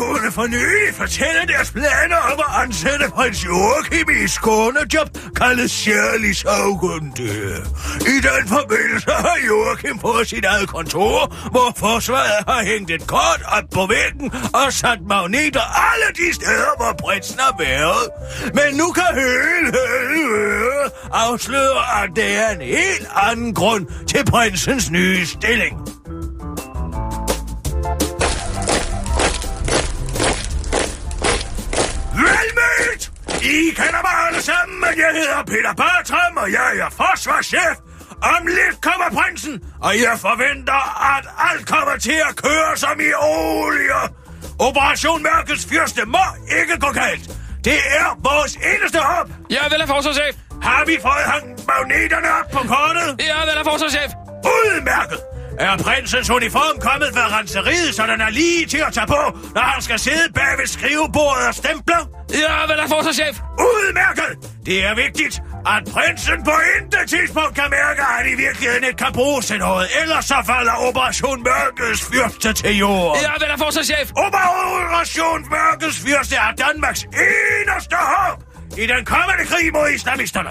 kunne 0.00 0.32
for 0.32 0.46
nylig 0.46 0.94
fortælle 0.94 1.42
deres 1.52 1.70
planer 1.70 2.20
om 2.32 2.38
at 2.46 2.50
ansætte 2.62 3.06
prins 3.16 3.44
Joachim 3.44 4.08
i 4.24 4.28
skånejob, 4.28 5.08
kaldet 5.36 5.70
særlig 5.70 6.36
Saugunde. 6.36 7.30
I 8.14 8.16
den 8.28 8.44
forbindelse 8.56 9.10
har 9.10 9.38
Joachim 9.48 9.98
på 9.98 10.12
sit 10.24 10.44
eget 10.44 10.68
kontor, 10.68 11.16
hvor 11.50 11.72
forsvaret 11.76 12.44
har 12.48 12.62
hængt 12.64 12.90
et 12.90 13.06
kort 13.06 13.42
op 13.56 13.66
på 13.74 13.86
væggen 13.86 14.32
og 14.60 14.72
sat 14.72 15.00
magneter 15.08 15.66
alle 15.90 16.08
de 16.20 16.34
steder, 16.34 16.72
hvor 16.76 16.92
prinsen 17.04 17.38
har 17.38 17.54
været. 17.58 18.04
Men 18.58 18.70
nu 18.80 18.86
kan 18.92 19.10
hele 19.24 19.68
høre 19.78 20.84
afsløre, 21.12 21.80
at 22.02 22.10
det 22.16 22.30
er 22.44 22.48
en 22.48 22.60
helt 22.60 23.08
anden 23.16 23.54
grund 23.54 23.86
til 24.06 24.24
prinsens 24.24 24.90
nye 24.90 25.26
stilling. 25.26 25.74
I 33.50 33.70
kender 33.80 34.02
mig 34.08 34.16
alle 34.26 34.42
sammen, 34.50 34.80
men 34.84 34.92
jeg 35.04 35.10
hedder 35.20 35.42
Peter 35.52 35.74
Bartram, 35.82 36.36
og 36.36 36.48
jeg 36.52 36.70
er 36.84 36.90
forsvarschef. 36.90 37.76
Om 38.34 38.46
lidt 38.46 38.76
kommer 38.88 39.08
prinsen, 39.18 39.54
og 39.86 39.92
jeg 40.06 40.14
forventer, 40.28 40.82
at 41.16 41.24
alt 41.48 41.66
kommer 41.66 41.96
til 41.96 42.18
at 42.28 42.36
køre 42.44 42.76
som 42.76 42.96
i 43.08 43.10
olie. 43.32 44.00
Operation 44.58 45.22
Mørkets 45.22 45.66
fyrste 45.70 46.02
må 46.04 46.26
ikke 46.60 46.76
gå 46.84 46.90
galt. 47.02 47.24
Det 47.64 47.80
er 48.00 48.08
vores 48.28 48.54
eneste 48.72 48.98
håb. 48.98 49.28
Jeg 49.50 49.60
er 49.66 49.70
vel 49.72 49.80
af 49.82 49.88
forsvarschef. 49.88 50.34
Har 50.62 50.84
vi 50.84 50.96
fået 51.02 51.24
hængt 51.32 51.66
magneterne 51.70 52.28
op 52.38 52.50
på 52.52 52.60
kortet? 52.74 53.08
Jeg 53.28 53.36
er 53.42 53.46
vel 53.50 53.58
af 53.62 53.64
forsvarschef. 53.64 54.10
Udmærket! 54.54 55.29
Er 55.60 55.76
prinsens 55.76 56.30
uniform 56.30 56.76
kommet 56.88 57.10
fra 57.16 57.38
renseriet, 57.38 57.94
så 57.94 58.02
den 58.12 58.20
er 58.20 58.30
lige 58.30 58.66
til 58.66 58.82
at 58.88 58.92
tage 58.92 59.06
på, 59.06 59.22
når 59.54 59.64
han 59.72 59.82
skal 59.82 59.98
sidde 59.98 60.26
bag 60.34 60.52
ved 60.60 60.66
skrivebordet 60.76 61.44
og 61.50 61.54
stemple? 61.54 61.98
Jeg 62.44 62.50
er 62.62 62.66
vel 62.70 62.78
af 62.84 62.88
forsvarschef. 62.94 63.34
Udmærket! 63.68 64.32
Det 64.66 64.78
er 64.88 64.94
vigtigt, 65.04 65.34
at 65.74 65.82
prinsen 65.94 66.38
på 66.50 66.56
intet 66.74 67.04
tidspunkt 67.14 67.54
kan 67.60 67.68
mærke, 67.78 68.00
at 68.08 68.12
han 68.18 68.26
i 68.34 68.36
virkeligheden 68.44 68.84
ikke 68.88 69.00
kan 69.04 69.12
bruge 69.12 69.40
til 69.42 69.58
noget. 69.58 69.86
Ellers 70.02 70.24
så 70.32 70.38
falder 70.50 70.74
Operation 70.88 71.38
Mørkets 71.48 72.02
Fyrste 72.08 72.52
til 72.52 72.74
jorden. 72.84 73.22
Jeg 73.22 73.32
er 73.36 73.40
vel 73.44 73.58
forsvarschef. 73.64 74.06
Operation 74.26 75.40
Mørkets 75.54 75.98
Fyrste 76.04 76.36
er 76.46 76.52
Danmarks 76.66 77.02
eneste 77.04 77.96
håb 78.12 78.38
i 78.82 78.84
den 78.92 79.02
kommende 79.14 79.44
krig 79.50 79.66
mod 79.76 79.88
islamisterne. 79.96 80.50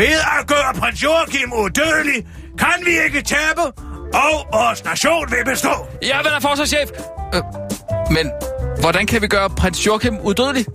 Ved 0.00 0.18
at 0.36 0.40
gøre 0.52 0.70
prins 0.80 1.02
Joachim 1.02 1.52
udødelig, 1.52 2.18
kan 2.62 2.78
vi 2.86 2.94
ikke 3.06 3.20
tabe, 3.22 3.62
og 4.14 4.46
vores 4.52 4.84
nation 4.84 5.30
vil 5.30 5.44
bestå. 5.44 5.86
Jeg 6.02 6.10
er 6.10 6.22
vel 6.22 6.42
forsvarschef. 6.42 6.90
Øh, 7.34 7.42
men 8.10 8.30
hvordan 8.80 9.06
kan 9.06 9.22
vi 9.22 9.26
gøre 9.26 9.50
prins 9.50 9.86
Joachim 9.86 10.18
udødelig? 10.18 10.66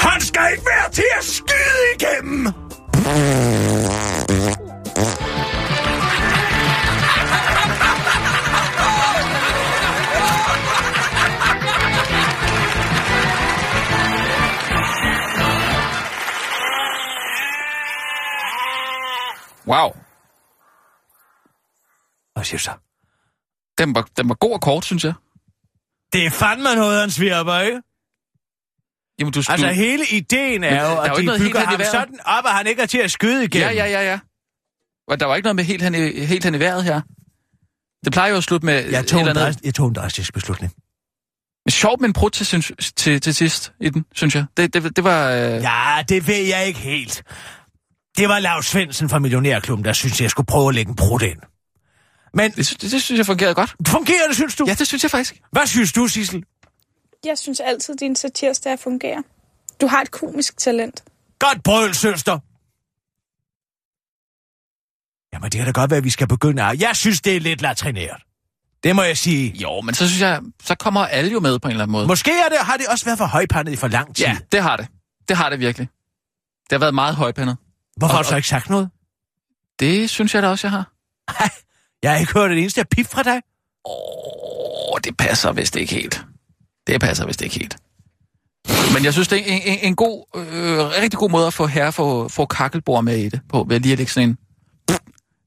Han 0.00 0.20
skal 0.20 0.48
ikke 0.52 0.66
være 0.66 0.90
til 0.92 1.04
at 1.18 1.24
skyde 1.24 1.82
igennem. 1.98 2.46
Wow. 19.66 20.05
Hvad 22.36 22.44
siger 22.44 22.58
du 22.58 22.62
så? 22.62 22.70
Den 23.78 23.94
var, 23.94 24.08
den 24.16 24.28
var 24.28 24.34
god 24.34 24.52
og 24.52 24.60
kort, 24.60 24.84
synes 24.84 25.04
jeg. 25.04 25.14
Det 26.12 26.26
er 26.26 26.30
fandme 26.30 26.74
noget, 26.74 27.00
han 27.00 27.10
svirper, 27.10 27.58
ikke? 27.60 27.80
Jamen, 29.18 29.32
du, 29.32 29.38
Altså, 29.48 29.66
du... 29.68 29.72
hele 29.72 30.04
ideen 30.10 30.64
er 30.64 30.70
Men 30.70 30.78
jo, 30.80 30.84
der 30.86 30.90
er 30.96 31.00
at 31.00 31.08
jo 31.10 31.14
de 31.14 31.20
ikke 31.20 31.26
noget 31.26 31.40
bygger 31.40 31.60
ham 31.60 31.80
sådan 31.92 32.18
op, 32.24 32.44
at 32.46 32.52
han 32.52 32.66
ikke 32.66 32.82
er 32.82 32.86
til 32.86 32.98
at 32.98 33.10
skyde 33.10 33.44
igennem. 33.44 33.68
Ja, 33.68 33.74
ja, 33.84 33.86
ja, 34.00 34.10
ja. 34.10 34.18
Og 35.08 35.20
der 35.20 35.26
var 35.26 35.36
ikke 35.36 35.44
noget 35.46 35.56
med 35.56 35.64
helt 35.64 35.82
hen 35.82 35.94
i, 35.94 36.24
helt 36.24 36.44
hen 36.44 36.54
i 36.54 36.58
vejret 36.60 36.84
her. 36.84 37.00
Det 38.04 38.12
plejer 38.12 38.30
jo 38.30 38.36
at 38.36 38.44
slutte 38.44 38.66
med 38.66 38.74
Jeg 38.90 39.06
tog, 39.06 39.20
et 39.20 39.22
en 39.22 39.28
eller 39.28 39.30
andet. 39.30 39.44
drastisk, 39.44 39.64
jeg 39.64 39.74
tog 39.74 39.88
en 39.88 39.94
drastisk 39.94 40.32
beslutning. 40.34 40.72
Men 41.64 41.70
sjovt 41.70 42.00
med 42.00 42.08
en 42.08 42.12
brud 42.12 42.30
til, 42.30 42.46
synes- 42.46 42.92
til, 42.96 43.20
til 43.20 43.34
sidst 43.34 43.72
i 43.80 43.88
den, 43.90 44.04
synes 44.14 44.34
jeg. 44.34 44.44
Det, 44.56 44.74
det, 44.74 44.96
det 44.96 45.04
var... 45.04 45.30
Øh... 45.30 45.38
Ja, 45.62 46.02
det 46.08 46.26
ved 46.26 46.44
jeg 46.44 46.66
ikke 46.66 46.80
helt. 46.80 47.22
Det 48.18 48.28
var 48.28 48.38
Lars 48.38 48.66
Svendsen 48.66 49.08
fra 49.08 49.18
Millionærklubben, 49.18 49.84
der 49.84 49.92
synes, 49.92 50.20
jeg 50.20 50.30
skulle 50.30 50.46
prøve 50.46 50.68
at 50.68 50.74
lægge 50.74 50.88
en 50.90 50.96
brud 50.96 51.22
ind. 51.22 51.38
Men 52.36 52.50
Det, 52.50 52.56
det, 52.70 52.80
det 52.92 53.02
synes 53.02 53.18
jeg 53.18 53.26
fungerede 53.26 53.54
godt. 53.54 53.74
fungerer 53.88 54.26
det, 54.26 54.36
synes 54.36 54.56
du? 54.56 54.64
Ja, 54.68 54.74
det 54.74 54.86
synes 54.86 55.02
jeg 55.02 55.10
faktisk. 55.10 55.40
Hvad 55.52 55.66
synes 55.66 55.92
du, 55.92 56.08
Sissel? 56.08 56.44
Jeg 57.24 57.38
synes 57.38 57.60
altid, 57.60 57.96
din 57.96 58.16
satirsdag 58.16 58.78
fungerer. 58.78 59.22
Du 59.80 59.86
har 59.86 60.00
et 60.02 60.10
komisk 60.10 60.56
talent. 60.58 61.04
Godt 61.38 61.62
brøl, 61.62 61.94
søster. 61.94 62.38
Jamen, 65.32 65.50
det 65.50 65.58
kan 65.58 65.66
da 65.66 65.80
godt 65.80 65.90
være, 65.90 65.98
at 65.98 66.04
vi 66.04 66.10
skal 66.10 66.28
begynde 66.28 66.62
at... 66.62 66.80
Jeg 66.80 66.96
synes, 66.96 67.20
det 67.20 67.36
er 67.36 67.40
lidt 67.40 67.62
latrinært. 67.62 68.22
Det 68.82 68.96
må 68.96 69.02
jeg 69.02 69.18
sige. 69.18 69.52
Jo, 69.56 69.80
men 69.80 69.94
så 69.94 70.08
synes 70.08 70.20
jeg, 70.20 70.40
så 70.64 70.74
kommer 70.74 71.00
alle 71.06 71.32
jo 71.32 71.40
med 71.40 71.58
på 71.58 71.68
en 71.68 71.72
eller 71.72 71.82
anden 71.84 71.92
måde. 71.92 72.06
Måske 72.06 72.30
er 72.30 72.48
det, 72.48 72.58
har 72.58 72.76
det 72.76 72.86
også 72.86 73.04
været 73.04 73.18
for 73.18 73.24
højpandet 73.26 73.72
i 73.72 73.76
for 73.76 73.88
lang 73.88 74.16
tid. 74.16 74.24
Ja, 74.24 74.36
det 74.52 74.62
har 74.62 74.76
det. 74.76 74.86
Det 75.28 75.36
har 75.36 75.50
det 75.50 75.60
virkelig. 75.60 75.88
Det 76.62 76.72
har 76.72 76.78
været 76.78 76.94
meget 76.94 77.14
højpandet. 77.14 77.56
Hvorfor 77.96 78.12
har 78.12 78.18
Og- 78.18 78.24
du 78.24 78.28
så 78.28 78.36
ikke 78.36 78.48
sagt 78.48 78.70
noget? 78.70 78.90
Det 79.80 80.10
synes 80.10 80.34
jeg 80.34 80.42
da 80.42 80.48
også, 80.48 80.66
jeg 80.66 80.72
har. 80.72 80.92
Jeg 82.02 82.12
har 82.12 82.18
ikke 82.18 82.32
hørt 82.32 82.50
det 82.50 82.58
eneste 82.58 82.84
pip 82.90 83.06
fra 83.06 83.22
dig. 83.22 83.42
Åh, 83.84 84.98
det 85.04 85.16
passer 85.16 85.52
vist 85.52 85.76
ikke 85.76 85.94
helt. 85.94 86.24
Det 86.86 87.00
passer 87.00 87.26
vist 87.26 87.42
ikke 87.42 87.58
helt. 87.58 87.76
Men 88.94 89.04
jeg 89.04 89.12
synes, 89.12 89.28
det 89.28 89.38
er 89.38 89.54
en, 89.54 89.62
en, 89.62 89.78
en 89.82 89.96
god, 89.96 90.24
øh, 90.34 91.02
rigtig 91.02 91.18
god 91.18 91.30
måde 91.30 91.46
at 91.46 91.54
få 91.54 91.66
herre 91.66 91.92
for, 91.92 92.28
få 92.28 92.46
kakkelbord 92.46 93.04
med 93.04 93.18
i 93.18 93.28
det 93.28 93.40
på, 93.48 93.66
ved 93.68 93.80
lige 93.80 93.92
at 93.92 93.98
lægge 93.98 94.12
sådan 94.12 94.28
en 94.28 94.38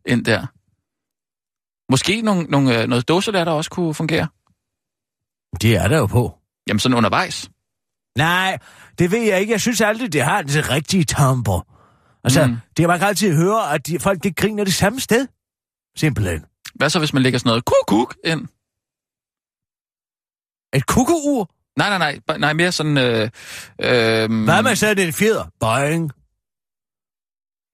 ind 0.05 0.25
der. 0.25 0.45
Måske 1.91 2.21
nogle, 2.21 2.43
nogle, 2.43 2.81
øh, 2.81 2.88
noget 2.88 3.07
dåselær, 3.07 3.43
der 3.43 3.51
også 3.51 3.69
kunne 3.69 3.93
fungere. 3.93 4.27
Det 5.62 5.75
er 5.75 5.88
der 5.88 5.97
jo 5.97 6.05
på. 6.05 6.33
Jamen 6.67 6.79
sådan 6.79 6.97
undervejs. 6.97 7.49
Nej, 8.17 8.57
det 8.99 9.12
ved 9.12 9.21
jeg 9.21 9.39
ikke. 9.39 9.51
Jeg 9.51 9.62
synes 9.62 9.81
aldrig, 9.81 10.13
det 10.13 10.23
har 10.23 10.41
det 10.41 10.69
rigtige 10.69 11.03
tempo. 11.03 11.62
Altså, 12.23 12.45
mm. 12.45 12.57
det 12.77 12.88
man 12.88 12.99
kan 12.99 13.07
altid 13.07 13.35
høre, 13.35 13.73
at 13.73 13.88
de, 13.88 13.99
folk 13.99 14.23
det 14.23 14.35
griner 14.35 14.63
det 14.63 14.73
samme 14.73 14.99
sted. 14.99 15.27
Simpelthen. 15.99 16.45
Hvad 16.75 16.89
så, 16.89 16.99
hvis 16.99 17.13
man 17.13 17.23
lægger 17.23 17.39
sådan 17.39 17.49
noget 17.49 17.65
kuk-kuk 17.65 18.15
ind? 18.25 18.41
Et 20.73 20.85
kukkeur? 20.85 21.51
Nej, 21.77 21.97
nej, 21.97 22.19
nej. 22.27 22.38
Nej, 22.38 22.53
mere 22.53 22.71
sådan... 22.71 22.97
Øh, 22.97 23.23
øh, 23.81 24.43
Hvad 24.43 24.63
med 24.63 24.75
sådan 24.75 25.07
en 25.07 25.13
fjeder? 25.13 25.45
Boing. 25.59 26.12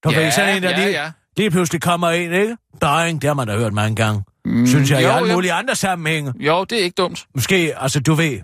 Du 0.04 0.10
ja, 0.10 0.20
ved, 0.20 0.32
sådan 0.32 0.56
en, 0.58 0.64
der 0.64 0.70
ja, 0.70 0.86
lige, 0.86 1.02
ja. 1.04 1.12
lige 1.38 1.52
pludselig 1.52 1.82
kommer 1.82 2.12
ind, 2.12 2.34
ikke? 2.34 2.58
Boing, 2.80 3.22
det 3.22 3.28
har 3.28 3.34
man 3.34 3.48
da 3.48 3.58
hørt 3.58 3.74
mange 3.74 3.96
gange. 3.96 4.24
Mm, 4.46 4.68
synes 4.68 4.92
jeg, 4.92 5.04
jo, 5.04 5.08
i 5.08 5.12
alle 5.12 5.30
jo. 5.30 5.36
mulige 5.36 5.54
andre 5.54 5.76
sammenhænge. 5.76 6.34
Jo, 6.40 6.64
det 6.64 6.80
er 6.80 6.84
ikke 6.84 6.96
dumt. 6.96 7.28
Måske, 7.36 7.74
altså, 7.78 8.00
du 8.00 8.14
ved. 8.14 8.42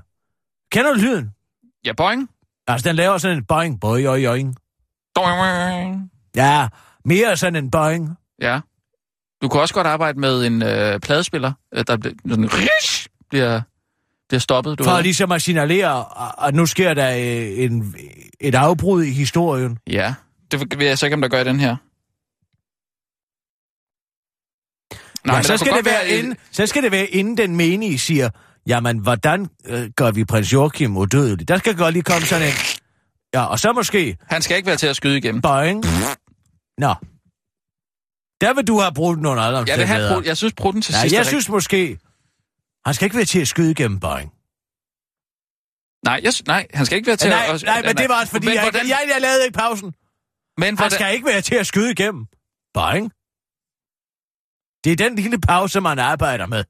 Kender 0.71 0.93
du 0.93 0.99
lyden? 0.99 1.31
Ja, 1.85 1.93
boing. 1.93 2.29
Altså, 2.67 2.89
den 2.89 2.95
laver 2.95 3.17
sådan 3.17 3.37
en 3.37 3.45
boing, 3.45 3.79
boing, 3.79 4.05
boing, 4.07 4.55
boing. 5.15 6.11
Ja, 6.35 6.67
mere 7.05 7.37
sådan 7.37 7.63
en 7.63 7.71
boing. 7.71 8.17
Ja. 8.41 8.59
Du 9.41 9.47
kunne 9.49 9.61
også 9.61 9.73
godt 9.73 9.87
arbejde 9.87 10.19
med 10.19 10.45
en 10.45 10.63
øh, 10.63 10.99
pladespiller, 10.99 11.51
øh, 11.75 11.83
der 11.87 11.97
bliver, 11.97 12.15
sådan, 12.29 12.49
rish, 12.53 13.07
bliver, 13.29 13.61
bliver 14.29 14.39
stoppet. 14.39 14.79
Du 14.79 14.83
For 14.83 14.91
ved. 14.91 15.03
ligesom 15.03 15.31
at 15.31 15.41
signalere, 15.41 16.05
at 16.47 16.55
nu 16.55 16.65
sker 16.65 16.93
der 16.93 17.09
øh, 17.15 17.63
en, 17.63 17.95
et 18.39 18.55
afbrud 18.55 19.03
i 19.03 19.11
historien. 19.11 19.77
Ja, 19.89 20.13
det 20.51 20.79
ved 20.79 20.87
jeg 20.87 20.97
så 20.97 21.05
ikke, 21.05 21.13
om 21.15 21.21
der 21.21 21.27
gør 21.27 21.41
i 21.41 21.43
den 21.43 21.59
her. 21.59 21.75
Nej, 25.27 25.35
ja, 25.35 25.41
så, 25.43 25.57
skal 25.57 25.73
det 25.73 25.85
være 25.85 26.09
et- 26.09 26.17
inden, 26.19 26.37
så 26.51 26.65
skal 26.67 26.83
det 26.83 26.91
være 26.91 27.05
inden 27.05 27.37
den 27.37 27.55
menige 27.55 27.99
siger, 27.99 28.29
jamen, 28.67 28.97
hvordan 28.97 29.47
øh, 29.65 29.89
gør 29.95 30.11
vi 30.11 30.25
prins 30.25 30.53
Joachim 30.53 30.97
udødelig? 30.97 31.47
Der 31.47 31.57
skal 31.57 31.77
godt 31.77 31.93
lige 31.93 32.03
komme 32.03 32.27
sådan 32.27 32.47
en... 32.47 32.53
Ja, 33.33 33.43
og 33.45 33.59
så 33.59 33.73
måske 33.73 34.17
Han 34.29 34.41
skal 34.41 34.57
ikke 34.57 34.67
være 34.67 34.75
til 34.77 34.87
at 34.87 34.95
skyde 34.95 35.17
igennem. 35.17 35.41
boing. 35.41 35.83
Nå. 36.77 36.93
Der 38.41 38.53
vil 38.53 38.67
du 38.67 38.79
have 38.79 38.93
brugt 38.93 39.21
nogle 39.21 39.41
andre 39.41 39.57
Jeg, 39.57 39.65
vil 39.65 39.71
have 39.71 39.81
omstændigheder. 39.81 40.13
brud, 40.15 40.23
jeg 40.25 40.37
synes, 40.37 40.53
brudden 40.53 40.81
til 40.81 40.93
Ja, 40.93 41.01
sidst 41.01 41.15
jeg 41.15 41.25
synes 41.25 41.49
måske... 41.49 41.97
Han 42.85 42.93
skal 42.93 43.05
ikke 43.05 43.15
være 43.17 43.25
til 43.25 43.41
at 43.41 43.47
skyde 43.47 43.71
igennem 43.71 43.99
boing. 43.99 44.31
Nej, 46.05 46.19
jeg, 46.23 46.33
nej, 46.47 46.67
han 46.73 46.85
skal 46.85 46.95
ikke 46.95 47.07
være 47.07 47.15
til 47.15 47.29
Nej, 47.29 47.45
at... 47.53 47.63
nej, 47.63 47.81
men 47.85 47.97
det 47.97 48.09
var 48.09 48.19
også 48.19 48.31
fordi, 48.31 48.45
men 48.45 48.55
jeg, 48.55 48.61
hvordan, 48.63 48.87
jeg, 48.87 48.99
jeg 49.13 49.21
lavede 49.21 49.45
ikke 49.45 49.57
pausen. 49.57 49.93
men 50.57 50.65
Han 50.67 50.75
hvordan, 50.75 50.91
skal 50.91 51.13
ikke 51.13 51.25
være 51.25 51.41
til 51.41 51.55
at 51.55 51.67
skyde 51.67 51.91
igennem. 51.91 52.25
Boing. 52.73 53.11
Det 54.83 54.91
er 54.91 54.95
den 55.09 55.15
lille 55.15 55.39
pause, 55.39 55.81
man 55.81 55.99
arbejder 55.99 56.45
med. 56.45 56.63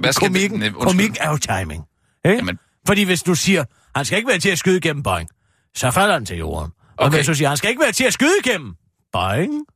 hvad 0.00 0.12
skal 0.12 0.26
Komikken, 0.28 0.60
det, 0.60 0.74
undskyld. 0.74 0.86
komik 1.08 1.16
er 1.20 1.30
jo 1.30 1.36
timing. 1.36 1.84
Ikke? 2.24 2.36
Jamen. 2.36 2.58
Fordi 2.86 3.02
hvis 3.02 3.22
du 3.22 3.34
siger, 3.34 3.64
han 3.96 4.04
skal 4.04 4.18
ikke 4.18 4.28
være 4.28 4.38
til 4.38 4.50
at 4.50 4.58
skyde 4.58 4.76
igennem 4.76 5.02
boing, 5.02 5.28
så 5.76 5.90
falder 5.90 6.14
han 6.14 6.26
til 6.26 6.36
jorden. 6.36 6.72
Og 6.96 7.06
Okay. 7.06 7.16
hvis 7.16 7.26
du 7.26 7.34
siger, 7.34 7.48
han 7.48 7.56
skal 7.56 7.70
ikke 7.70 7.82
være 7.82 7.92
til 7.92 8.04
at 8.04 8.12
skyde 8.12 8.34
igennem 8.44 8.74
boing, 9.12 9.66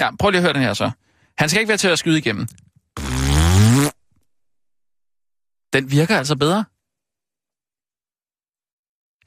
Ja, 0.00 0.16
prøv 0.16 0.30
lige 0.30 0.38
at 0.38 0.42
høre 0.44 0.52
den 0.52 0.62
her 0.62 0.74
så. 0.74 0.90
Han 1.38 1.48
skal 1.48 1.60
ikke 1.60 1.68
være 1.68 1.78
til 1.78 1.88
at 1.88 1.98
skyde 1.98 2.18
igennem. 2.18 2.46
Den 5.72 5.90
virker 5.90 6.18
altså 6.18 6.36
bedre. 6.36 6.64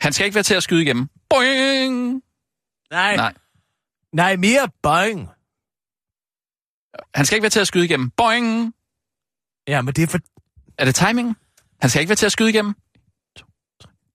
Han 0.02 0.14
skal 0.14 0.26
ikke 0.26 0.36
være 0.36 0.44
til 0.44 0.56
at 0.56 0.64
skyde 0.64 0.82
igennem. 0.82 1.08
Boing! 1.30 2.24
nej, 2.92 3.16
nej, 3.16 3.34
Nej. 4.14 4.36
mere 4.36 4.70
boing. 4.84 5.30
Han 7.16 7.26
skal 7.26 7.36
ikke 7.36 7.44
være 7.44 7.50
til 7.50 7.60
at 7.60 7.68
skyde 7.68 7.86
igennem. 7.86 8.10
Boing! 8.10 8.74
Ja, 9.68 9.82
men 9.82 9.94
det 9.94 10.04
er 10.04 10.08
for... 10.08 10.20
Er 10.78 10.86
det 10.86 10.96
timing? 10.96 11.38
Han 11.82 11.90
skal 11.90 12.00
ikke 12.02 12.10
være 12.10 12.16
til 12.16 12.26
at 12.26 12.32
skyde 12.32 12.50
igennem. 12.50 12.76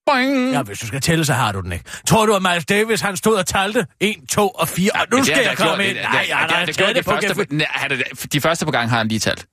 Boing! 0.07 0.51
Ja, 0.53 0.63
hvis 0.63 0.79
du 0.79 0.87
skal 0.87 1.01
tælle, 1.01 1.25
så 1.25 1.33
har 1.35 1.53
du 1.53 1.61
den 1.61 1.73
ikke. 1.73 1.85
Tror 2.07 2.27
du, 2.27 2.35
at 2.35 2.43
Miles 2.43 2.67
Davis, 2.67 3.01
han 3.01 3.17
stod 3.17 3.37
og 3.37 3.47
talte 3.47 3.87
1, 4.01 4.17
2 4.29 4.49
og 4.49 4.69
4, 4.69 4.91
og 4.95 5.07
nu 5.13 5.25
skal 5.25 5.37
har 5.37 5.43
jeg 5.43 5.57
komme 5.57 5.87
ind. 5.89 5.97
Nej, 5.97 6.27
har 6.31 6.65
det 6.93 7.05
på 7.05 7.11
første, 7.11 7.47
han 7.71 7.91
er 7.93 7.97
det- 7.97 8.33
de 8.33 8.41
første 8.41 8.65
på 8.65 8.71
gang 8.71 8.91
har 8.91 8.99
han 8.99 9.09
lige 9.09 9.19
talt. 9.19 9.47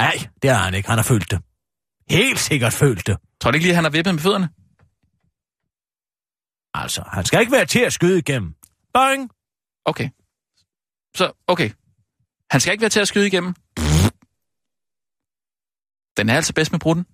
Nej, 0.00 0.28
det 0.42 0.50
har 0.50 0.56
han 0.64 0.74
ikke. 0.74 0.88
Han 0.88 0.98
har 0.98 1.02
følt 1.02 1.30
det. 1.30 1.40
Helt 2.10 2.38
sikkert 2.38 2.72
følt 2.72 3.06
det. 3.06 3.16
Tror 3.40 3.50
du 3.50 3.54
ikke 3.54 3.66
lige, 3.66 3.74
han 3.74 3.84
har 3.84 3.90
vippet 3.90 4.14
med 4.14 4.22
fødderne? 4.22 4.48
Altså, 6.84 7.02
han 7.12 7.24
skal 7.24 7.40
ikke 7.40 7.52
være 7.52 7.64
til 7.66 7.80
at 7.80 7.92
skyde 7.92 8.18
igennem. 8.18 8.54
Boing. 8.94 9.30
Okay. 9.84 10.08
Så, 11.16 11.32
okay. 11.46 11.70
Han 12.50 12.60
skal 12.60 12.72
ikke 12.72 12.82
være 12.82 12.90
til 12.90 13.00
at 13.00 13.08
skyde 13.08 13.26
igennem. 13.26 13.54
Den 16.16 16.28
er 16.28 16.36
altså 16.36 16.52
bedst 16.54 16.72
med 16.72 16.80
brutten. 16.80 17.06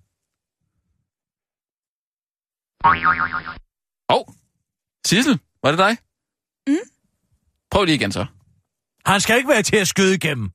Åh, 4.09 4.15
oh, 4.15 4.25
Sissel, 5.05 5.39
var 5.63 5.71
det 5.71 5.77
dig? 5.77 5.97
Mm. 6.67 6.89
Prøv 7.71 7.85
lige 7.85 7.95
igen 7.95 8.11
så. 8.11 8.25
Han 9.05 9.21
skal 9.21 9.37
ikke 9.37 9.49
være 9.49 9.63
til 9.63 9.75
at 9.75 9.87
skyde 9.87 10.15
igennem. 10.15 10.49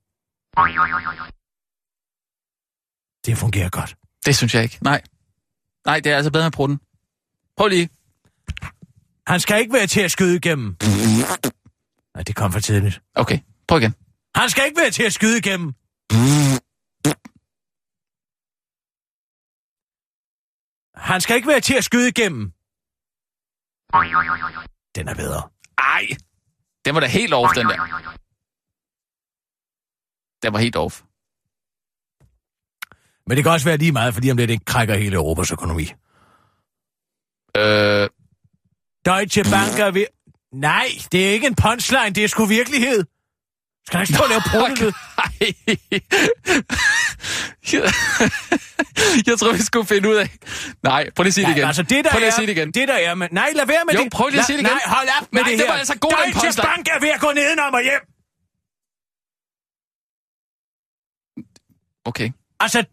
Det 3.26 3.38
fungerer 3.38 3.68
godt. 3.68 3.96
Det 4.26 4.36
synes 4.36 4.54
jeg 4.54 4.62
ikke. 4.62 4.78
Nej. 4.80 5.02
Nej, 5.86 6.00
det 6.00 6.12
er 6.12 6.16
altså 6.16 6.32
bedre 6.32 6.44
med 6.44 6.52
brutten. 6.52 6.80
Prøv 7.56 7.68
lige. 7.68 7.88
Han 9.26 9.40
skal 9.40 9.60
ikke 9.60 9.72
være 9.72 9.86
til 9.86 10.00
at 10.00 10.10
skyde 10.10 10.36
igennem. 10.36 10.76
Nej, 12.14 12.22
det 12.22 12.36
kom 12.36 12.52
for 12.52 12.60
tidligt. 12.60 13.02
Okay, 13.14 13.38
prøv 13.68 13.78
igen. 13.78 13.94
Han 14.34 14.50
skal 14.50 14.64
ikke 14.66 14.80
være 14.80 14.90
til 14.90 15.02
at 15.02 15.12
skyde 15.12 15.38
igennem. 15.38 15.74
Han 21.00 21.20
skal 21.20 21.36
ikke 21.36 21.48
være 21.48 21.60
til 21.60 21.74
at 21.74 21.84
skyde 21.84 22.08
igennem. 22.08 22.52
Den 24.94 25.08
er 25.08 25.14
bedre. 25.14 25.48
Ej, 25.78 26.06
den 26.84 26.94
var 26.94 27.00
da 27.00 27.06
helt 27.06 27.34
off, 27.34 27.52
den 27.54 27.66
der. 27.66 27.76
Den 30.42 30.52
var 30.52 30.58
helt 30.58 30.76
off. 30.76 31.02
Men 33.26 33.36
det 33.36 33.44
kan 33.44 33.52
også 33.52 33.66
være 33.66 33.76
lige 33.76 33.92
meget, 33.92 34.14
fordi 34.14 34.30
om 34.30 34.36
det 34.36 34.50
ikke 34.50 34.64
krækker 34.64 34.94
hele 34.94 35.16
Europas 35.16 35.52
økonomi. 35.52 35.82
Øh, 37.56 38.08
Deutsche 39.06 39.42
Bank 39.42 39.78
er 39.78 39.90
ved... 39.90 40.06
Nej, 40.52 40.88
det 41.12 41.28
er 41.28 41.32
ikke 41.32 41.46
en 41.46 41.54
punchline, 41.54 42.10
det 42.10 42.24
er 42.24 42.28
sgu 42.28 42.44
virkelighed. 42.44 43.04
Skal 43.86 43.98
han 43.98 44.02
ikke 44.02 44.14
stå 44.14 44.22
og 44.22 44.28
lave 44.28 44.42
pruttelyd? 44.50 44.92
Jeg 49.28 49.38
tror, 49.38 49.52
vi 49.52 49.58
skulle 49.62 49.86
finde 49.86 50.08
ud 50.08 50.14
af... 50.14 50.30
Nej, 50.82 51.10
prøv 51.16 51.22
lige 51.22 51.30
at 51.30 51.34
sige 51.34 51.46
det 51.46 51.56
igen. 51.56 51.66
Altså 51.66 51.82
det 51.82 52.04
der 52.04 52.10
prøv 52.10 52.18
lige 52.18 52.28
at 52.28 52.34
sige 52.34 52.46
det 52.46 52.52
igen. 52.52 52.70
det 52.70 52.88
der 52.88 52.94
er 52.94 53.14
med... 53.14 53.28
Nej, 53.32 53.50
lad 53.54 53.66
være 53.66 53.84
med 53.86 53.94
Jo, 53.94 54.02
det. 54.04 54.12
prøv 54.12 54.28
lige 54.28 54.40
at 54.40 54.46
sige 54.46 54.56
det 54.56 54.62
igen. 54.64 54.72
Nej, 54.72 54.82
hold 54.96 55.08
op 55.20 55.28
med 55.32 55.42
Nej, 55.42 55.50
det 55.50 55.58
det 55.58 55.66
her. 55.66 55.72
var 55.72 55.78
altså 55.78 55.98
god, 55.98 56.10
Deutsche 56.10 56.32
punchline. 56.40 56.66
Bank 56.68 56.86
er 56.94 57.00
ved 57.00 57.08
at 57.08 57.20
gå 57.20 57.32
nedenom 57.34 57.74
og 57.74 57.82
hjem. 57.82 58.02
Okay, 62.04 62.30
Altså, 62.60 62.84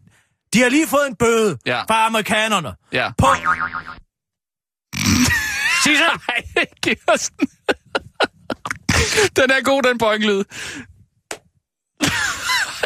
de 0.52 0.60
har 0.62 0.68
lige 0.68 0.86
fået 0.88 1.06
en 1.06 1.16
bøde 1.16 1.58
Ja. 1.66 1.80
fra 1.82 2.06
amerikanerne. 2.06 2.74
ja. 2.92 3.10
På... 3.18 3.26
Sig 5.84 5.96
så. 5.96 6.18
Nej, 6.28 6.66
Kirsten. 6.82 7.48
Den 9.36 9.50
er 9.50 9.62
god, 9.62 9.82
den 9.82 9.98
pointlyd. 9.98 10.44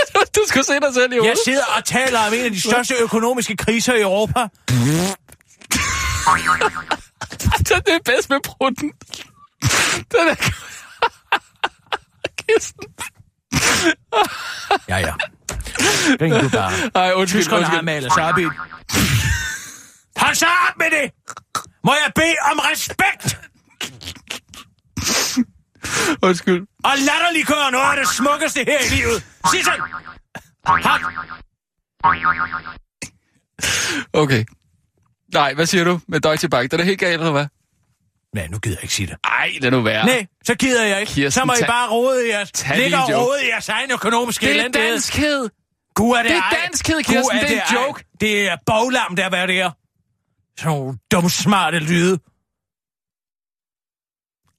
du 0.37 0.41
skal 0.47 0.65
se 0.65 0.73
dig 0.73 0.95
selv 0.95 1.13
i 1.13 1.15
Jeg 1.15 1.23
hovedet. 1.23 1.39
sidder 1.45 1.65
og 1.77 1.85
taler 1.85 2.19
om 2.27 2.35
en 2.35 2.45
af 2.45 2.51
de 2.51 2.61
største 2.61 2.95
økonomiske 2.95 3.57
kriser 3.57 3.95
i 3.95 4.01
Europa. 4.01 4.41
Den 7.69 7.83
er 7.87 7.99
bedst 8.05 8.31
med 8.31 8.39
prutten. 8.45 8.93
Den 10.13 10.29
er... 10.29 10.35
Kirsten. 12.49 12.85
Ja, 14.89 14.97
ja. 14.97 15.15
Ring 16.21 16.35
du 16.43 16.49
bare. 16.49 16.73
Ej, 16.95 17.13
undskyld, 17.15 17.41
Tyskerne 17.43 17.65
har 17.65 17.83
malet 17.83 18.13
sig 18.13 18.25
op 18.25 18.39
i... 18.39 18.45
Hold 20.17 20.35
så 20.35 20.47
op 20.47 20.79
med 20.79 20.87
det! 20.91 21.11
Må 21.85 21.93
jeg 22.05 22.13
bede 22.15 22.37
om 22.53 22.59
respekt 22.73 23.39
Undskyld. 26.23 26.63
og 26.85 26.91
latterliggøre 26.99 27.71
noget 27.71 27.87
af 27.91 27.97
det 27.97 28.09
smukkeste 28.09 28.65
her 28.65 28.79
i 28.87 28.89
livet? 28.95 29.25
Så! 29.47 29.73
Hold. 30.67 30.83
Okay. 34.13 34.45
Nej, 35.35 35.55
hvad 35.55 35.67
siger 35.67 35.85
du 35.85 36.01
med 36.09 36.21
Deutsche 36.21 36.49
Bank? 36.49 36.71
Den 36.71 36.81
er 36.81 36.85
helt 36.85 37.01
galt, 37.01 37.21
eller 37.21 37.33
hvad? 37.33 37.47
Nej, 38.35 38.47
nu 38.47 38.59
gider 38.59 38.77
jeg 38.77 38.83
ikke 38.83 38.95
sige 38.95 39.07
det. 39.07 39.17
Ej, 39.25 39.51
det 39.55 39.65
er 39.65 39.71
nu 39.71 39.81
værd. 39.81 40.07
Nej, 40.07 40.27
så 40.45 40.55
gider 40.55 40.85
jeg 40.87 41.01
ikke. 41.01 41.13
Kirsten, 41.13 41.41
så 41.41 41.45
må 41.45 41.53
I 41.53 41.67
bare 41.67 41.91
rode 41.91 42.27
i 42.27 42.31
jeres... 42.31 42.69
Ligge 42.69 42.89
lige 42.89 43.17
og 43.17 43.27
rode 43.29 43.45
i 43.45 43.49
jeres 43.49 43.69
egen 43.69 43.91
økonomiske 43.91 44.47
Det 44.47 44.51
er 44.57 44.61
elendighed. 44.61 44.91
danskhed. 44.91 45.49
Gud 45.95 46.15
er 46.17 46.23
det 46.23 46.31
Det 46.31 46.37
er 46.37 46.43
ej. 46.43 46.59
danskhed, 46.65 46.97
Gud 46.97 47.03
Kirsten. 47.03 47.39
Det 47.39 47.51
er 47.51 47.53
en 47.53 47.59
ej. 47.77 47.83
joke. 47.87 48.05
Det 48.21 48.49
er 48.49 48.57
boglam, 48.67 49.17
der 49.17 49.29
hvad 49.29 49.49
det 49.49 49.61
er. 49.61 49.71
Sådan 50.59 50.77
nogle 50.79 50.99
dumme, 51.11 51.31
smarte 51.31 51.79
lyde. 51.79 52.19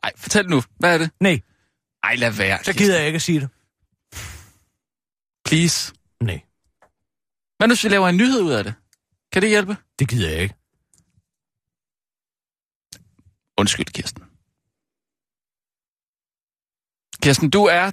Ej, 0.03 0.11
fortæl 0.17 0.49
nu. 0.49 0.61
Hvad 0.79 0.93
er 0.93 0.97
det? 0.97 1.09
Nej, 1.19 1.39
Ej, 2.03 2.15
lad 2.15 2.31
være. 2.31 2.59
så 2.63 2.73
gider 2.73 2.97
jeg 2.97 3.07
ikke 3.07 3.15
at 3.15 3.21
sige 3.21 3.39
det. 3.39 3.49
Please. 5.53 5.93
Nej, 6.19 6.41
Hvad 7.57 7.67
nu, 7.67 7.71
hvis 7.73 7.83
vi 7.83 7.89
laver 7.89 8.09
en 8.09 8.17
nyhed 8.17 8.41
ud 8.41 8.51
af 8.51 8.63
det? 8.63 8.73
Kan 9.31 9.41
det 9.41 9.49
hjælpe? 9.49 9.77
det 9.99 10.09
gider 10.09 10.29
jeg 10.29 10.41
ikke. 10.41 10.55
Undskyld, 13.57 13.85
Kirsten. 13.85 14.23
Kirsten, 17.23 17.49
du 17.49 17.63
er... 17.65 17.91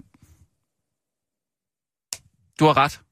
Du 2.58 2.64
har 2.64 2.76
ret. 2.76 3.02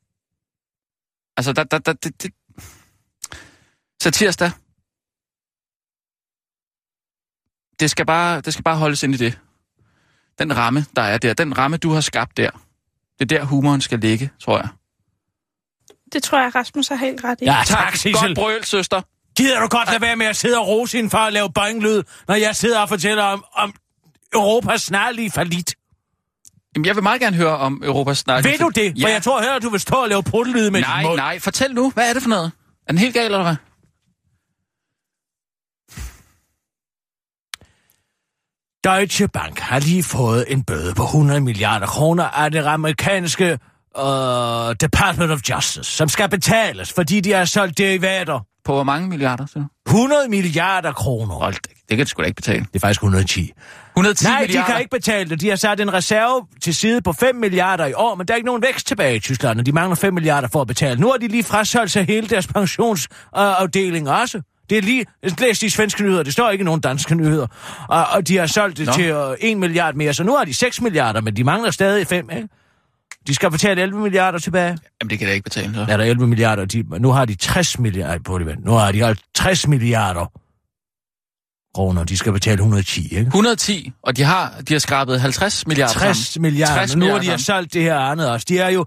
Altså, 1.37 1.53
der, 1.53 1.65
der, 1.65 1.79
der, 1.79 1.93
det, 1.93 2.23
det... 2.23 2.35
Så 4.03 4.11
tirsdag... 4.11 4.51
Det 7.81 7.91
skal, 7.91 8.07
bare, 8.07 8.41
det 8.41 8.53
skal 8.53 8.65
bare 8.65 8.79
holdes 8.79 9.03
ind 9.03 9.15
i 9.15 9.19
det. 9.19 9.41
Den 10.39 10.57
ramme, 10.57 10.81
der 10.97 11.03
er 11.03 11.19
der. 11.19 11.35
Den 11.35 11.59
ramme, 11.59 11.77
du 11.77 11.91
har 11.91 12.01
skabt 12.01 12.37
der. 12.37 12.68
Det 13.19 13.33
er 13.33 13.39
der, 13.39 13.45
humoren 13.45 13.81
skal 13.81 13.99
ligge, 13.99 14.31
tror 14.45 14.57
jeg. 14.59 14.69
Det 16.13 16.23
tror 16.23 16.41
jeg, 16.41 16.55
Rasmus 16.55 16.89
har 16.89 16.97
helt 16.97 17.25
ret 17.25 17.39
i. 17.41 17.45
Ja, 17.45 17.57
tak, 17.67 17.93
Sissel. 17.97 18.15
Godt 18.15 18.35
brøl, 18.35 18.65
søster. 18.65 19.03
Gider 19.37 19.61
du 19.61 19.67
godt 19.69 19.89
lade 19.91 20.01
være 20.03 20.17
med 20.17 20.27
at 20.27 20.37
sidde 20.37 20.59
og 20.59 20.69
rose 20.69 20.97
hende 20.97 21.11
for 21.11 21.19
at 21.19 21.33
lave 21.33 21.53
bøjnglyd, 21.53 22.03
når 22.29 22.35
jeg 22.35 22.57
sidder 22.57 22.81
og 22.81 22.89
fortæller 22.89 23.23
om, 23.23 23.45
om 23.55 23.75
Europas 24.35 24.83
snarlige 24.83 25.31
falit? 25.31 25.75
Jamen, 26.75 26.87
jeg 26.87 26.95
vil 26.95 27.03
meget 27.03 27.21
gerne 27.21 27.37
høre 27.37 27.57
om 27.59 27.83
Europas 27.85 28.19
snak. 28.19 28.45
Ved 28.45 28.59
du 28.59 28.69
det? 28.69 28.93
For 29.01 29.09
Ja. 29.09 29.13
jeg 29.13 29.23
tror 29.23 29.41
heller, 29.41 29.59
du 29.59 29.69
vil 29.71 29.81
stå 29.81 29.95
og 29.97 30.09
lave 30.09 30.23
pruttelyd 30.23 30.71
med 30.71 30.81
Nej, 30.81 30.99
din 31.01 31.07
mund. 31.09 31.17
nej, 31.17 31.39
fortæl 31.39 31.75
nu. 31.75 31.91
Hvad 31.91 32.09
er 32.09 32.13
det 32.13 32.23
for 32.23 32.29
noget? 32.29 32.53
Er 32.87 32.93
den 32.93 32.99
helt 32.99 33.15
gal, 33.15 33.25
eller 33.25 33.43
hvad? 33.43 33.57
Deutsche 38.85 39.29
Bank 39.29 39.59
har 39.59 39.79
lige 39.79 40.03
fået 40.03 40.45
en 40.49 40.63
bøde 40.63 40.95
på 40.95 41.03
100 41.03 41.41
milliarder 41.41 41.87
kroner 41.87 42.25
af 42.25 42.51
det 42.51 42.67
amerikanske 42.67 43.59
uh, 43.99 44.03
Department 44.81 45.31
of 45.31 45.41
Justice, 45.51 45.85
som 45.85 46.09
skal 46.09 46.29
betales, 46.29 46.93
fordi 46.93 47.21
de 47.21 47.33
har 47.33 47.45
solgt 47.45 47.79
derivater. 47.79 48.41
På 48.65 48.73
hvor 48.75 48.83
mange 48.83 49.09
milliarder, 49.09 49.47
du? 49.55 49.65
100 49.87 50.29
milliarder 50.29 50.93
kroner. 50.93 51.35
Hold 51.35 51.55
da, 51.55 51.71
det 51.89 51.97
kan 51.97 52.07
du 52.07 52.11
sgu 52.11 52.23
da 52.23 52.27
ikke 52.27 52.37
betale. 52.37 52.61
Det 52.61 52.77
er 52.77 52.81
faktisk 52.81 53.01
110. 53.01 53.53
110 53.97 54.25
Nej, 54.25 54.41
milliarder? 54.41 54.67
de 54.67 54.73
kan 54.73 54.81
ikke 54.81 54.91
betale 54.91 55.31
det. 55.31 55.41
De 55.41 55.49
har 55.49 55.57
sat 55.57 55.81
en 55.81 55.93
reserve 55.93 56.47
til 56.63 56.75
side 56.75 57.03
på 57.03 57.13
5 57.13 57.37
milliarder 57.37 57.87
i 57.87 57.93
år, 57.93 58.15
men 58.15 58.29
der 58.29 58.35
er 58.35 58.37
ikke 58.37 58.47
nogen 58.47 58.63
vækst 58.63 58.87
tilbage 58.87 59.17
i 59.17 59.21
Tyskland, 59.21 59.61
og 59.61 59.67
de 59.67 59.73
mangler 59.73 59.97
5 59.97 60.15
milliarder 60.15 60.49
for 60.53 60.61
at 60.61 60.67
betale. 60.67 61.01
Nu 61.01 61.11
har 61.11 61.17
de 61.17 61.29
lige 61.29 61.45
frasolgt 61.45 61.91
sig 61.91 62.05
hele 62.07 62.29
deres 62.29 62.47
pensionsafdeling 62.47 64.11
også. 64.11 64.43
Det 64.71 64.79
er 64.79 64.83
lige, 64.83 65.07
læs 65.39 65.59
de 65.59 65.71
svenske 65.71 66.03
nyheder, 66.03 66.23
det 66.23 66.33
står 66.33 66.51
ikke 66.51 66.65
nogen 66.65 66.81
danske 66.81 67.15
nyheder. 67.15 67.47
Og, 67.89 68.07
og 68.07 68.29
de 68.29 68.37
har 68.37 68.47
solgt 68.47 68.77
det 68.79 68.87
Nå. 68.87 68.93
til 68.93 69.17
uh, 69.17 69.35
1 69.41 69.59
milliard 69.59 69.95
mere, 69.95 70.15
så 70.15 70.25
nu 70.25 70.37
har 70.37 70.45
de 70.45 70.55
6 70.55 70.81
milliarder, 70.81 71.21
men 71.21 71.37
de 71.37 71.45
mangler 71.45 71.71
stadig 71.71 72.07
5, 72.07 72.31
ikke? 72.31 72.49
De 73.27 73.35
skal 73.35 73.51
betale 73.51 73.83
11 73.83 74.01
milliarder 74.01 74.39
tilbage. 74.39 74.79
Jamen, 75.01 75.11
det 75.11 75.19
kan 75.19 75.29
da 75.29 75.35
ikke 75.35 75.45
betale, 75.45 75.75
så. 75.75 75.87
Er 75.89 75.97
der 75.97 76.05
11 76.05 76.27
milliarder? 76.27 76.65
De, 76.65 76.85
nu 76.99 77.11
har 77.11 77.25
de 77.25 77.35
60 77.35 77.79
milliarder 77.79 78.23
på 78.23 78.39
det. 78.39 78.65
Nu 78.65 78.73
har 78.73 78.93
de 78.93 79.03
50 79.03 79.69
milliarder 79.69 80.33
kroner. 81.75 82.05
De 82.05 82.17
skal 82.17 82.33
betale 82.33 82.55
110, 82.55 83.03
ikke? 83.05 83.21
110, 83.21 83.93
og 84.03 84.17
de 84.17 84.23
har, 84.23 84.55
de 84.69 84.75
har 84.75 84.79
skrabet 84.79 85.21
50 85.21 85.67
milliarder 85.67 85.93
60 85.93 86.19
sammen. 86.19 86.43
milliarder. 86.43 86.75
60 86.75 86.97
nu 86.97 87.01
har 87.01 87.07
milliarder 87.07 87.25
de 87.25 87.31
har 87.31 87.37
solgt 87.37 87.73
det 87.75 87.83
her 87.83 87.99
andet 87.99 88.31
også. 88.31 88.47
De 88.49 88.59
er 88.59 88.69
jo... 88.69 88.87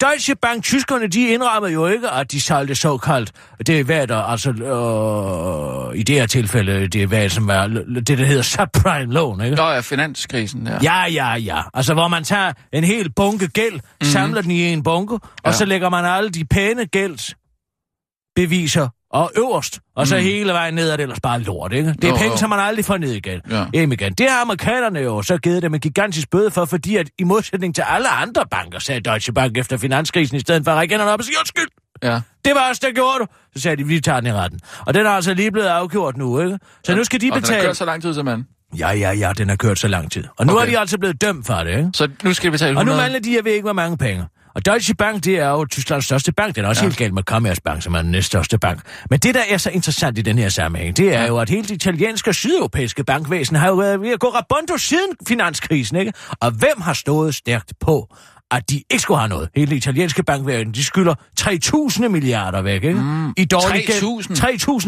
Deutsche 0.00 0.34
Bank, 0.42 0.62
tyskerne, 0.64 1.06
de 1.06 1.28
indrømmer 1.28 1.68
jo 1.68 1.86
ikke, 1.86 2.10
at 2.10 2.32
de 2.32 2.40
solgte 2.40 2.74
såkaldt 2.74 3.32
derivater, 3.66 4.16
altså 4.16 4.50
øh, 4.50 5.98
i 5.98 6.02
det 6.02 6.14
her 6.14 6.26
tilfælde 6.26 6.88
derivat, 6.88 7.32
som 7.32 7.48
er 7.48 7.66
det, 7.66 8.08
der 8.18 8.24
hedder 8.24 8.42
subprime 8.42 9.12
loan, 9.12 9.40
ikke? 9.40 9.56
Nå 9.56 9.62
ja, 9.70 9.80
finanskrisen 9.80 10.66
der. 10.66 10.78
Ja, 10.82 11.04
ja, 11.04 11.34
ja. 11.34 11.62
Altså, 11.74 11.94
hvor 11.94 12.08
man 12.08 12.24
tager 12.24 12.52
en 12.72 12.84
hel 12.84 13.12
bunke 13.12 13.48
gæld, 13.48 13.72
mm-hmm. 13.74 14.06
samler 14.06 14.42
den 14.42 14.50
i 14.50 14.72
en 14.72 14.82
bunke, 14.82 15.14
og 15.14 15.20
Ja. 15.46 15.52
så 15.52 15.64
lægger 15.64 15.88
man 15.88 16.04
alle 16.04 16.30
de 16.30 16.44
pæne 16.44 16.86
gældsbeviser 16.86 18.88
og 19.10 19.30
øverst, 19.38 19.78
og 19.96 20.06
så 20.06 20.16
Mm. 20.16 20.22
hele 20.22 20.52
vejen 20.52 20.74
ned, 20.74 20.90
er 20.90 20.96
det 20.96 21.02
ellers 21.02 21.20
bare 21.20 21.40
lort, 21.40 21.72
ikke? 21.72 21.92
Det 21.92 22.04
er 22.04 22.08
Jo, 22.08 22.14
penge, 22.14 22.30
jo. 22.30 22.36
som 22.36 22.50
man 22.50 22.58
aldrig 22.60 22.84
får 22.84 22.96
ned 22.96 23.12
igen. 23.12 23.40
Ja. 23.50 23.64
Hjem 23.74 23.92
igen. 23.92 24.12
Det 24.12 24.30
har 24.30 24.42
amerikanerne 24.42 25.00
jo 25.00 25.22
så 25.22 25.38
givet 25.38 25.62
dem 25.62 25.74
en 25.74 25.80
gigantisk 25.80 26.30
bøde 26.30 26.50
for, 26.50 26.64
fordi 26.64 26.96
at 26.96 27.06
i 27.18 27.24
modsætning 27.24 27.74
til 27.74 27.84
alle 27.88 28.08
andre 28.08 28.44
banker, 28.50 28.78
sagde 28.78 29.00
Deutsche 29.00 29.32
Bank 29.32 29.58
efter 29.58 29.76
finanskrisen, 29.76 30.36
i 30.36 30.40
stedet 30.40 30.64
for 30.64 30.70
at 30.72 30.90
hænderne 30.90 31.10
op 31.10 31.18
og 31.18 31.24
sige, 31.24 31.36
undskyld, 31.40 31.68
Ja. 32.02 32.20
det 32.44 32.54
var 32.54 32.70
os, 32.70 32.78
der 32.78 32.92
gjorde 32.92 33.18
det. 33.20 33.28
Så 33.56 33.62
sagde 33.62 33.76
de, 33.76 33.84
vi 33.86 34.00
tager 34.00 34.20
den 34.20 34.26
i 34.30 34.32
retten. 34.32 34.60
Og 34.86 34.94
den 34.94 35.06
er 35.06 35.10
altså 35.10 35.34
lige 35.34 35.50
blevet 35.52 35.66
afgjort 35.68 36.16
nu, 36.16 36.40
ikke? 36.40 36.58
Så 36.84 36.94
nu 36.94 37.04
skal 37.04 37.20
de 37.20 37.26
og 37.26 37.26
den 37.26 37.32
har 37.32 37.40
betale... 37.40 37.62
kørt 37.66 37.76
så 37.76 37.84
lang 37.84 38.02
tid, 38.02 38.14
simpelthen. 38.14 38.46
Ja, 38.78 38.90
ja, 38.90 39.10
ja, 39.12 39.32
den 39.38 39.48
har 39.48 39.56
kørt 39.56 39.78
så 39.78 39.88
lang 39.88 40.12
tid. 40.12 40.24
Og 40.38 40.46
nu 40.46 40.52
Okay. 40.52 40.62
er 40.66 40.70
de 40.70 40.78
altså 40.78 40.98
blevet 40.98 41.20
dømt 41.20 41.46
for 41.46 41.54
det, 41.54 41.70
ikke? 41.78 41.90
Så 41.94 42.08
nu 42.22 42.34
skal 42.34 42.46
de 42.46 42.50
betale 42.52 42.70
100. 42.70 42.92
Og 42.94 42.96
nu 42.96 43.02
mangler 43.02 43.20
de, 43.20 43.36
jeg 43.36 43.44
ved 43.44 43.52
ikke, 43.52 43.62
hvor 43.64 43.72
mange 43.72 43.96
penge. 43.96 44.24
Og 44.54 44.66
Deutsche 44.66 44.94
Bank, 44.94 45.24
det 45.24 45.38
er 45.38 45.48
jo 45.48 45.64
Tysklands 45.64 46.04
største 46.04 46.32
bank. 46.32 46.56
Den 46.56 46.64
er 46.64 46.68
også 46.68 46.82
Ja. 46.82 46.86
helt 46.88 46.98
galt 46.98 47.14
med 47.14 47.22
Commerzbank, 47.22 47.82
som 47.82 47.94
er 47.94 48.02
den 48.02 48.10
næststørste 48.10 48.58
bank. 48.58 48.80
Men 49.10 49.18
det, 49.18 49.34
der 49.34 49.40
er 49.50 49.56
så 49.56 49.70
interessant 49.70 50.18
i 50.18 50.22
den 50.22 50.38
her 50.38 50.48
sammenhæng, 50.48 50.96
det 50.96 51.14
er 51.14 51.20
Ja. 51.20 51.26
jo, 51.26 51.38
at 51.38 51.48
hele 51.50 51.62
det 51.62 51.70
italienske 51.70 52.30
og 52.30 52.34
sydeuropæiske 52.34 53.04
bankvæsen 53.04 53.56
har 53.56 53.68
jo 53.68 53.74
været 53.74 54.00
ved 54.00 54.10
at 54.12 54.20
gå 54.20 54.26
rabondo 54.28 54.76
siden 54.78 55.10
finanskrisen, 55.28 55.96
ikke? 55.96 56.12
Og 56.40 56.50
hvem 56.50 56.80
har 56.80 56.92
stået 56.92 57.34
stærkt 57.34 57.72
på, 57.80 58.08
at 58.50 58.70
de 58.70 58.82
ikke 58.90 59.02
skulle 59.02 59.18
have 59.18 59.28
noget? 59.28 59.48
Hele 59.56 59.70
det 59.70 59.76
italienske 59.76 60.22
bankvæsen, 60.22 60.72
de 60.74 60.84
skylder 60.84 61.14
3.000 61.40 62.08
milliarder 62.08 62.62
væk, 62.62 62.84
ikke? 62.84 63.00
Mm. 63.00 63.30
I 63.36 63.44
dårlig 63.44 63.84
3.000? 63.90 64.28
gæld. 64.28 64.36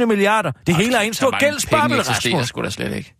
3.000 0.00 0.04
milliarder. 0.06 0.52
Det 0.66 0.76
hele 0.76 0.96
er 0.96 1.00
en 1.00 1.14
stor 1.14 1.28
eksisterer 1.34 1.80
Rasmus. 1.82 2.52
da 2.64 2.70
slet 2.70 2.96
ikke. 2.96 3.14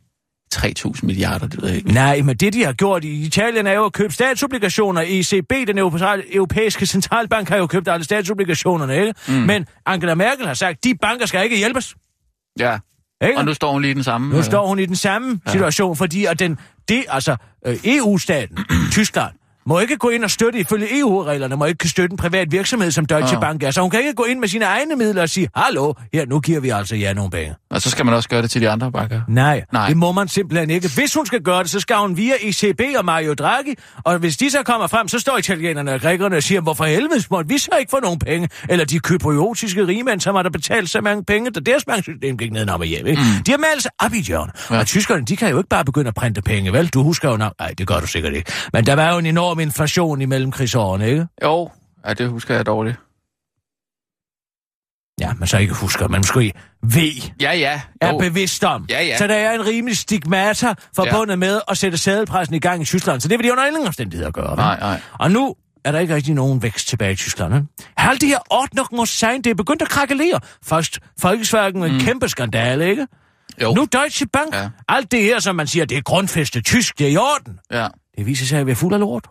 3.000 0.55 0.93
milliarder, 1.03 1.47
det 1.47 1.63
ved 1.63 1.69
jeg 1.69 1.79
ikke. 1.79 1.93
Nej, 1.93 2.23
men 2.23 2.37
det 2.37 2.53
de 2.53 2.65
har 2.65 2.73
gjort 2.73 3.05
i 3.05 3.23
Italien 3.23 3.67
er 3.67 3.73
jo 3.73 3.85
at 3.85 3.93
købe 3.93 4.13
statsobligationer. 4.13 5.03
ECB, 5.07 5.53
den 5.69 5.79
europæ- 5.79 6.37
europæiske 6.37 6.87
centralbank, 6.87 7.49
har 7.49 7.57
jo 7.57 7.67
købt 7.67 7.89
alle 7.89 8.05
statsobligationerne, 8.05 8.97
ikke? 9.01 9.15
Mm. 9.29 9.35
Men 9.35 9.67
Angela 9.87 10.15
Merkel 10.15 10.47
har 10.47 10.55
sagt, 10.55 10.85
de 10.85 10.95
banker 11.03 11.27
skal 11.27 11.45
ikke 11.45 11.57
hjælpes. 11.57 11.95
Ja, 12.59 12.79
Ikke? 13.25 13.39
og 13.39 13.45
nu 13.45 13.55
står 13.55 13.73
hun 13.73 13.83
lige 13.83 13.91
i 13.91 13.95
den 13.95 14.05
samme... 14.05 14.31
Nu 14.31 14.37
øh, 14.39 14.45
står 14.45 14.67
hun 14.67 14.79
i 14.79 14.87
den 14.87 14.97
samme 14.97 15.41
situation, 15.49 15.97
fordi 15.97 16.25
at 16.25 16.39
den, 16.39 16.59
det, 16.89 17.05
altså, 17.09 17.37
øh, 17.67 17.77
EU-staten, 17.85 18.59
Tyskland, 18.93 19.33
må 19.67 19.79
ikke 19.79 19.97
gå 19.97 20.09
ind 20.09 20.25
og 20.25 20.31
støtte, 20.31 20.59
ifølge 20.59 20.99
EU-reglerne, 20.99 21.57
må 21.57 21.65
ikke 21.65 21.89
støtte 21.89 22.13
en 22.13 22.17
privat 22.17 22.53
virksomhed, 22.53 22.91
som 22.91 23.07
Deutsche 23.07 23.37
Ah. 23.37 23.41
Bank 23.41 23.63
er. 23.63 23.71
Så 23.71 23.81
hun 23.81 23.91
kan 23.91 24.01
ikke 24.01 24.15
gå 24.15 24.25
ind 24.25 24.39
med 24.39 24.49
sine 24.49 24.65
egne 24.65 24.97
midler 24.97 25.23
og 25.23 25.29
sige, 25.29 25.49
hallo, 25.57 25.93
her, 26.13 26.27
nu 26.27 26.41
giver 26.41 26.61
vi 26.61 26.69
altså 26.69 26.97
jer 26.97 27.15
nogle 27.15 27.31
penge. 27.31 27.55
Og 27.71 27.83
så 27.83 27.91
skal 27.91 28.05
man 28.05 28.15
også 28.15 28.29
gøre 28.29 28.43
det 28.43 28.51
til 28.51 28.61
de 28.61 28.71
andre 28.71 28.93
banker. 28.93 29.21
Nej, 29.29 29.63
Nej. 29.73 29.89
det 29.89 29.97
må 29.97 30.13
man 30.13 30.29
simpelthen 30.29 30.71
ikke. 30.71 30.89
Hvis 30.95 31.15
hun 31.15 31.27
skal 31.27 31.41
gøre 31.41 31.63
det, 31.63 31.71
så 31.71 31.81
skal 31.81 31.97
hun 31.97 32.17
via 32.17 32.33
ECB 32.41 32.81
og 32.99 33.05
Mario 33.05 33.35
Draghi, 33.35 33.75
og 34.05 34.19
hvis 34.19 34.37
de 34.37 34.51
så 34.51 34.63
kommer 34.63 34.87
frem, 34.87 35.09
så 35.09 35.19
står 35.19 35.39
italienerne 35.39 35.93
og 35.93 36.01
grækerne 36.01 36.37
og 36.37 36.43
siger, 36.43 36.61
hvorfor 36.61 36.85
helvede 36.85 37.25
måtte 37.31 37.49
vi 37.49 37.59
så 37.59 37.71
ikke 37.81 37.91
få 37.91 38.01
nogen 38.03 38.19
penge? 38.19 38.49
Eller 38.69 38.85
de 38.85 38.99
kypriotiske 38.99 39.87
rigmænd, 39.87 40.21
som 40.21 40.35
har 40.35 40.43
der 40.43 40.51
betalt 40.51 40.91
så 40.91 41.01
mange 41.01 41.25
penge, 41.25 41.51
da 41.51 41.61
deres 41.61 41.85
banksystem 41.85 42.37
gik 42.39 42.53
ned 42.53 42.69
og 42.69 42.85
hjem. 42.85 43.07
Ikke? 43.07 43.23
Mm. 43.23 43.43
De 43.45 43.51
har 43.51 43.59
malet 43.59 43.83
sig 43.83 43.91
op 43.99 44.13
i 44.15 44.19
et 44.19 44.25
hjørne. 44.25 44.53
Ja. 44.71 44.75
Ja. 44.75 44.81
Og 44.81 44.87
tyskerne, 44.87 45.25
de 45.25 45.37
kan 45.37 45.51
jo 45.51 45.59
ikke 45.59 45.69
bare 45.69 45.85
begynde 45.85 46.09
at 46.09 46.15
printe 46.15 46.43
penge, 46.43 46.73
vel? 46.73 46.87
Du 46.89 47.03
husker 47.03 47.31
jo 47.31 47.37
nok... 47.37 47.53
Nej, 47.61 47.75
det 47.79 47.87
gør 47.87 48.01
du 48.01 48.07
sikkert 48.07 48.33
ikke. 48.35 48.53
Men 48.73 48.87
der 48.87 48.95
var 48.95 49.13
jo 49.13 49.19
en 49.19 49.27
enorm 49.27 49.52
inflation 49.61 50.21
i 50.21 50.25
mellemkrigsårene, 50.25 51.09
ikke? 51.11 51.27
Jo, 51.45 51.71
ja, 52.07 52.15
det 52.15 52.29
husker 52.29 52.55
jeg 52.55 52.67
dårligt. 52.67 52.97
Ja, 55.21 55.33
man 55.39 55.49
så 55.49 55.59
ikke 55.59 55.75
husker, 55.75 56.09
man 56.09 56.19
måske 56.21 56.53
ved 56.83 57.13
Ja, 57.41 57.53
ja. 57.53 57.81
er 58.01 58.13
Jo. 58.13 58.19
bevidst 58.19 58.65
om. 58.65 58.87
Ja, 58.91 59.03
ja. 59.05 59.19
Så 59.19 59.27
der 59.27 59.35
er 59.35 59.53
en 59.55 59.67
rimelig 59.67 59.97
stigmata 59.99 60.75
forbundet 60.97 61.33
ja. 61.33 61.37
med 61.37 61.61
at 61.69 61.79
sætte 61.79 61.99
sadelpressen 61.99 62.55
i 62.55 62.59
gang 62.59 62.83
i 62.83 62.85
Tyskland. 62.85 63.21
Så 63.21 63.29
det 63.29 63.39
vil 63.39 63.47
de 63.47 63.53
under 63.53 63.67
ingen 63.67 63.87
omstændigheder 63.87 64.31
gøre. 64.31 64.57
Nej, 64.57 64.81
nej. 64.81 65.01
Og 65.19 65.31
nu 65.31 65.55
er 65.85 65.93
der 65.93 65.99
ikke 65.99 66.15
rigtig 66.15 66.35
nogen 66.35 66.63
vækst 66.63 66.89
tilbage 66.89 67.13
i 67.13 67.17
Tyskland. 67.17 67.53
vel? 67.53 67.67
Alt 67.97 68.21
det 68.21 68.29
her 68.29 68.39
Ordnung 68.51 68.89
muss 68.93 69.11
sein, 69.11 69.43
det 69.43 69.51
er 69.51 69.55
begyndt 69.55 69.83
at 69.83 69.89
krakelere. 69.89 70.41
Først 70.65 70.99
Volkswagen, 71.23 71.83
en 71.85 71.93
mm. 71.93 72.01
kæmpe 72.01 72.29
skandale, 72.29 72.91
ikke? 72.91 73.07
Jo. 73.63 73.75
Nu 73.75 73.87
Deutsche 73.93 74.27
Bank. 74.27 74.55
Ja. 74.55 74.69
Alt 74.89 75.13
det 75.13 75.23
her, 75.23 75.41
som 75.41 75.57
man 75.57 75.67
siger, 75.67 75.85
det 75.85 75.97
er 75.97 76.03
grundfæstet 76.03 76.65
tysk, 76.65 76.99
det 76.99 77.07
er 77.07 77.11
i 77.11 77.17
orden. 77.17 77.59
Ja. 77.73 77.89
Det 78.19 78.27
viser 78.27 78.47
sig 78.47 78.59
at 78.59 78.67
være 78.67 78.77
fuld 78.77 78.95
af 78.95 79.01
lort. 79.01 79.29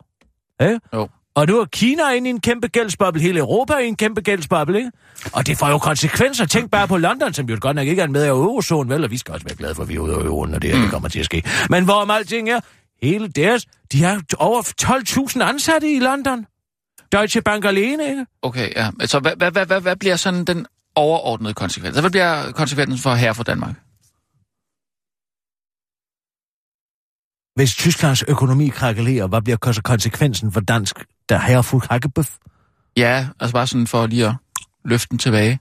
Ikke? 0.61 0.79
Jo. 0.93 1.09
Og 1.35 1.47
nu 1.47 1.59
er 1.59 1.65
Kina 1.65 2.11
inde 2.11 2.29
i 2.29 2.33
en 2.33 2.41
kæmpe 2.41 2.67
gældsboble, 2.67 3.21
hele 3.21 3.39
Europa 3.39 3.73
er 3.73 3.79
i 3.79 3.87
en 3.87 3.95
kæmpe 3.95 4.21
gældsboble, 4.21 4.77
ikke? 4.77 4.91
Og 5.33 5.47
det 5.47 5.57
får 5.57 5.69
jo 5.69 5.77
konsekvenser. 5.77 6.45
Tænk 6.45 6.71
bare 6.71 6.87
på 6.87 6.97
London, 6.97 7.33
som 7.33 7.45
jo 7.45 7.57
godt 7.61 7.75
nok 7.75 7.87
ikke 7.87 8.01
er 8.01 8.07
med 8.07 8.23
af 8.23 8.29
eurozonen, 8.29 8.89
vel? 8.89 9.03
Og 9.03 9.11
vi 9.11 9.17
skal 9.17 9.33
også 9.33 9.45
være 9.45 9.55
glade 9.55 9.75
for, 9.75 9.83
at 9.83 9.89
vi 9.89 9.95
er 9.95 9.99
ude 9.99 10.13
af 10.13 10.17
euroen, 10.17 10.51
når 10.51 10.59
det 10.59 10.69
her 10.69 10.77
mm. 10.77 10.83
det 10.83 10.91
kommer 10.91 11.09
til 11.09 11.19
at 11.19 11.25
ske. 11.25 11.43
Men 11.69 11.83
hvorom 11.83 12.11
alting 12.11 12.49
er, 12.49 12.59
hele 13.03 13.27
deres, 13.27 13.65
de 13.91 14.03
har 14.03 14.21
over 14.37 14.61
12.000 15.41 15.43
ansatte 15.43 15.93
i 15.93 15.99
London. 15.99 16.45
Deutsche 17.11 17.41
Bank 17.41 17.65
alene, 17.65 18.09
ikke? 18.09 18.25
Okay, 18.41 18.69
ja. 18.75 18.89
Så 19.05 19.19
hvad, 19.19 19.31
hvad, 19.37 19.51
hvad, 19.51 19.65
hvad, 19.65 19.81
hvad 19.81 19.95
bliver 19.95 20.15
sådan 20.15 20.45
den 20.45 20.65
overordnede 20.95 21.53
konsekvens? 21.53 21.99
Hvad 21.99 22.09
bliver 22.09 22.51
konsekvensen 22.51 22.97
for 22.97 23.13
her 23.13 23.33
for 23.33 23.43
Danmark? 23.43 23.75
Hvis 27.55 27.75
Tysklands 27.75 28.23
økonomi 28.27 28.67
krakelerer, 28.67 29.27
hvad 29.27 29.41
bliver 29.41 29.57
kons- 29.65 29.81
konsekvensen 29.81 30.51
for 30.51 30.59
dansk, 30.59 30.95
der 31.29 31.39
her 31.39 31.61
fuld 31.61 31.83
hakkebøf? 31.89 32.35
Ja, 32.97 33.27
altså 33.39 33.53
bare 33.53 33.67
sådan 33.67 33.87
for 33.87 34.07
lige 34.07 34.27
at 34.27 34.33
løfte 34.85 35.07
den 35.11 35.17
tilbage. 35.17 35.59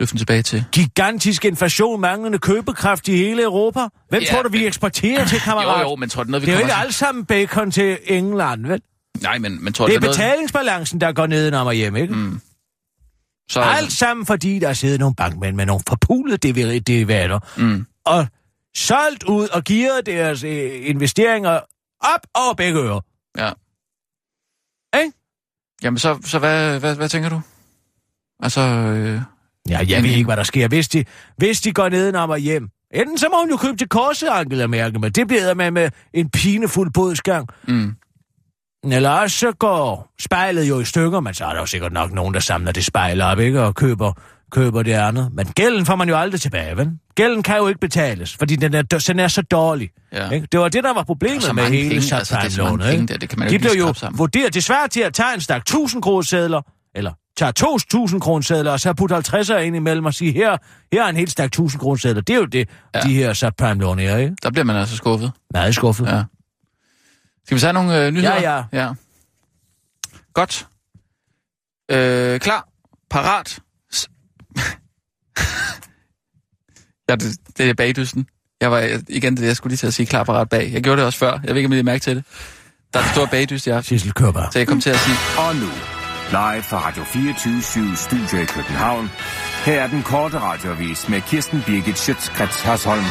Løfte 0.00 0.12
den 0.12 0.18
tilbage 0.18 0.42
til. 0.42 0.64
Gigantisk 0.72 1.44
inflation, 1.44 2.00
manglende 2.00 2.38
købekraft 2.38 3.08
i 3.08 3.16
hele 3.16 3.42
Europa. 3.42 3.80
Hvem 4.08 4.22
Ja, 4.22 4.28
tror 4.32 4.42
du, 4.42 4.48
vi 4.48 4.58
men- 4.58 4.66
eksporterer 4.66 5.26
til, 5.26 5.40
kammerat? 5.40 5.82
Jo, 5.84 5.90
jo, 5.90 5.96
men 5.96 6.08
tror 6.08 6.22
du 6.22 6.30
noget, 6.30 6.42
vi 6.42 6.46
Det 6.46 6.52
er 6.54 6.58
jo 6.58 6.64
ikke 6.64 6.74
alt 6.74 6.94
sammen 6.94 7.24
bacon 7.24 7.70
til 7.70 7.98
England, 8.06 8.66
vel? 8.66 8.80
til... 8.80 9.22
Nej, 9.22 9.38
men, 9.38 9.64
men 9.64 9.72
tror 9.72 9.86
du, 9.86 9.90
Det 9.90 9.96
er 9.96 10.00
noget... 10.00 10.16
betalingsbalancen, 10.16 11.00
der 11.00 11.12
går 11.12 11.26
nedenom 11.26 11.66
og 11.66 11.74
hjem, 11.74 11.96
ikke? 11.96 12.14
Mm. 12.14 12.40
Så, 13.50 13.60
Alt 13.60 13.92
sammen, 13.92 14.26
fordi 14.26 14.58
der 14.58 14.72
sidder 14.72 14.98
nogle 14.98 15.14
bankmænd 15.14 15.56
med 15.56 15.66
nogle 15.66 15.82
forpulede 15.88 16.36
derivater. 16.80 17.38
Mm. 17.56 17.86
Og 18.04 18.26
solgt 18.76 19.24
ud 19.24 19.48
og 19.48 19.64
givet 19.64 20.06
deres 20.06 20.44
øh, 20.44 20.88
investeringer 20.88 21.60
op 22.00 22.20
over 22.34 22.54
begge 22.54 22.80
ører. 22.80 23.00
Ja. 23.38 23.50
Ikke? 25.00 25.12
Jamen, 25.82 25.98
så, 25.98 26.18
så 26.24 26.38
hvad, 26.38 26.80
hvad, 26.80 26.96
hvad 26.96 27.08
tænker 27.08 27.28
du? 27.28 27.40
Altså, 28.42 28.60
øh, 28.60 29.20
Ja, 29.68 29.78
jeg 29.88 30.02
ved 30.02 30.10
ikke, 30.10 30.24
hvad 30.24 30.36
der 30.36 30.42
sker. 30.42 30.68
Hvis 30.68 30.88
de, 30.88 31.04
hvis 31.36 31.60
de 31.60 31.72
går 31.72 31.88
nedenom 31.88 32.30
og 32.30 32.38
hjem, 32.38 32.68
enten 32.94 33.18
så 33.18 33.26
må 33.32 33.40
hun 33.40 33.50
jo 33.50 33.56
købe 33.56 33.76
til 33.76 33.88
korset, 33.88 34.28
Angela 34.28 34.66
Merkel, 34.66 35.00
men 35.00 35.12
det 35.12 35.28
bliver 35.28 35.54
med 35.54 35.70
med 35.70 35.90
en 36.14 36.30
pinefuld 36.30 36.90
bådsgang. 36.92 37.48
mm, 37.68 37.94
Eller 38.84 39.10
også 39.10 39.36
så 39.36 39.52
går 39.52 40.12
spejlet 40.20 40.68
jo 40.68 40.80
i 40.80 40.84
stykker, 40.84 41.20
men 41.20 41.34
så 41.34 41.44
er 41.44 41.52
der 41.52 41.60
jo 41.60 41.66
sikkert 41.66 41.92
nok 41.92 42.12
nogen, 42.12 42.34
der 42.34 42.40
samler 42.40 42.72
det 42.72 42.84
spejl 42.84 43.20
op, 43.20 43.38
ikke? 43.38 43.62
Og 43.62 43.74
køber, 43.74 44.12
køber 44.50 44.82
det 44.82 44.92
andet. 44.92 45.30
Men 45.32 45.46
gælden 45.46 45.86
får 45.86 45.96
man 45.96 46.08
jo 46.08 46.16
aldrig 46.16 46.40
tilbage, 46.40 46.76
vel? 46.76 46.90
Gælden 47.14 47.42
kan 47.42 47.56
jo 47.56 47.68
ikke 47.68 47.80
betales, 47.80 48.36
fordi 48.36 48.56
den 48.56 48.74
er, 48.74 48.82
den 48.82 49.20
er 49.20 49.28
så 49.28 49.42
dårlig. 49.42 49.90
Ja. 50.12 50.30
Ikke? 50.30 50.48
Det 50.52 50.60
var 50.60 50.68
det, 50.68 50.84
der 50.84 50.94
var 50.94 51.02
problemet 51.02 51.54
med 51.54 51.64
hele 51.64 51.88
penge, 51.88 52.16
altså, 52.16 52.36
det 52.36 52.44
er 52.44 52.50
subprime-lånet, 52.50 53.20
det 53.20 53.28
kan 53.28 53.38
man 53.38 53.48
jo 53.48 53.52
De 53.52 53.58
lige 53.58 53.70
blev 53.70 53.84
jo 53.86 53.94
vurderet, 54.12 54.54
det 54.54 54.64
svarer 54.64 54.86
til 54.86 55.00
at 55.00 55.14
tage 55.14 55.34
en 55.34 55.40
stak 55.40 55.60
1000 55.60 56.02
kroner 56.02 56.22
sædler, 56.22 56.62
eller 56.94 57.12
tager 57.36 57.52
2000 57.52 58.20
kroner 58.20 58.42
sædler, 58.42 58.72
og 58.72 58.80
så 58.80 58.92
putte 58.92 59.16
50'er 59.16 59.56
ind 59.56 59.76
imellem 59.76 60.06
og 60.06 60.14
sige, 60.14 60.32
her, 60.32 60.56
her 60.92 61.04
er 61.04 61.08
en 61.08 61.16
helt 61.16 61.30
stak 61.30 61.46
1000 61.46 61.80
kroner 61.80 61.96
sædler. 61.96 62.20
Det 62.20 62.34
er 62.34 62.38
jo 62.38 62.44
det. 62.44 62.68
Ja. 62.94 63.00
de 63.00 63.14
her 63.14 63.32
subprime-lån 63.32 63.98
er, 63.98 64.16
ikke? 64.16 64.36
der 64.42 64.50
bliver 64.50 64.64
man 64.64 64.76
altså 64.76 64.96
skuffet. 64.96 65.32
Meget 65.52 65.74
skuffet. 65.74 66.06
Ja. 66.06 66.22
Skal 67.44 67.54
vi 67.54 67.60
tage 67.60 67.72
nogle 67.72 68.06
øh, 68.06 68.10
nyheder? 68.10 68.34
Ja, 68.34 68.56
ja. 68.56 68.84
ja. 68.84 68.92
Godt. 70.34 70.66
Øh, 71.90 72.40
klar. 72.40 72.68
Parat. 73.10 73.58
Ja, 77.08 77.14
det, 77.14 77.36
det 77.58 77.70
er 77.70 77.74
bagdysten. 77.74 78.26
Jeg 78.60 78.70
var 78.70 78.98
igen 79.08 79.36
det, 79.36 79.46
jeg 79.46 79.56
skulle 79.56 79.70
lige 79.70 79.76
til 79.76 79.86
at 79.86 79.94
sige 79.94 80.06
klar, 80.06 80.24
parat, 80.24 80.48
bag. 80.48 80.72
Jeg 80.72 80.82
gjorde 80.82 80.96
det 80.96 81.06
også 81.06 81.18
før. 81.18 81.32
Jeg 81.44 81.48
ved 81.48 81.56
ikke, 81.56 81.66
om 81.66 81.72
I 81.72 81.82
mærke 81.82 82.02
til 82.02 82.16
det. 82.16 82.24
Der 82.92 83.00
er 83.00 83.04
en 83.04 83.10
stor 83.12 83.26
bagdyst 83.26 83.66
i 83.66 83.70
aften. 83.70 83.88
Sissel, 83.88 84.12
kør 84.12 84.30
bare. 84.30 84.52
Så 84.52 84.58
jeg 84.58 84.68
kom 84.68 84.80
til 84.80 84.90
at 84.90 84.96
sige, 84.98 85.16
Og 85.38 85.56
nu, 85.56 85.70
live 86.30 86.62
fra 86.62 86.88
Radio 86.88 87.04
24 87.04 87.96
Studio 87.96 88.42
i 88.42 88.44
København. 88.44 89.10
Her 89.64 89.82
er 89.82 89.86
den 89.86 90.02
korte 90.02 90.38
radiovis 90.38 91.08
med 91.08 91.20
Kirsten 91.20 91.62
Birgit 91.66 91.98
Schøtzgrads 91.98 92.60
Hasholm. 92.62 93.04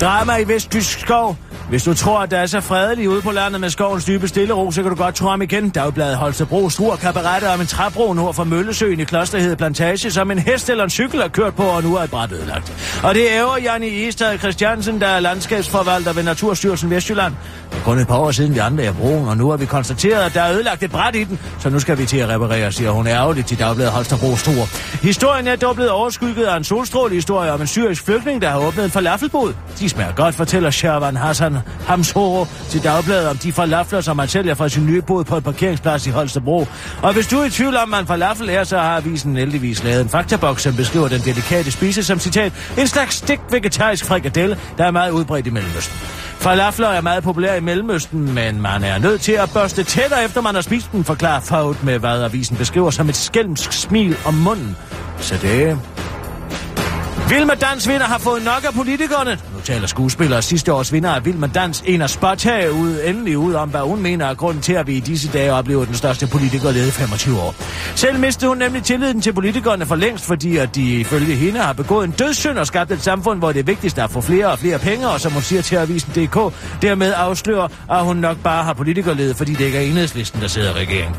Drama 0.00 0.36
i 0.36 0.48
Vesttysk 0.48 1.00
skov. 1.00 1.36
Hvis 1.70 1.82
du 1.82 1.94
tror, 1.94 2.18
at 2.18 2.30
der 2.30 2.38
er 2.38 2.46
så 2.46 2.60
fredeligt 2.60 3.08
ude 3.08 3.22
på 3.22 3.30
landet 3.30 3.60
med 3.60 3.70
skovens 3.70 4.04
dybe 4.04 4.28
stille 4.28 4.54
ro, 4.54 4.70
så 4.70 4.82
kan 4.82 4.90
du 4.90 4.96
godt 4.96 5.14
tro 5.14 5.28
ham 5.28 5.42
igen. 5.42 5.70
Dagbladet 5.70 6.16
Holstebro 6.16 6.70
struer 6.70 6.96
kabaretter 6.96 7.50
om 7.50 7.60
en 7.60 7.66
træbro 7.66 8.12
nord 8.12 8.34
for 8.34 8.44
Møllesøen 8.44 9.00
i 9.00 9.04
Klosterhed 9.04 9.56
Plantage, 9.56 10.10
som 10.10 10.30
en 10.30 10.38
hest 10.38 10.70
eller 10.70 10.84
en 10.84 10.90
cykel 10.90 11.20
har 11.20 11.28
kørt 11.28 11.54
på, 11.54 11.62
og 11.62 11.82
nu 11.82 11.96
er 11.96 12.02
et 12.02 12.10
bræt 12.10 12.32
ødelagt. 12.32 13.00
Og 13.04 13.14
det 13.14 13.36
er 13.36 13.44
Janni 13.62 13.86
Istad 13.86 14.38
Christiansen, 14.38 15.00
der 15.00 15.06
er 15.06 15.20
landskabsforvalter 15.20 16.12
ved 16.12 16.22
Naturstyrelsen 16.22 16.90
Vestjylland. 16.90 17.34
Det 17.70 17.78
er 17.78 17.82
kun 17.82 17.98
et 17.98 18.06
par 18.06 18.18
år 18.18 18.30
siden 18.30 18.54
vi 18.54 18.58
andre 18.58 18.84
er 18.84 18.92
broen, 18.92 19.28
og 19.28 19.36
nu 19.36 19.50
har 19.50 19.56
vi 19.56 19.66
konstateret, 19.66 20.22
at 20.22 20.34
der 20.34 20.42
er 20.42 20.54
ødelagt 20.54 20.82
et 20.82 20.90
bræt 20.90 21.16
i 21.16 21.24
den, 21.24 21.38
så 21.60 21.70
nu 21.70 21.78
skal 21.78 21.98
vi 21.98 22.06
til 22.06 22.18
at 22.18 22.28
reparere, 22.28 22.72
siger 22.72 22.90
hun 22.90 23.06
ærgerligt 23.06 23.48
til 23.48 23.58
Dagbladet 23.58 23.92
Holstebro 23.92 24.36
Struer. 24.36 24.66
Historien 25.02 25.46
er 25.46 25.56
dog 25.56 25.74
blevet 25.74 25.90
overskygget 25.90 26.44
af 26.44 26.56
en 26.56 26.64
solstrålehistorie 26.64 27.52
om 27.52 27.60
en 27.60 27.66
syrisk 27.66 28.04
flygtning, 28.04 28.42
der 28.42 28.48
har 28.48 28.58
åbnet 28.58 28.84
en 28.84 28.90
falafelbod. 28.90 29.52
De 29.78 29.88
smager 29.88 30.12
godt, 30.12 30.34
fortæller 30.34 30.70
Shervan 30.70 31.16
Hassan 31.16 31.59
Hamsoro 31.86 32.46
til 32.68 32.82
Dagbladet 32.82 33.28
om 33.28 33.36
de 33.36 33.52
falafler, 33.52 34.00
som 34.00 34.18
han 34.18 34.28
sælger 34.28 34.54
fra 34.54 34.68
sin 34.68 34.86
nye 34.86 35.02
bod 35.02 35.24
på 35.24 35.36
et 35.36 35.44
parkeringsplads 35.44 36.06
i 36.06 36.10
Holstebro. 36.10 36.66
Og 37.02 37.12
hvis 37.12 37.26
du 37.26 37.38
er 37.38 37.44
i 37.44 37.50
tvivl 37.50 37.76
om, 37.76 37.88
hvad 37.88 38.06
falafel 38.06 38.48
er, 38.48 38.64
så 38.64 38.78
har 38.78 38.96
avisen 38.96 39.36
heldigvis 39.36 39.84
lavet 39.84 40.00
en 40.00 40.08
faktaboks, 40.08 40.62
som 40.62 40.76
beskriver 40.76 41.08
den 41.08 41.20
delikate 41.20 41.70
spise 41.70 42.02
som 42.02 42.18
citat, 42.18 42.52
en 42.78 42.86
slags 42.86 43.14
stik 43.14 43.40
vegetarisk 43.50 44.04
frikadelle, 44.04 44.58
der 44.78 44.84
er 44.84 44.90
meget 44.90 45.10
udbredt 45.10 45.46
i 45.46 45.50
Mellemøsten. 45.50 45.96
Falafler 46.40 46.88
er 46.88 47.00
meget 47.00 47.22
populære 47.22 47.56
i 47.56 47.60
Mellemøsten, 47.60 48.34
men 48.34 48.60
man 48.60 48.84
er 48.84 48.98
nødt 48.98 49.20
til 49.20 49.32
at 49.32 49.50
børste 49.54 49.84
tætter, 49.84 50.18
efter 50.18 50.40
man 50.40 50.54
har 50.54 50.62
spist 50.62 50.92
den, 50.92 51.04
forklarer 51.04 51.40
Faud 51.40 51.74
med, 51.82 51.98
hvad 51.98 52.22
avisen 52.22 52.56
beskriver 52.56 52.90
som 52.90 53.08
et 53.08 53.16
skælmsk 53.16 53.72
smil 53.72 54.16
om 54.24 54.34
munden. 54.34 54.76
Så 55.18 55.34
det 55.42 55.78
Vild 57.30 57.44
med 57.44 57.56
Dans 57.56 57.88
vinder 57.88 58.06
har 58.06 58.18
fået 58.18 58.44
nok 58.44 58.64
af 58.64 58.74
politikerne. 58.74 59.38
Nu 59.54 59.60
taler 59.64 59.86
skuespillere 59.86 60.42
sidste 60.42 60.72
års 60.72 60.92
vinder 60.92 61.10
af 61.10 61.24
Vild 61.24 61.36
med 61.36 61.48
Dans 61.48 61.82
en 61.86 62.02
af 62.02 62.10
Spotage 62.10 62.72
ud, 62.72 63.00
endelig 63.04 63.38
ud 63.38 63.54
om, 63.54 63.68
hvad 63.68 63.80
hun 63.80 64.02
mener 64.02 64.26
er 64.26 64.34
grunden 64.34 64.62
til, 64.62 64.72
at 64.72 64.86
vi 64.86 64.96
i 64.96 65.00
disse 65.00 65.28
dage 65.32 65.52
oplever 65.52 65.84
den 65.84 65.94
største 65.94 66.26
politikerlede 66.26 66.88
i 66.88 66.90
25 66.90 67.40
år. 67.40 67.54
Selv 67.94 68.18
mistede 68.18 68.48
hun 68.48 68.58
nemlig 68.58 68.82
tilliden 68.82 69.20
til 69.20 69.32
politikerne 69.32 69.86
for 69.86 69.96
længst, 69.96 70.24
fordi 70.24 70.56
at 70.56 70.74
de 70.74 71.00
ifølge 71.00 71.34
hende 71.34 71.60
har 71.60 71.72
begået 71.72 72.04
en 72.04 72.10
dødssynd 72.10 72.58
og 72.58 72.66
skabt 72.66 72.92
et 72.92 73.02
samfund, 73.02 73.38
hvor 73.38 73.52
det 73.52 73.58
er 73.60 73.64
vigtigst 73.64 73.98
at 73.98 74.10
få 74.10 74.20
flere 74.20 74.46
og 74.46 74.58
flere 74.58 74.78
penge, 74.78 75.08
og 75.08 75.20
som 75.20 75.32
hun 75.32 75.42
siger 75.42 75.62
til 75.62 75.76
Avisen.dk, 75.76 76.54
dermed 76.82 77.12
afslører, 77.16 77.68
at 77.90 78.04
hun 78.04 78.16
nok 78.16 78.36
bare 78.38 78.64
har 78.64 78.72
politikerlede, 78.72 79.34
fordi 79.34 79.52
det 79.52 79.64
ikke 79.64 79.78
er 79.78 79.82
enhedslisten, 79.82 80.40
der 80.40 80.48
sidder 80.48 80.70
i 80.70 80.72
regeringen. 80.72 81.14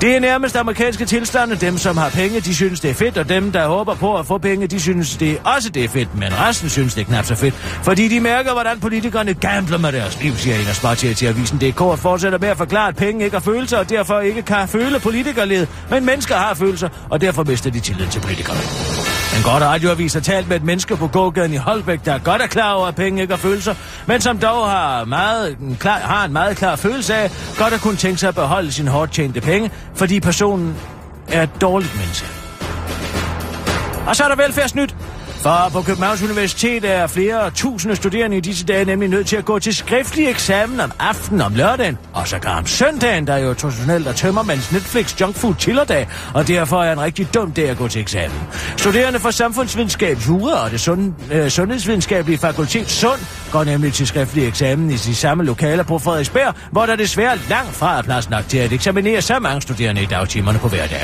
Det 0.00 0.16
er 0.16 0.20
nærmest 0.20 0.56
amerikanske 0.56 1.04
tilstande. 1.04 1.56
Dem, 1.56 1.78
som 1.78 1.96
har 1.96 2.10
penge, 2.10 2.40
de 2.40 2.54
synes, 2.54 2.80
det 2.80 2.90
er 2.90 2.94
fedt, 2.94 3.18
og 3.18 3.28
dem, 3.28 3.52
der 3.52 3.66
håber 3.66 3.94
på 3.94 4.16
at 4.16 4.26
få 4.26 4.38
penge, 4.38 4.66
de 4.66 4.80
synes, 4.80 5.16
det 5.16 5.38
også 5.46 5.68
det 5.68 5.84
er 5.84 5.88
fedt, 5.88 6.14
men 6.14 6.40
resten 6.40 6.68
synes 6.68 6.94
det 6.94 7.00
er 7.00 7.04
knap 7.04 7.24
så 7.24 7.34
fedt. 7.34 7.54
Fordi 7.82 8.08
de 8.08 8.20
mærker, 8.20 8.52
hvordan 8.52 8.80
politikerne 8.80 9.34
gambler 9.34 9.78
med 9.78 9.92
deres 9.92 10.22
liv, 10.22 10.36
siger 10.36 10.56
en 10.56 10.66
af 10.66 10.74
småtiger 10.74 11.14
til 11.14 11.26
avisen 11.26 11.58
DK 11.58 11.80
og 11.80 11.98
fortsætter 11.98 12.38
med 12.38 12.48
at 12.48 12.56
forklare, 12.56 12.88
at 12.88 12.96
penge 12.96 13.24
ikke 13.24 13.36
har 13.36 13.42
følelser, 13.42 13.78
og 13.78 13.90
derfor 13.90 14.20
ikke 14.20 14.42
kan 14.42 14.68
føle 14.68 15.00
politikerled. 15.00 15.66
Men 15.90 16.04
mennesker 16.04 16.36
har 16.36 16.54
følelser, 16.54 16.88
og 17.10 17.20
derfor 17.20 17.44
mister 17.44 17.70
de 17.70 17.80
tillid 17.80 18.06
til 18.06 18.20
politikerne. 18.20 18.60
En 19.36 19.42
godt 19.42 19.62
radioavis 19.62 20.14
har 20.14 20.20
talt 20.20 20.48
med 20.48 20.56
et 20.56 20.64
menneske 20.64 20.96
på 20.96 21.06
gågaden 21.06 21.52
i 21.52 21.56
Holbæk, 21.56 22.04
der 22.04 22.18
godt 22.18 22.42
er 22.42 22.46
klar 22.46 22.72
over, 22.72 22.86
at 22.86 22.94
penge 22.94 23.22
ikke 23.22 23.34
har 23.34 23.38
følelser, 23.38 23.74
men 24.06 24.20
som 24.20 24.38
dog 24.38 24.70
har, 24.70 25.04
meget, 25.04 25.56
en 25.60 25.76
klar, 25.80 25.98
har 25.98 26.24
en 26.24 26.32
meget 26.32 26.56
klar 26.56 26.76
følelse 26.76 27.14
af, 27.14 27.30
godt 27.58 27.74
at 27.74 27.80
kunne 27.80 27.96
tænke 27.96 28.18
sig 28.18 28.28
at 28.28 28.34
beholde 28.34 28.72
sin 28.72 28.88
hårdt 28.88 29.12
tjente 29.12 29.40
penge, 29.40 29.70
fordi 29.94 30.20
personen 30.20 30.76
er 31.28 31.42
et 31.42 31.60
dårligt 31.60 31.96
menneske. 31.96 32.26
Og 34.06 34.16
så 34.16 34.24
er 34.24 34.28
der 34.28 34.36
velfærdsnyt. 34.36 34.94
For 35.40 35.68
på 35.72 35.82
Københavns 35.82 36.22
Universitet 36.22 36.84
er 36.84 37.06
flere 37.06 37.50
tusinde 37.50 37.96
studerende 37.96 38.36
i 38.36 38.40
disse 38.40 38.64
dage 38.66 38.84
nemlig 38.84 39.08
nødt 39.08 39.26
til 39.26 39.36
at 39.36 39.44
gå 39.44 39.58
til 39.58 39.74
skriftlig 39.74 40.28
eksamen 40.28 40.80
om 40.80 40.92
aftenen 40.98 41.40
om 41.40 41.54
lørdagen, 41.54 41.98
og 42.12 42.28
så 42.28 42.38
om 42.46 42.66
søndagen, 42.66 43.26
der 43.26 43.32
er 43.32 43.38
jo 43.38 43.54
traditionelt 43.54 44.06
er 44.06 44.12
tømmermands 44.12 44.72
Netflix 44.72 45.20
junkfood 45.20 45.54
chillerdag, 45.58 46.08
og 46.34 46.48
derfor 46.48 46.82
er 46.82 46.92
en 46.92 47.00
rigtig 47.00 47.34
dum 47.34 47.52
dag 47.52 47.68
at 47.68 47.76
gå 47.76 47.88
til 47.88 48.00
eksamen. 48.00 48.40
Studerende 48.76 49.18
fra 49.20 49.32
samfundsvidenskab, 49.32 50.18
jura 50.28 50.64
og 50.64 50.70
det 50.70 50.80
sund, 50.80 51.12
øh, 51.32 51.48
sundhedsvidenskabelige 51.50 52.38
fakultet 52.38 52.90
Sund 52.90 53.20
går 53.56 53.64
nemlig 53.64 53.92
til 53.92 54.06
skriftlig 54.06 54.48
eksamen 54.48 54.90
i 54.90 54.96
de 54.96 55.14
samme 55.14 55.44
lokaler 55.44 55.82
på 55.82 55.98
Frederiksberg, 55.98 56.54
hvor 56.70 56.86
der 56.86 56.96
desværre 56.96 57.38
langt 57.48 57.72
fra 57.72 57.98
er 57.98 58.02
plads 58.02 58.30
nok 58.30 58.48
til 58.48 58.58
at 58.58 58.72
eksaminere 58.72 59.22
så 59.22 59.38
mange 59.38 59.62
studerende 59.62 60.02
i 60.02 60.06
dagtimerne 60.06 60.58
på 60.58 60.68
hverdag. 60.68 61.00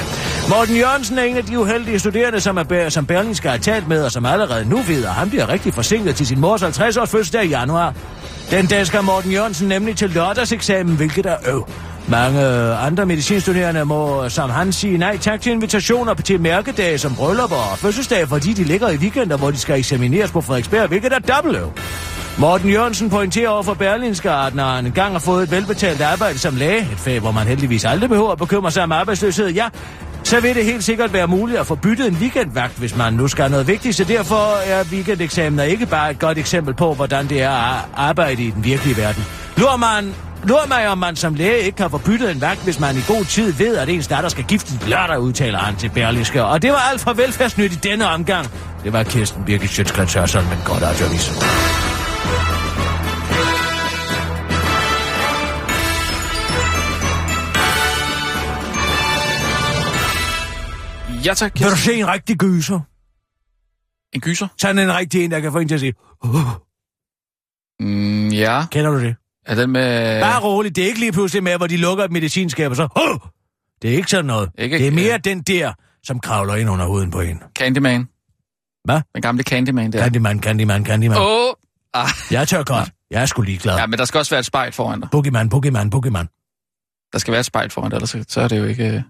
Morten 0.49 0.77
Jørgensen 0.77 1.19
er 1.19 1.23
en 1.23 1.37
af 1.37 1.45
de 1.45 1.59
uheldige 1.59 1.99
studerende, 1.99 2.41
som, 2.41 2.59
er, 2.59 2.89
som 2.89 3.07
Berlingske 3.07 3.49
har 3.49 3.57
talt 3.57 3.89
med, 3.89 4.05
og 4.05 4.13
som 4.13 4.27
allerede 4.27 4.69
nu 4.69 4.77
ved, 4.77 5.05
at 5.05 5.11
han 5.11 5.31
bliver 5.31 5.49
rigtig 5.49 5.75
forsinket 5.75 6.17
til 6.17 6.27
sin 6.27 6.41
mors 6.41 6.63
50-års 6.63 7.11
fødselsdag 7.11 7.45
i 7.45 7.49
januar. 7.49 7.95
Den 8.51 8.67
dag 8.67 8.87
skal 8.87 9.03
Morten 9.03 9.33
Jørgensen 9.33 9.69
nemlig 9.69 9.97
til 9.97 10.11
lørdagseksamen, 10.11 10.97
hvilket 10.97 11.27
er 11.27 11.37
øv. 11.47 11.67
Mange 12.09 12.41
andre 12.75 13.07
medicinstuderende 13.07 13.85
må, 13.85 14.29
som 14.29 14.51
han 14.51 14.73
sige, 14.73 14.99
nej 14.99 15.19
tak 15.19 15.41
til 15.41 15.53
invitationer 15.53 16.15
til 16.15 16.41
mærkedage 16.41 16.99
som 16.99 17.15
bryllupper 17.15 17.57
og 17.73 17.79
fødselsdage, 17.79 18.27
fordi 18.27 18.53
de 18.53 18.65
ligger 18.65 18.89
i 18.89 18.97
weekender, 18.97 19.37
hvor 19.37 19.51
de 19.51 19.59
skal 19.59 19.79
eksamineres 19.79 20.31
på 20.31 20.41
Frederiksberg, 20.41 20.89
hvilket 20.89 21.13
er 21.13 21.19
dobbelt 21.19 21.57
øv. 21.57 21.73
Morten 22.39 22.71
Jørgensen 22.71 23.11
pointerer 23.11 23.49
over 23.49 23.63
for 23.63 23.75
Berlinske, 23.75 24.31
at 24.31 24.55
når 24.55 24.65
han 24.65 24.87
engang 24.87 25.13
har 25.13 25.19
fået 25.19 25.43
et 25.43 25.51
velbetalt 25.51 26.01
arbejde 26.01 26.39
som 26.39 26.57
læge, 26.57 26.79
et 26.81 26.99
fag, 26.99 27.21
hvor 27.21 27.31
man 27.31 27.47
heldigvis 27.47 27.85
aldrig 27.85 28.11
behøver 28.11 28.33
at 28.33 28.39
bekymre 28.39 28.71
sig 28.71 28.83
om 28.83 28.93
arbejdsløshed, 28.93 29.49
ja, 29.49 29.69
så 30.25 30.41
vil 30.41 30.55
det 30.55 30.65
helt 30.65 30.85
sikkert 30.85 31.13
være 31.13 31.27
muligt 31.27 31.59
at 31.59 31.67
få 31.67 31.75
byttet 31.75 32.09
en 32.09 32.17
weekendvagt, 32.21 32.79
hvis 32.79 32.97
man 32.97 33.13
nu 33.13 33.29
skal 33.29 33.51
noget 33.51 33.67
vigtigt. 33.67 33.97
Så 33.97 34.05
derfor 34.05 34.57
er 34.67 34.85
weekendeksamener 34.93 35.63
ikke 35.63 35.87
bare 35.87 36.11
et 36.11 36.19
godt 36.19 36.39
eksempel 36.39 36.75
på, 36.75 36.95
hvordan 36.95 37.29
det 37.29 37.43
er 37.43 37.51
at 37.51 37.85
arbejde 37.95 38.43
i 38.43 38.51
den 38.51 38.65
virkelige 38.65 38.97
verden. 38.97 39.25
Lur 39.57 39.77
man 39.77 40.15
Lur 40.45 40.67
mig, 40.69 40.89
om 40.89 40.99
man 40.99 41.17
som 41.17 41.35
læge 41.35 41.59
ikke 41.59 41.77
kan 41.77 41.91
få 41.91 41.99
byttet 41.99 42.31
en 42.31 42.41
vagt, 42.41 42.65
hvis 42.65 42.81
man 42.81 42.97
i 42.97 43.01
god 43.09 43.25
tid 43.25 43.53
ved, 43.53 43.77
at 43.77 43.89
ens 43.89 44.07
datter 44.07 44.29
skal 44.29 44.45
giftes 44.45 44.89
lørdag, 44.89 45.21
udtaler 45.21 45.59
han 45.59 45.77
til 45.77 45.91
Berlingske. 45.91 46.45
Og 46.45 46.63
det 46.63 46.71
var 46.73 46.79
alt 46.79 47.01
fra 47.01 47.13
velfærdsnyt 47.13 47.73
i 47.73 47.77
denne 47.77 48.07
omgang. 48.07 48.47
Det 48.85 48.93
var 48.93 49.03
Kirsten 49.03 49.45
Birgit 49.45 49.71
Sjøtskrets 49.71 50.15
Hørsson, 50.15 50.45
men 50.49 50.59
godt 50.65 50.83
radioavis. 50.83 51.31
Ja, 61.27 61.35
tak. 61.35 61.53
Vil 61.61 61.71
du 61.71 61.77
se 61.77 61.95
en 61.95 62.09
rigtig 62.09 62.37
gyser? 62.37 62.81
En 64.13 64.21
gyser? 64.21 64.49
Sådan 64.59 64.79
en 64.79 64.95
rigtig 64.95 65.25
en, 65.25 65.31
der 65.31 65.41
kan 65.41 65.53
få 65.53 65.59
en 65.59 65.69
til 65.69 65.75
at 65.75 65.81
sige, 65.81 65.95
uh, 66.25 66.35
Mm, 67.81 68.29
ja. 68.29 68.67
kender 68.71 68.91
du 68.91 69.01
det? 69.01 69.17
Er 69.47 69.55
den 69.55 69.71
med... 69.71 70.21
Bare 70.21 70.41
roligt, 70.43 70.77
det 70.77 70.85
er 70.85 70.89
ikke 70.89 71.01
lige 71.01 71.13
pludselig 71.13 71.43
med, 71.43 71.57
hvor 71.57 71.67
de 71.67 71.77
lukker 71.77 72.05
et 72.05 72.13
medicinskab, 72.13 72.71
og 72.71 72.77
så, 72.77 72.83
uh, 72.83 73.29
det 73.83 73.91
er 73.93 73.97
ikke 73.97 74.11
sådan 74.11 74.25
noget. 74.25 74.51
Ikke- 74.59 74.79
det 74.79 74.87
er 74.87 74.91
mere 74.91 75.19
den 75.19 75.43
der, 75.43 75.73
som 76.05 76.21
kravler 76.21 76.55
ind 76.55 76.71
under 76.71 76.87
huden 76.87 77.11
på 77.11 77.21
en. 77.21 77.43
Candyman? 77.59 78.09
Hvad? 78.85 79.01
Den 79.15 79.23
gamle 79.23 79.43
Candyman 79.43 79.93
der. 79.93 80.03
Candyman, 80.03 80.43
Candyman, 80.43 80.87
Candyman. 80.87 81.19
Åh! 81.19 81.25
Oh. 81.49 81.53
Ah. 81.95 82.09
Jeg 82.31 82.49
tør 82.49 82.63
godt. 82.63 82.91
Jeg 83.11 83.23
er 83.23 83.27
sgu 83.27 83.43
ligeglad. 83.43 83.77
Ja, 83.77 83.87
men 83.87 83.99
der 83.99 84.05
skal 84.05 84.19
også 84.19 84.31
være 84.31 84.39
et 84.41 84.47
spejl 84.47 84.73
foran 84.73 85.01
dig. 85.01 85.09
Pokémon, 85.15 85.49
Pokémon, 85.55 85.91
Pokémon. 85.97 86.27
Der 87.13 87.19
skal 87.19 87.33
være 87.33 87.41
et 87.41 87.47
spejl 87.47 87.71
foran 87.71 87.91
dig, 87.91 87.97
ellers 87.97 88.11
så- 88.11 88.25
så 88.29 88.41
er 88.41 88.49
det 88.49 88.59
jo 88.59 88.65
ikke... 88.65 88.87
øh, 88.87 88.93
Det 88.93 89.03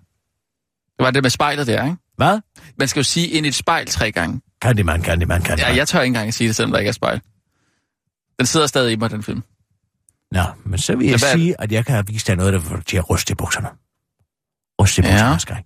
var 0.99 1.11
det 1.11 1.23
med 1.23 1.31
spejlet 1.31 1.67
der, 1.67 1.85
ikke? 1.85 1.97
Hvad? 2.17 2.41
Man 2.79 2.89
skal 2.89 3.01
jo 3.01 3.05
sige 3.05 3.27
ind 3.29 3.47
i 3.47 3.49
et 3.49 3.55
spejl 3.55 3.87
tre 3.87 4.13
gange. 4.13 4.41
Candyman, 4.63 5.05
Candyman, 5.05 5.43
Candyman. 5.43 5.71
Ja, 5.71 5.77
jeg 5.77 5.89
tør 5.89 6.01
ikke 6.01 6.07
engang 6.07 6.29
at 6.29 6.35
sige 6.35 6.49
det, 6.49 6.57
selvom 6.57 6.73
der 6.73 6.79
ikke 6.79 6.89
er 6.89 6.93
spejl. 6.93 7.21
Den 8.39 8.47
sidder 8.47 8.67
stadig 8.67 8.93
i 8.93 8.97
mig, 8.97 9.11
den 9.11 9.23
film. 9.23 9.43
Nå, 10.33 10.43
men 10.65 10.79
så 10.79 10.97
vil 10.97 11.07
jeg 11.07 11.19
hvad- 11.19 11.33
sige, 11.33 11.55
at 11.59 11.73
jeg 11.73 11.87
kan 11.87 11.95
have 11.95 12.07
vist 12.07 12.27
dig 12.27 12.37
noget, 12.37 12.53
der 12.53 12.61
får 12.61 12.77
til 12.87 12.97
at 12.97 13.11
ryste 13.11 13.33
i 13.33 13.35
bukserne. 13.35 13.69
Ryste 14.83 15.03
i 15.03 15.05
Ja. 15.05 15.11
bukserne, 15.13 15.41
skal 15.41 15.55
jeg. 15.55 15.63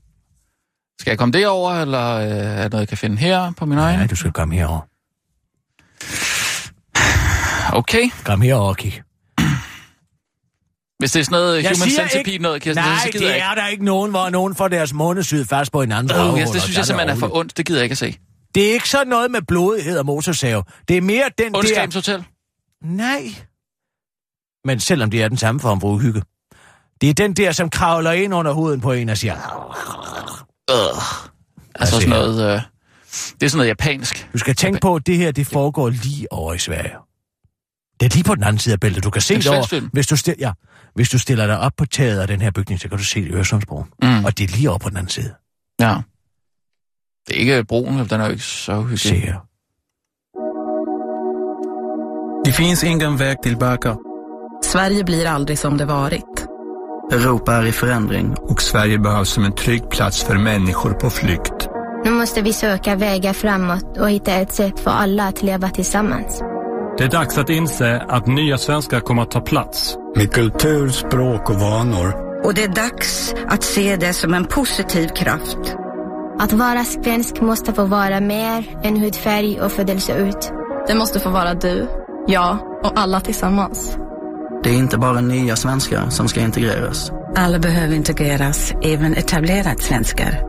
Skal 1.00 1.10
jeg 1.10 1.18
komme 1.18 1.32
derover, 1.32 1.72
eller 1.72 2.14
øh, 2.14 2.22
er 2.26 2.28
der 2.62 2.68
noget, 2.68 2.80
jeg 2.80 2.88
kan 2.88 2.98
finde 2.98 3.16
her 3.16 3.52
på 3.56 3.66
min 3.66 3.78
egen? 3.78 3.98
Nej, 3.98 4.06
du 4.06 4.16
skal 4.16 4.32
komme 4.32 4.54
herover. 4.54 4.80
Okay. 7.76 8.10
Kom 8.24 8.40
herover 8.40 8.68
og 8.68 8.76
kig. 8.76 9.02
Hvis 10.98 11.12
det 11.12 11.20
er 11.20 11.24
sådan 11.24 11.32
noget 11.36 11.62
Jeg 11.62 11.72
human 11.76 11.90
centipede 11.90 12.32
ikke- 12.32 12.42
noget, 12.42 12.62
Kirsten, 12.62 12.84
Nej, 12.84 12.98
så 12.98 13.08
gider 13.10 13.18
det 13.18 13.26
jeg 13.28 13.34
ikke. 13.36 13.44
er 13.46 13.54
der 13.54 13.66
ikke 13.66 13.84
nogen, 13.84 14.10
hvor 14.10 14.30
nogen 14.30 14.54
får 14.54 14.68
deres 14.68 14.92
månesyd 14.92 15.44
fast 15.44 15.72
på 15.72 15.82
en 15.82 15.92
anden 15.92 16.10
Oh, 16.12 16.16
dragehul, 16.18 16.40
yes, 16.40 16.50
det 16.50 16.62
synes 16.62 16.76
jeg 16.76 16.86
simpelthen 16.86 17.16
er 17.16 17.20
for 17.20 17.36
ondt. 17.36 17.56
Det 17.56 17.66
gider 17.66 17.80
jeg 17.80 17.84
ikke 17.84 17.92
at 17.92 17.98
se. 17.98 18.16
Det 18.54 18.68
er 18.68 18.72
ikke 18.72 18.88
sådan 18.88 19.06
noget 19.06 19.30
med 19.30 19.42
blodighed 19.48 19.98
og 19.98 20.06
motorsave. 20.06 20.62
Det 20.88 20.96
er 20.96 21.00
mere 21.00 21.24
den 21.38 21.56
Ondskabens 21.56 21.94
der... 21.94 22.12
Hotel. 22.12 22.24
Nej. 22.84 23.34
Men 24.66 24.80
selvom 24.80 25.10
det 25.10 25.22
er 25.22 25.28
den 25.28 25.36
samme 25.36 25.60
form 25.60 25.80
for 25.80 25.88
uhygge. 25.88 26.22
Det 27.00 27.10
er 27.10 27.14
den 27.14 27.32
der, 27.34 27.52
som 27.52 27.70
kravler 27.70 28.12
ind 28.12 28.34
under 28.34 28.52
huden 28.52 28.80
på 28.80 28.92
en 28.92 29.08
og 29.08 29.18
siger... 29.18 29.34
Øh. 30.70 31.02
Altså 31.74 31.94
sådan 31.94 32.08
noget... 32.08 32.54
Øh, 32.54 32.60
det 33.40 33.46
er 33.46 33.48
sådan 33.50 33.56
noget 33.56 33.68
japansk. 33.68 34.28
Du 34.32 34.38
skal 34.38 34.54
tænke 34.54 34.80
på, 34.80 34.94
at 34.94 35.06
det 35.06 35.16
her, 35.16 35.32
det 35.32 35.46
foregår 35.46 35.88
lige 35.90 36.32
over 36.32 36.54
i 36.54 36.58
Sverige. 36.58 36.94
Det 38.00 38.06
er 38.06 38.14
lige 38.14 38.24
på 38.24 38.34
den 38.34 38.44
anden 38.44 38.58
side 38.58 38.72
af 38.72 38.80
bæltet. 38.80 39.04
Du 39.04 39.10
kan 39.10 39.22
se 39.22 39.34
En 39.34 39.40
det 39.40 39.50
over. 39.50 39.88
Hvis 39.92 40.06
du, 40.06 40.16
stil, 40.16 40.34
ja, 40.38 40.52
hvis 40.94 41.08
du 41.08 41.18
stiller 41.18 41.46
dig 41.46 41.58
op 41.58 41.72
på 41.76 41.86
taget 41.86 42.20
af 42.20 42.26
den 42.26 42.40
her 42.40 42.50
bygning, 42.50 42.80
så 42.80 42.88
kan 42.88 42.98
du 42.98 43.04
se 43.04 43.20
det 43.20 43.28
i 43.28 43.32
Øresundsbroen. 43.32 43.86
Mm. 44.02 44.24
Og 44.24 44.38
det 44.38 44.50
er 44.50 44.56
lige 44.56 44.70
over 44.70 44.78
på 44.78 44.88
den 44.88 44.96
anden 44.96 45.10
side. 45.10 45.34
Ja. 45.80 45.96
Det 47.28 47.36
er 47.36 47.40
ikke 47.40 47.64
broen, 47.64 48.08
den 48.08 48.20
er 48.20 48.24
jo 48.24 48.30
ikke 48.30 48.42
så 48.42 48.96
Se 48.96 49.08
hyggelig. 49.08 49.22
her. 49.22 49.38
Det 52.44 52.54
finns 52.54 52.82
ingen 52.82 53.18
väg 53.18 53.36
tillbaka. 53.42 53.94
Sverige 54.64 55.04
blir 55.04 55.26
aldrig 55.26 55.58
som 55.58 55.76
det 55.76 55.84
varit. 55.84 56.46
Europa 57.12 57.52
är 57.52 57.66
i 57.66 57.72
förändring. 57.72 58.34
och 58.38 58.62
Sverige 58.62 58.98
behövs 58.98 59.30
som 59.30 59.44
en 59.44 59.54
trygg 59.54 59.90
plats 59.90 60.24
för 60.24 60.36
människor 60.36 60.92
på 60.92 61.10
flykt. 61.10 61.68
Nu 62.04 62.10
måste 62.10 62.42
vi 62.42 62.52
söka 62.52 62.96
vägar 62.96 63.32
framåt 63.32 63.98
och 63.98 64.10
hitta 64.10 64.32
ett 64.32 64.52
sätt 64.52 64.80
för 64.80 64.90
alla 64.90 65.28
att 65.28 65.42
leva 65.42 65.68
tillsammans. 65.68 66.40
Det 66.98 67.04
är 67.04 67.08
dags 67.08 67.38
att 67.38 67.50
inse 67.50 67.98
att 68.08 68.26
nya 68.26 68.58
svenskar 68.58 69.00
kommer 69.00 69.22
att 69.22 69.30
ta 69.30 69.40
plats. 69.40 69.96
Med 70.16 70.32
kultur, 70.32 70.88
språk 70.88 71.50
och 71.50 71.56
vanor. 71.56 72.14
Och 72.44 72.54
det 72.54 72.64
är 72.64 72.68
dags 72.68 73.34
att 73.48 73.62
se 73.62 73.96
det 73.96 74.12
som 74.12 74.34
en 74.34 74.44
positiv 74.44 75.08
kraft. 75.08 75.76
Att 76.38 76.52
vara 76.52 76.84
svensk 76.84 77.40
måste 77.40 77.72
få 77.72 77.84
vara 77.84 78.20
mer 78.20 78.78
än 78.82 78.96
hudfärg 78.96 79.60
och 79.60 79.72
födelseut. 79.72 80.52
Det 80.86 80.94
måste 80.94 81.20
få 81.20 81.30
vara 81.30 81.54
du, 81.54 81.88
jag 82.26 82.58
och 82.84 82.92
alla 82.94 83.20
tillsammans. 83.20 83.98
Det 84.62 84.70
är 84.70 84.74
inte 84.74 84.98
bara 84.98 85.20
nya 85.20 85.56
svenskar 85.56 86.10
som 86.10 86.28
ska 86.28 86.40
integreras. 86.40 87.12
Alla 87.36 87.58
behöver 87.58 87.94
integreras, 87.94 88.72
även 88.82 89.14
etablerade 89.14 89.78
svenskar. 89.78 90.42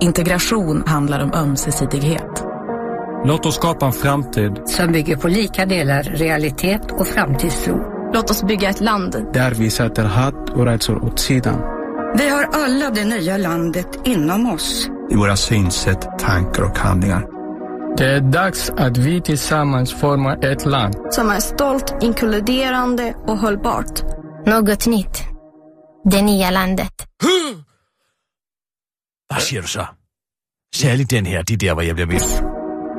Integration 0.00 0.82
handlar 0.86 1.24
om 1.24 1.32
ömsesidighet. 1.32 2.44
Låt 3.24 3.46
oss 3.46 3.54
skapa 3.54 3.86
en 3.86 3.92
framtid 3.92 4.52
Som 4.66 4.92
bygger 4.92 5.16
på 5.16 5.28
lika 5.28 5.66
delar 5.66 6.02
realitet 6.02 6.92
och 6.92 7.06
framtidstro. 7.06 7.76
Låt 8.14 8.30
oss 8.30 8.42
bygga 8.42 8.70
ett 8.70 8.80
land 8.80 9.16
där 9.32 9.54
vi 9.54 9.70
sätter 9.70 10.04
hat 10.04 10.50
och 10.50 10.64
rädslor 10.64 11.04
åt 11.04 11.18
sidan. 11.18 11.60
Vi 12.18 12.28
har 12.28 12.44
alla 12.52 12.90
det 12.90 13.04
nya 13.04 13.36
landet 13.36 13.88
inom 14.04 14.46
oss. 14.46 14.88
I 15.10 15.14
våra 15.14 15.36
synsätt, 15.36 16.18
tankar 16.18 16.62
och 16.62 16.78
handlingar. 16.78 17.39
Det 17.96 18.06
är 18.06 18.20
dags 18.20 18.70
att 18.70 18.96
vi 18.96 19.20
tillsammans 19.20 19.92
formar 19.94 20.44
ett 20.44 20.66
land. 20.66 20.94
som 21.10 21.30
är 21.30 21.40
stolt, 21.40 21.94
inkluderande 22.00 23.14
och 23.26 23.38
hållbart. 23.38 24.02
Något 24.46 24.86
nytt. 24.86 25.22
Det 26.10 26.22
nya 26.22 26.50
landet. 26.50 26.92
Hvad 29.32 29.42
siger 29.42 29.62
du 29.62 29.68
så? 29.68 29.86
Særligt 30.74 31.10
den 31.10 31.26
her, 31.26 31.42
de 31.42 31.56
der, 31.56 31.74
hvor 31.74 31.82
jeg 31.82 31.94
bliver 31.94 32.08
ved. 32.08 32.20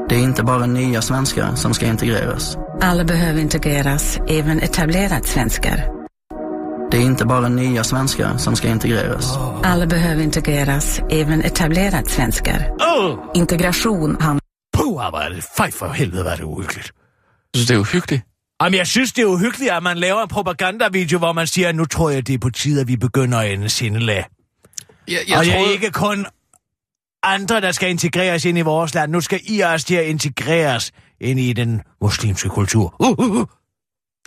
Det 0.09 0.15
är 0.15 0.23
inte 0.23 0.43
bara 0.43 0.65
nya 0.65 1.01
svenskar 1.01 1.55
som 1.55 1.73
ska 1.73 1.85
integreras. 1.85 2.57
Alla 2.81 3.03
behöver 3.03 3.41
integreras, 3.41 4.19
även 4.27 4.59
etablerade 4.59 5.27
svenskar. 5.27 5.89
Det 6.91 6.97
är 6.97 7.01
inte 7.01 7.25
bara 7.25 7.49
nya 7.49 7.83
svenskar 7.83 8.37
som 8.37 8.55
ska 8.55 8.67
integreras. 8.67 9.37
Alla 9.63 9.85
behöver 9.85 10.23
integreras, 10.23 11.01
även 11.09 11.41
etablerade 11.41 12.09
svenskar. 12.09 12.67
Integration 13.33 14.17
handlar 14.21 14.40
Puh, 14.81 15.35
det 15.35 15.45
fej 15.57 15.71
for 15.71 15.87
helvede, 15.91 16.21
hvad 16.21 16.31
er 16.31 16.35
det 16.35 16.43
uhyggeligt. 16.43 16.91
Jeg 17.53 17.57
synes, 17.57 17.67
det 17.67 17.75
er 17.75 17.79
uhyggeligt. 17.79 18.23
Jamen, 18.61 18.77
jeg 18.77 18.87
synes, 18.87 19.13
det 19.13 19.21
er 19.21 19.25
uhyggeligt, 19.25 19.71
at 19.71 19.83
man 19.83 19.97
laver 19.97 20.21
en 20.21 20.27
propagandavideo, 20.27 21.17
hvor 21.17 21.33
man 21.33 21.47
siger, 21.47 21.69
at 21.69 21.75
nu 21.75 21.85
tror 21.85 22.09
jeg, 22.09 22.27
det 22.27 22.33
er 22.33 22.37
på 22.37 22.49
tide, 22.49 22.81
at 22.81 22.87
vi 22.87 22.95
begynder 22.95 23.39
at 23.39 23.51
ende 23.53 23.69
sindelag. 23.69 24.25
Jeg, 25.07 25.19
Jeg 25.27 25.37
og 25.37 25.45
det 25.45 25.53
er 25.53 25.71
ikke 25.71 25.91
kun 25.91 26.25
andre, 27.23 27.61
der 27.61 27.71
skal 27.71 27.89
integreres 27.89 28.45
ind 28.45 28.57
i 28.57 28.61
vores 28.61 28.93
land. 28.93 29.11
Nu 29.11 29.21
skal 29.21 29.39
I 29.43 29.59
også 29.59 29.85
til 29.85 29.95
at 29.95 30.05
integreres 30.05 30.91
ind 31.21 31.39
i 31.39 31.53
den 31.53 31.81
muslimske 32.01 32.49
kultur. 32.49 32.95
Uh, 32.99 33.19
uh, 33.19 33.35
uh. 33.35 33.45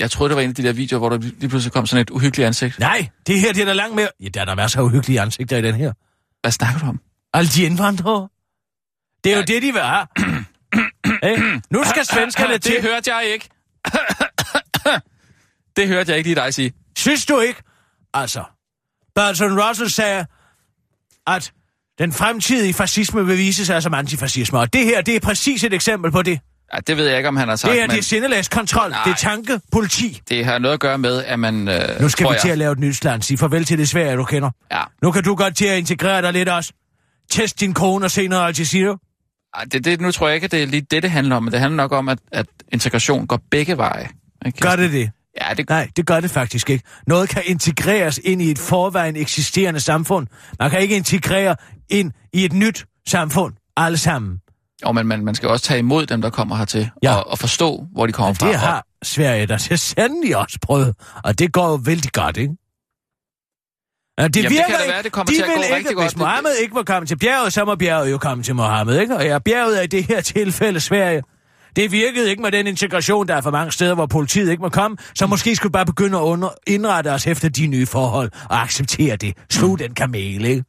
Jeg 0.01 0.11
troede, 0.11 0.29
det 0.29 0.37
var 0.37 0.43
en 0.43 0.49
af 0.49 0.55
de 0.55 0.63
der 0.63 0.73
videoer, 0.73 0.99
hvor 0.99 1.09
der 1.09 1.19
lige 1.19 1.49
pludselig 1.49 1.73
kom 1.73 1.87
sådan 1.87 2.03
et 2.03 2.11
uhyggeligt 2.11 2.47
ansigt. 2.47 2.79
Nej, 2.79 3.09
det 3.27 3.41
her 3.41 3.53
det 3.53 3.61
er 3.61 3.67
der 3.67 3.73
langt 3.73 3.97
mere. 3.97 4.09
Ja, 4.21 4.29
der 4.29 4.41
er 4.41 4.45
der 4.45 4.55
masser 4.55 4.81
af 4.81 4.85
uhyggelige 4.85 5.21
ansigter 5.21 5.57
i 5.57 5.63
den 5.63 5.75
her. 5.75 5.93
Hvad 6.41 6.53
snakker 6.53 6.81
du 6.81 6.87
om? 6.87 7.01
Alle 7.35 7.49
de 7.49 7.65
indvandrere. 7.65 8.29
Det 9.25 9.33
er 9.33 9.37
jo 9.37 9.43
det, 9.43 9.63
de 9.63 9.73
vil 9.73 9.83
have. 9.83 10.07
hey, 11.23 11.61
nu 11.71 11.85
skal 11.85 12.05
svenskerne 12.07 12.59
til. 12.65 12.73
Det 12.75 12.83
hørte 12.83 13.15
jeg 13.15 13.25
ikke. 13.33 13.49
det 15.77 15.89
hørte 15.89 16.11
jeg 16.11 16.19
ikke 16.19 16.29
lige 16.31 16.43
dig 16.45 16.55
sige. 16.55 16.73
Synes 16.99 17.27
du 17.27 17.41
ikke? 17.41 17.63
Altså, 18.15 18.45
Bertrand 19.15 19.61
Russell 19.61 19.91
sagde, 19.91 20.27
at 21.27 21.53
den 21.99 22.13
fremtidige 22.13 22.75
fascisme 22.75 23.27
vil 23.27 23.39
vise 23.39 23.67
sig 23.67 23.83
som 23.83 23.95
antifascisme, 23.95 24.59
og 24.59 24.73
det 24.73 24.85
her, 24.85 25.01
det 25.03 25.17
er 25.17 25.21
præcis 25.21 25.65
et 25.65 25.75
eksempel 25.75 26.11
på 26.13 26.23
det. 26.23 26.41
Ja, 26.75 26.79
det 26.87 26.97
ved 26.97 27.07
jeg 27.09 27.17
ikke, 27.17 27.29
om 27.29 27.37
han 27.37 27.49
har 27.49 27.57
sagt. 27.57 27.71
Det 27.71 27.81
her, 27.81 27.87
men 27.87 27.91
det 27.91 27.99
er 27.99 28.03
sindelægskontrol, 28.03 28.91
det 29.05 29.11
er 29.11 29.15
tanke, 29.15 29.61
politi. 29.73 30.21
det 30.29 30.45
har 30.45 30.59
noget 30.59 30.75
at 30.75 30.81
gøre 30.81 30.99
med, 30.99 31.25
at 31.25 31.39
man... 31.39 31.69
Øh, 31.69 32.01
Nu 32.01 32.09
skal 32.09 32.27
vi 32.27 32.35
til 32.41 32.49
jeg- 32.49 32.53
at 32.53 32.59
lave 32.59 32.73
et 32.73 32.79
nyt 32.79 33.05
land. 33.05 33.23
Sig 33.23 33.39
farvel 33.39 33.65
til 33.65 33.79
det 33.79 33.89
svære, 33.89 34.17
du 34.17 34.25
kender. 34.25 34.51
Ja. 34.73 34.83
Nu 35.03 35.11
kan 35.13 35.23
du 35.25 35.35
godt 35.35 35.57
til 35.57 35.65
at 35.67 35.79
integrere 35.79 36.23
dig 36.23 36.33
lidt 36.33 36.49
også. 36.49 36.73
Test 37.31 37.61
din 37.61 37.75
kone 37.75 38.05
og 38.07 38.11
se 38.11 38.29
noget 38.29 38.47
Al 38.47 38.55
Jazeera. 38.59 38.97
Ej, 39.55 39.65
Det, 39.73 39.85
det, 39.85 40.01
nu 40.01 40.11
tror 40.13 40.27
jeg 40.29 40.35
ikke, 40.35 40.45
at 40.45 40.53
det 40.53 40.63
er 40.63 40.67
lige 40.67 40.81
det, 40.91 41.03
det 41.03 41.11
handler 41.11 41.37
om, 41.37 41.43
men 41.43 41.53
det 41.53 41.61
handler 41.61 41.77
nok 41.77 41.93
om, 41.93 42.09
at, 42.09 42.19
at 42.33 42.47
integration 42.73 43.27
går 43.27 43.41
begge 43.51 43.77
veje. 43.77 44.09
Ikke? 44.47 44.59
Gør 44.61 44.77
det 44.77 44.93
det? 44.93 45.11
Ja, 45.43 45.55
det... 45.55 45.69
Nej, 45.69 45.89
det 45.97 46.07
gør 46.07 46.21
det 46.21 46.31
faktisk 46.31 46.71
ikke. 46.71 46.85
Noget 47.07 47.29
kan 47.29 47.43
integreres 47.47 48.21
ind 48.25 48.43
i 48.43 48.51
et 48.51 48.59
forvejen 48.59 49.17
eksisterende 49.17 49.81
samfund. 49.81 50.27
Man 50.59 50.71
kan 50.71 50.81
ikke 50.81 50.97
integrere 50.97 51.57
ind 51.91 52.13
i 52.33 52.45
et 52.45 52.53
nyt 52.53 52.85
samfund. 53.09 53.55
Alle 53.77 53.99
sammen. 53.99 54.39
Og 54.83 54.95
man, 54.95 55.07
man, 55.07 55.25
man 55.25 55.35
skal 55.35 55.49
også 55.49 55.65
tage 55.65 55.79
imod 55.79 56.07
dem, 56.07 56.23
der 56.23 56.31
kommer 56.31 56.57
hertil, 56.57 56.91
Ja. 57.03 57.15
og, 57.15 57.31
og 57.31 57.39
forstå, 57.39 57.87
hvor 57.93 58.07
de 58.07 58.13
kommer 58.13 58.31
Og 58.31 58.37
fra. 58.37 58.49
det 58.49 58.57
har 58.57 58.85
Sverige 59.03 59.47
der 59.47 59.59
til 59.59 59.79
sandelig 59.79 60.37
også 60.37 60.59
prøvet. 60.63 60.95
Og 61.25 61.39
det 61.39 61.53
går 61.53 61.69
jo 61.69 61.75
vældig 61.85 62.13
godt, 62.13 62.37
ikke? 62.37 62.55
Ja, 64.19 64.29
det 64.29 64.37
Jamen, 64.37 64.51
det 64.51 64.51
virker 64.51 64.67
kan 64.67 64.75
da 64.77 64.83
ikke. 64.83 64.93
være, 64.93 65.03
det 65.03 65.13
kommer 65.13 65.31
de 65.33 65.37
til 65.37 65.43
at 65.43 65.49
gå 65.57 65.63
ikke, 65.63 65.77
rigtig 65.77 65.97
godt. 65.97 66.07
Hvis 66.07 66.17
Mohammed 66.17 66.51
ikke 66.63 66.75
var 66.75 66.83
kommet 66.83 67.09
til 67.09 67.19
bjerget, 67.19 67.53
så 67.53 67.65
må 67.65 67.75
bjerget 67.75 68.11
jo 68.11 68.19
komme 68.19 68.43
til 68.45 68.55
Mohammed, 68.55 69.01
ikke? 69.01 69.17
Og 69.17 69.25
ja, 69.25 69.39
bjerget 69.39 69.79
er 69.79 69.83
i 69.83 69.87
det 69.87 70.05
her 70.05 70.21
tilfælde 70.21 70.81
Sverige. 70.81 71.23
Det 71.77 71.93
virkede 71.93 72.31
ikke 72.31 72.43
med 72.43 72.53
den 72.53 72.67
integration, 72.67 73.29
der 73.29 73.35
er 73.35 73.41
for 73.41 73.51
mange 73.51 73.73
steder, 73.73 73.95
hvor 73.95 74.07
politiet 74.07 74.51
ikke 74.51 74.61
må 74.63 74.69
komme, 74.69 74.97
så 75.15 75.27
måske 75.27 75.57
skulle 75.57 75.71
vi 75.71 75.73
bare 75.73 75.87
begynde 75.87 76.19
at 76.19 76.23
under, 76.23 76.49
indrette 76.67 77.09
os 77.09 77.27
efter 77.27 77.49
de 77.49 77.67
nye 77.67 77.87
forhold 77.87 78.31
og 78.51 78.63
acceptere 78.63 79.17
det. 79.17 79.37
Slug 79.51 79.79
den 79.79 79.95
kamel, 79.95 80.45
ikke? 80.45 80.65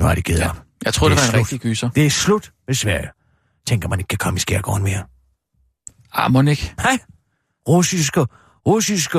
Nu 0.00 0.04
har 0.06 0.14
de 0.14 0.22
givet 0.22 0.38
Ja. 0.38 0.48
op. 0.50 0.62
Jeg 0.84 0.94
tror, 0.94 1.08
det, 1.08 1.16
Det 1.18 1.22
var 1.22 1.26
en 1.26 1.30
slut. 1.32 1.38
rigtig 1.40 1.60
gyser. 1.60 1.88
Det 1.90 2.06
er 2.06 2.10
slut 2.10 2.50
med 2.66 2.74
Sverige. 2.74 3.08
Tænker 3.68 3.88
man 3.88 3.98
ikke 4.00 4.08
kan 4.08 4.18
komme 4.18 4.36
i 4.36 4.40
skærgården 4.40 4.82
mere. 4.84 5.02
Ah, 6.12 6.32
må 6.32 6.42
ikke. 6.42 6.74
Hej. 6.82 6.98
Russiske, 7.68 8.26
russiske 8.66 9.18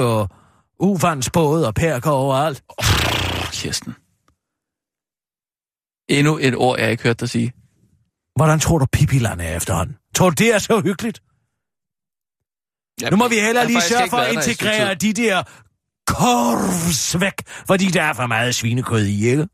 uvandsbåde 0.79 1.67
og 1.67 1.75
perker 1.75 2.11
overalt. 2.11 2.63
Oh, 2.67 3.51
Kirsten. 3.51 3.95
Endnu 6.09 6.37
et 6.41 6.55
ord, 6.55 6.79
jeg 6.79 6.91
ikke 6.91 7.03
hørt 7.03 7.19
dig 7.19 7.29
sige. 7.29 7.53
Hvordan 8.35 8.59
tror 8.59 8.77
du, 8.77 8.85
Pippiland 8.85 9.41
er 9.41 9.55
efterhånden? 9.55 9.97
Tror 10.15 10.29
du, 10.29 10.33
det 10.33 10.53
er 10.53 10.59
så 10.59 10.79
hyggeligt? 10.79 11.21
Jeg, 13.01 13.11
Nu 13.11 13.17
må 13.17 13.27
vi 13.27 13.37
har 13.37 13.63
lige 13.63 13.81
sørge 13.81 14.09
for 14.09 14.17
at 14.17 14.33
integrere 14.33 14.95
de 14.95 15.13
der 15.13 15.43
korvs 16.07 17.21
væk, 17.21 17.47
fordi 17.47 17.85
der 17.85 18.03
er 18.03 18.13
for 18.13 18.27
meget 18.27 18.55
svinekød 18.55 19.05
i, 19.05 19.27
ikke? 19.29 19.47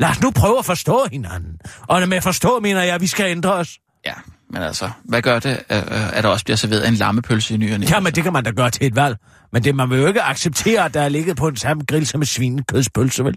Lad 0.00 0.10
os 0.10 0.20
nu 0.20 0.30
prøve 0.30 0.58
at 0.58 0.64
forstå 0.64 1.06
hinanden. 1.12 1.60
Og 1.88 2.08
med 2.08 2.20
forstå, 2.20 2.60
mener 2.60 2.82
jeg, 2.82 2.94
at 2.94 3.00
vi 3.00 3.06
skal 3.06 3.26
ændre 3.26 3.52
os. 3.52 3.78
Ja, 4.04 4.14
men 4.50 4.62
altså, 4.62 4.90
hvad 5.04 5.22
gør 5.22 5.38
det, 5.38 5.50
øh, 5.70 5.76
øh, 5.76 6.16
at 6.16 6.24
der 6.24 6.30
også 6.30 6.44
bliver 6.44 6.56
serveret 6.56 6.88
en 6.88 6.94
lammepølse 6.94 7.54
i 7.54 7.56
ny 7.56 7.72
og 7.72 7.80
næ? 7.80 7.86
Jamen, 7.90 8.12
det 8.12 8.24
kan 8.24 8.32
man 8.32 8.44
da 8.44 8.50
gøre 8.50 8.70
til 8.70 8.86
et 8.86 8.96
valg. 8.96 9.16
Men 9.52 9.64
det, 9.64 9.74
man 9.74 9.90
vil 9.90 9.98
jo 9.98 10.06
ikke 10.06 10.22
acceptere, 10.22 10.84
at 10.84 10.94
der 10.94 11.00
er 11.00 11.08
ligget 11.08 11.36
på 11.36 11.50
den 11.50 11.56
samme 11.56 11.84
grill 11.84 12.06
som 12.06 12.20
en 12.20 12.26
svinekødspølse, 12.26 13.24
vel? 13.24 13.36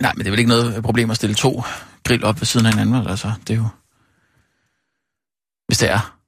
Nej, 0.00 0.12
men 0.14 0.18
det 0.18 0.26
er 0.26 0.30
vel 0.30 0.38
ikke 0.38 0.48
noget 0.48 0.82
problem 0.82 1.10
at 1.10 1.16
stille 1.16 1.34
to 1.34 1.62
grill 2.04 2.24
op 2.24 2.40
ved 2.40 2.46
siden 2.46 2.66
af 2.66 2.72
hinanden, 2.72 3.06
altså. 3.06 3.32
Det 3.46 3.50
er 3.50 3.56
jo... 3.56 3.68
Hvis 5.66 5.78
det 5.78 5.90
er. 5.90 6.18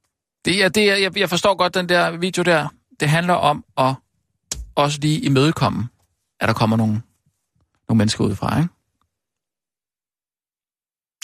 Det 0.45 0.65
er, 0.65 0.69
det 0.69 0.91
er 0.91 0.97
jeg, 0.97 1.19
jeg 1.19 1.31
forstår 1.31 1.55
godt 1.57 1.75
den 1.75 1.89
der 1.89 2.11
video 2.17 2.43
der. 2.43 2.69
Det 3.01 3.09
handler 3.09 3.35
om 3.35 3.65
at 3.79 3.95
også 4.75 4.99
lige 5.01 5.21
imødekomme, 5.21 5.89
at 6.41 6.49
der 6.49 6.55
kommer 6.55 6.77
nogle, 6.77 7.03
nogle 7.89 7.99
mennesker 7.99 8.25
udefra, 8.25 8.59
ikke? 8.59 8.69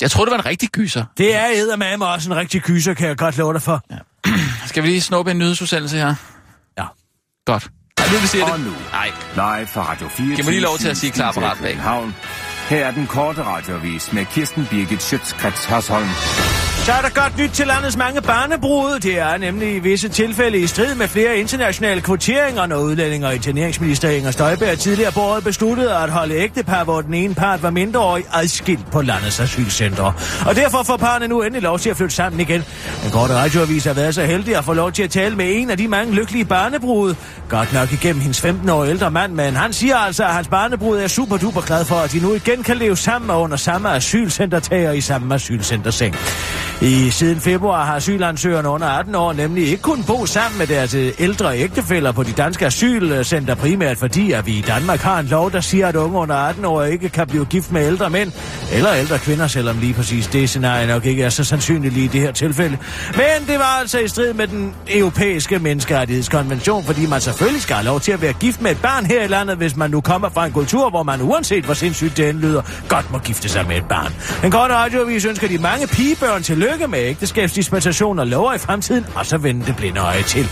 Jeg 0.00 0.10
tror 0.10 0.24
det 0.24 0.30
var 0.32 0.38
en 0.38 0.46
rigtig 0.46 0.68
gyser. 0.68 1.04
Det 1.18 1.34
er 1.36 1.46
eddermame 1.54 2.06
også 2.06 2.30
en 2.30 2.36
rigtig 2.36 2.62
kyser, 2.62 2.94
kan 2.94 3.08
jeg 3.08 3.16
godt 3.16 3.36
love 3.38 3.52
dig 3.52 3.62
for. 3.62 3.80
Ja. 3.90 3.96
Skal 4.68 4.82
vi 4.82 4.88
lige 4.88 5.00
snuppe 5.00 5.30
en 5.30 5.38
nyhedsudsendelse 5.38 5.96
her? 5.96 6.14
Ja. 6.78 6.84
Godt. 7.46 7.68
Ej, 7.98 8.04
nu 8.12 8.18
vi 8.18 8.26
siger 8.26 8.44
Og 8.44 8.58
det. 8.58 8.66
nu, 8.66 8.72
Nej. 8.92 9.10
live 9.34 9.66
fra 9.66 9.90
Radio 9.90 10.08
4. 10.08 10.36
Giv 10.36 10.44
mig 10.44 10.52
lige 10.52 10.62
lov 10.62 10.78
til 10.78 10.88
at 10.88 10.96
sige 10.96 11.12
klar 11.12 11.32
bag. 11.32 11.80
Havn. 11.80 12.14
Her 12.68 12.86
er 12.86 12.90
den 12.90 13.06
korte 13.06 13.42
radiovis 13.44 14.12
med 14.12 14.24
Kirsten 14.26 14.66
Birgit 14.70 15.02
Schøtzgrads 15.02 15.64
Hasholm. 15.64 16.08
Så 16.86 16.92
er 16.92 17.00
der 17.00 17.08
godt 17.22 17.38
nyt 17.38 17.50
til 17.50 17.66
landets 17.66 17.96
mange 17.96 18.22
barnebrud. 18.22 18.98
Det 19.00 19.18
er 19.18 19.36
nemlig 19.36 19.76
i 19.76 19.78
visse 19.78 20.08
tilfælde 20.08 20.58
i 20.58 20.66
strid 20.66 20.94
med 20.94 21.08
flere 21.08 21.36
internationale 21.36 22.00
kvoteringer, 22.00 22.66
når 22.66 22.76
udlændinger 22.76 23.28
og 23.28 23.34
interneringsminister 23.34 24.08
Inger 24.08 24.30
Støjberg 24.30 24.78
tidligere 24.78 25.12
på 25.12 25.20
året 25.20 25.44
besluttede 25.44 25.96
at 25.96 26.10
holde 26.10 26.34
ægtepar, 26.34 26.84
hvor 26.84 27.00
den 27.00 27.14
ene 27.14 27.34
part 27.34 27.62
var 27.62 27.70
mindreårig, 27.70 28.24
adskilt 28.32 28.90
på 28.90 29.02
landets 29.02 29.40
asylcentre. 29.40 30.12
Og 30.46 30.56
derfor 30.56 30.82
får 30.82 30.96
parne 30.96 31.28
nu 31.28 31.42
endelig 31.42 31.62
lov 31.62 31.78
til 31.78 31.90
at 31.90 31.96
flytte 31.96 32.14
sammen 32.14 32.40
igen. 32.40 32.64
Den 33.02 33.10
korte 33.10 33.34
radioavis 33.34 33.84
har 33.84 33.92
været 33.92 34.14
så 34.14 34.22
heldig 34.22 34.56
at 34.56 34.64
få 34.64 34.72
lov 34.72 34.92
til 34.92 35.02
at 35.02 35.10
tale 35.10 35.36
med 35.36 35.46
en 35.48 35.70
af 35.70 35.76
de 35.76 35.88
mange 35.88 36.14
lykkelige 36.14 36.44
barnebrud. 36.44 37.14
Godt 37.48 37.72
nok 37.72 37.92
igennem 37.92 38.20
hendes 38.20 38.40
15 38.40 38.68
år 38.68 38.84
ældre 38.84 39.10
mand, 39.10 39.32
men 39.32 39.56
han 39.56 39.72
siger 39.72 39.96
altså, 39.96 40.24
at 40.24 40.34
hans 40.34 40.48
barnebrud 40.48 40.98
er 40.98 41.08
super 41.08 41.36
duper 41.36 41.60
glad 41.60 41.84
for, 41.84 41.96
at 41.96 42.12
de 42.12 42.20
nu 42.20 42.34
igen 42.34 42.62
kan 42.62 42.76
leve 42.76 42.96
sammen 42.96 43.30
og 43.30 43.40
under 43.40 43.56
samme 43.56 43.90
asylcentertager 43.90 44.92
i 44.92 45.00
samme 45.00 45.34
asylcenterseng. 45.34 46.16
I 46.80 47.10
siden 47.10 47.40
februar 47.40 47.84
har 47.84 47.96
asylansøgerne 47.96 48.68
under 48.68 48.86
18 48.86 49.14
år 49.14 49.32
nemlig 49.32 49.68
ikke 49.68 49.82
kun 49.82 50.04
bo 50.04 50.26
sammen 50.26 50.58
med 50.58 50.66
deres 50.66 50.94
øh, 50.94 51.12
ældre 51.18 51.58
ægtefæller 51.58 52.12
på 52.12 52.22
de 52.22 52.32
danske 52.32 52.66
asylcenter, 52.66 53.54
primært 53.54 53.98
fordi, 53.98 54.32
at 54.32 54.46
vi 54.46 54.52
i 54.52 54.60
Danmark 54.60 55.00
har 55.00 55.18
en 55.18 55.26
lov, 55.26 55.52
der 55.52 55.60
siger, 55.60 55.86
at 55.88 55.96
unge 55.96 56.18
under 56.18 56.34
18 56.34 56.64
år 56.64 56.82
ikke 56.82 57.08
kan 57.08 57.26
blive 57.26 57.44
gift 57.44 57.72
med 57.72 57.86
ældre 57.86 58.10
mænd 58.10 58.32
eller 58.72 58.94
ældre 58.94 59.18
kvinder, 59.18 59.46
selvom 59.46 59.78
lige 59.78 59.94
præcis 59.94 60.26
det 60.26 60.48
scenarie 60.48 60.86
nok 60.86 61.06
ikke 61.06 61.22
er 61.22 61.28
så 61.28 61.44
sandsynligt 61.44 61.94
lige 61.94 62.04
i 62.04 62.08
det 62.08 62.20
her 62.20 62.32
tilfælde. 62.32 62.78
Men 63.14 63.48
det 63.48 63.58
var 63.58 63.78
altså 63.80 63.98
i 63.98 64.08
strid 64.08 64.32
med 64.32 64.46
den 64.46 64.74
europæiske 64.90 65.58
menneskerettighedskonvention, 65.58 66.84
fordi 66.84 67.06
man 67.06 67.20
selvfølgelig 67.20 67.62
skal 67.62 67.76
have 67.76 67.86
lov 67.86 68.00
til 68.00 68.12
at 68.12 68.22
være 68.22 68.32
gift 68.32 68.62
med 68.62 68.70
et 68.70 68.82
barn 68.82 69.06
her 69.06 69.24
i 69.24 69.26
landet, 69.26 69.56
hvis 69.56 69.76
man 69.76 69.90
nu 69.90 70.00
kommer 70.00 70.28
fra 70.28 70.46
en 70.46 70.52
kultur, 70.52 70.90
hvor 70.90 71.02
man 71.02 71.22
uanset 71.22 71.64
hvor 71.64 71.74
sindssygt 71.74 72.16
det 72.16 72.28
end 72.28 72.38
lyder, 72.38 72.62
godt 72.88 73.12
må 73.12 73.18
gifte 73.18 73.48
sig 73.48 73.66
med 73.68 73.76
et 73.76 73.88
barn. 73.88 74.12
Den 74.42 74.50
korte 74.50 74.74
radioavis 74.74 75.24
ønsker 75.24 75.48
de 75.48 75.58
mange 75.58 75.86
pigebørn 75.86 76.42
til 76.42 76.65
tillykke 76.66 76.86
med 76.86 76.98
ægteskabsdispensation 76.98 78.18
og 78.18 78.26
lover 78.26 78.52
i 78.52 78.58
fremtiden, 78.58 79.06
og 79.14 79.26
så 79.26 79.38
vende 79.38 79.66
det 79.66 79.76
blinde 79.76 80.00
øje 80.00 80.22
til. 80.22 80.48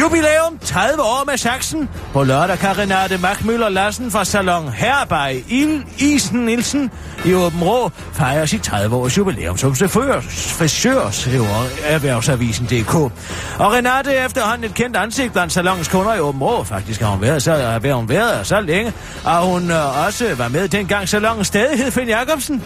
Jubilæum 0.00 0.58
30 0.64 1.02
år 1.02 1.24
med 1.26 1.36
Saxen. 1.36 1.88
På 2.12 2.22
lørdag 2.22 2.58
kan 2.58 2.78
Renate 2.78 3.18
Magmøller 3.18 3.68
Lassen 3.68 4.10
fra 4.10 4.24
Salon 4.24 4.68
Herbej 4.68 5.42
Il 5.48 5.84
Isen 5.98 6.40
Nielsen 6.40 6.90
i 7.24 7.34
Åben 7.34 7.62
Rå 7.62 7.90
fejre 8.12 8.46
sit 8.46 8.62
30 8.62 8.96
års 8.96 9.18
jubilæum 9.18 9.56
som 9.56 9.74
frisør, 9.74 10.20
frisør 10.58 11.10
skriver 11.10 11.66
Erhvervsavisen.dk. 11.84 12.94
Og 12.94 13.72
Renate 13.72 14.14
er 14.14 14.26
efterhånden 14.26 14.64
et 14.64 14.74
kendt 14.74 14.96
ansigt 14.96 15.32
blandt 15.32 15.52
salons 15.52 15.88
kunder 15.88 16.14
i 16.14 16.20
Åben 16.20 16.42
Rå. 16.42 16.64
Faktisk 16.64 17.00
har 17.00 17.08
hun 17.08 17.20
været 17.22 17.42
så, 17.42 17.56
har 17.56 17.94
hun 17.94 18.08
været 18.08 18.46
så 18.46 18.60
længe, 18.60 18.92
og 19.24 19.46
hun 19.46 19.70
øh, 19.70 20.06
også 20.06 20.34
var 20.34 20.48
med 20.48 20.68
dengang 20.68 21.08
salongen 21.08 21.44
stadig 21.44 21.78
hed 21.78 21.90
Finn 21.90 22.08
Jacobsen. 22.08 22.64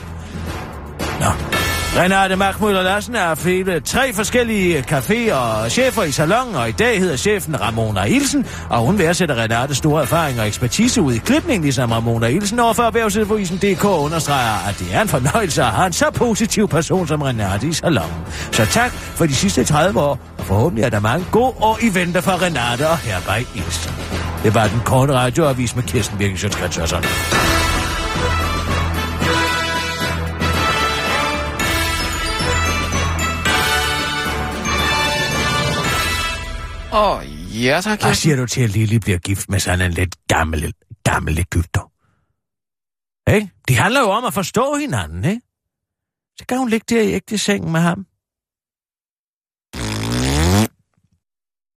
Nå. 1.21 1.27
Renate 1.97 2.37
Magmøller 2.37 2.83
Larsen 2.83 3.15
er 3.15 3.35
flere 3.35 3.81
tre 3.81 4.13
forskellige 4.13 4.85
caféer 4.91 5.35
og 5.35 5.71
chefer 5.71 6.03
i 6.03 6.11
salongen, 6.11 6.57
og 6.57 6.69
i 6.69 6.73
dag 6.73 6.99
hedder 6.99 7.17
chefen 7.17 7.61
Ramona 7.61 8.05
Ilsen, 8.05 8.47
og 8.71 8.79
hun 8.79 8.99
værdsætter 8.99 9.35
Renates 9.43 9.77
store 9.77 10.03
erfaring 10.03 10.41
og 10.41 10.47
ekspertise 10.47 11.03
ud 11.03 11.13
i 11.13 11.19
klipning, 11.19 11.63
ligesom 11.63 11.93
Ramona 11.93 12.27
Ilsen 12.27 12.59
overfor 12.59 12.83
Erhvervsavisen.dk 12.83 13.85
understreger, 13.85 14.69
at 14.69 14.79
det 14.79 14.95
er 14.95 15.03
en 15.03 15.09
fornøjelse 15.09 15.63
at 15.63 15.69
have 15.69 15.87
en 15.87 15.93
så 15.93 16.11
positiv 16.11 16.69
person 16.69 17.07
som 17.07 17.23
Renate 17.23 17.67
i 17.67 17.73
salongen. 17.73 18.19
Så 18.53 18.67
tak 18.67 18.91
for 18.91 19.27
de 19.27 19.35
sidste 19.35 19.65
30 19.65 20.01
år, 20.01 20.19
og 20.39 20.45
forhåbentlig 20.45 20.85
er 20.85 20.91
der 20.91 21.01
mange 21.01 21.27
gode 21.33 21.55
år 21.61 21.79
i 21.83 21.95
vente 21.95 22.23
for 22.23 22.43
Renate 22.43 22.89
og 22.89 22.99
Herbej 22.99 23.45
Ilsen. 23.55 23.93
Det 24.43 24.55
var 24.55 24.67
den 24.67 24.81
korte 24.85 25.13
radioavis 25.13 25.77
med 25.77 25.83
Kirsten 25.83 26.19
Birken 26.19 26.39
Sjøtskrets 26.39 26.79
Åh, 36.93 37.17
oh, 37.17 37.25
ja 37.65 37.81
tak, 37.81 38.01
Hvad 38.01 38.11
Kirsten. 38.11 38.15
siger 38.15 38.37
du 38.37 38.47
til, 38.47 38.63
at 38.63 38.71
Lili 38.71 38.99
bliver 38.99 39.19
gift 39.19 39.49
med 39.49 39.61
sådan 39.61 39.81
en 39.87 39.93
lidt 39.93 40.17
gammel, 40.29 40.75
gammel 41.05 41.39
Ægypter? 41.39 41.93
Ikke? 43.35 43.51
Det 43.69 43.77
handler 43.77 44.01
jo 44.01 44.07
om 44.11 44.25
at 44.25 44.35
forstå 44.35 44.77
hinanden, 44.77 45.25
ikke? 45.25 45.41
Så 46.39 46.47
kan 46.49 46.59
hun 46.59 46.69
ligge 46.69 46.85
der 46.97 47.03
i 47.03 47.13
ægte 47.13 47.39
seng 47.39 47.71
med 47.71 47.81
ham. 47.81 48.07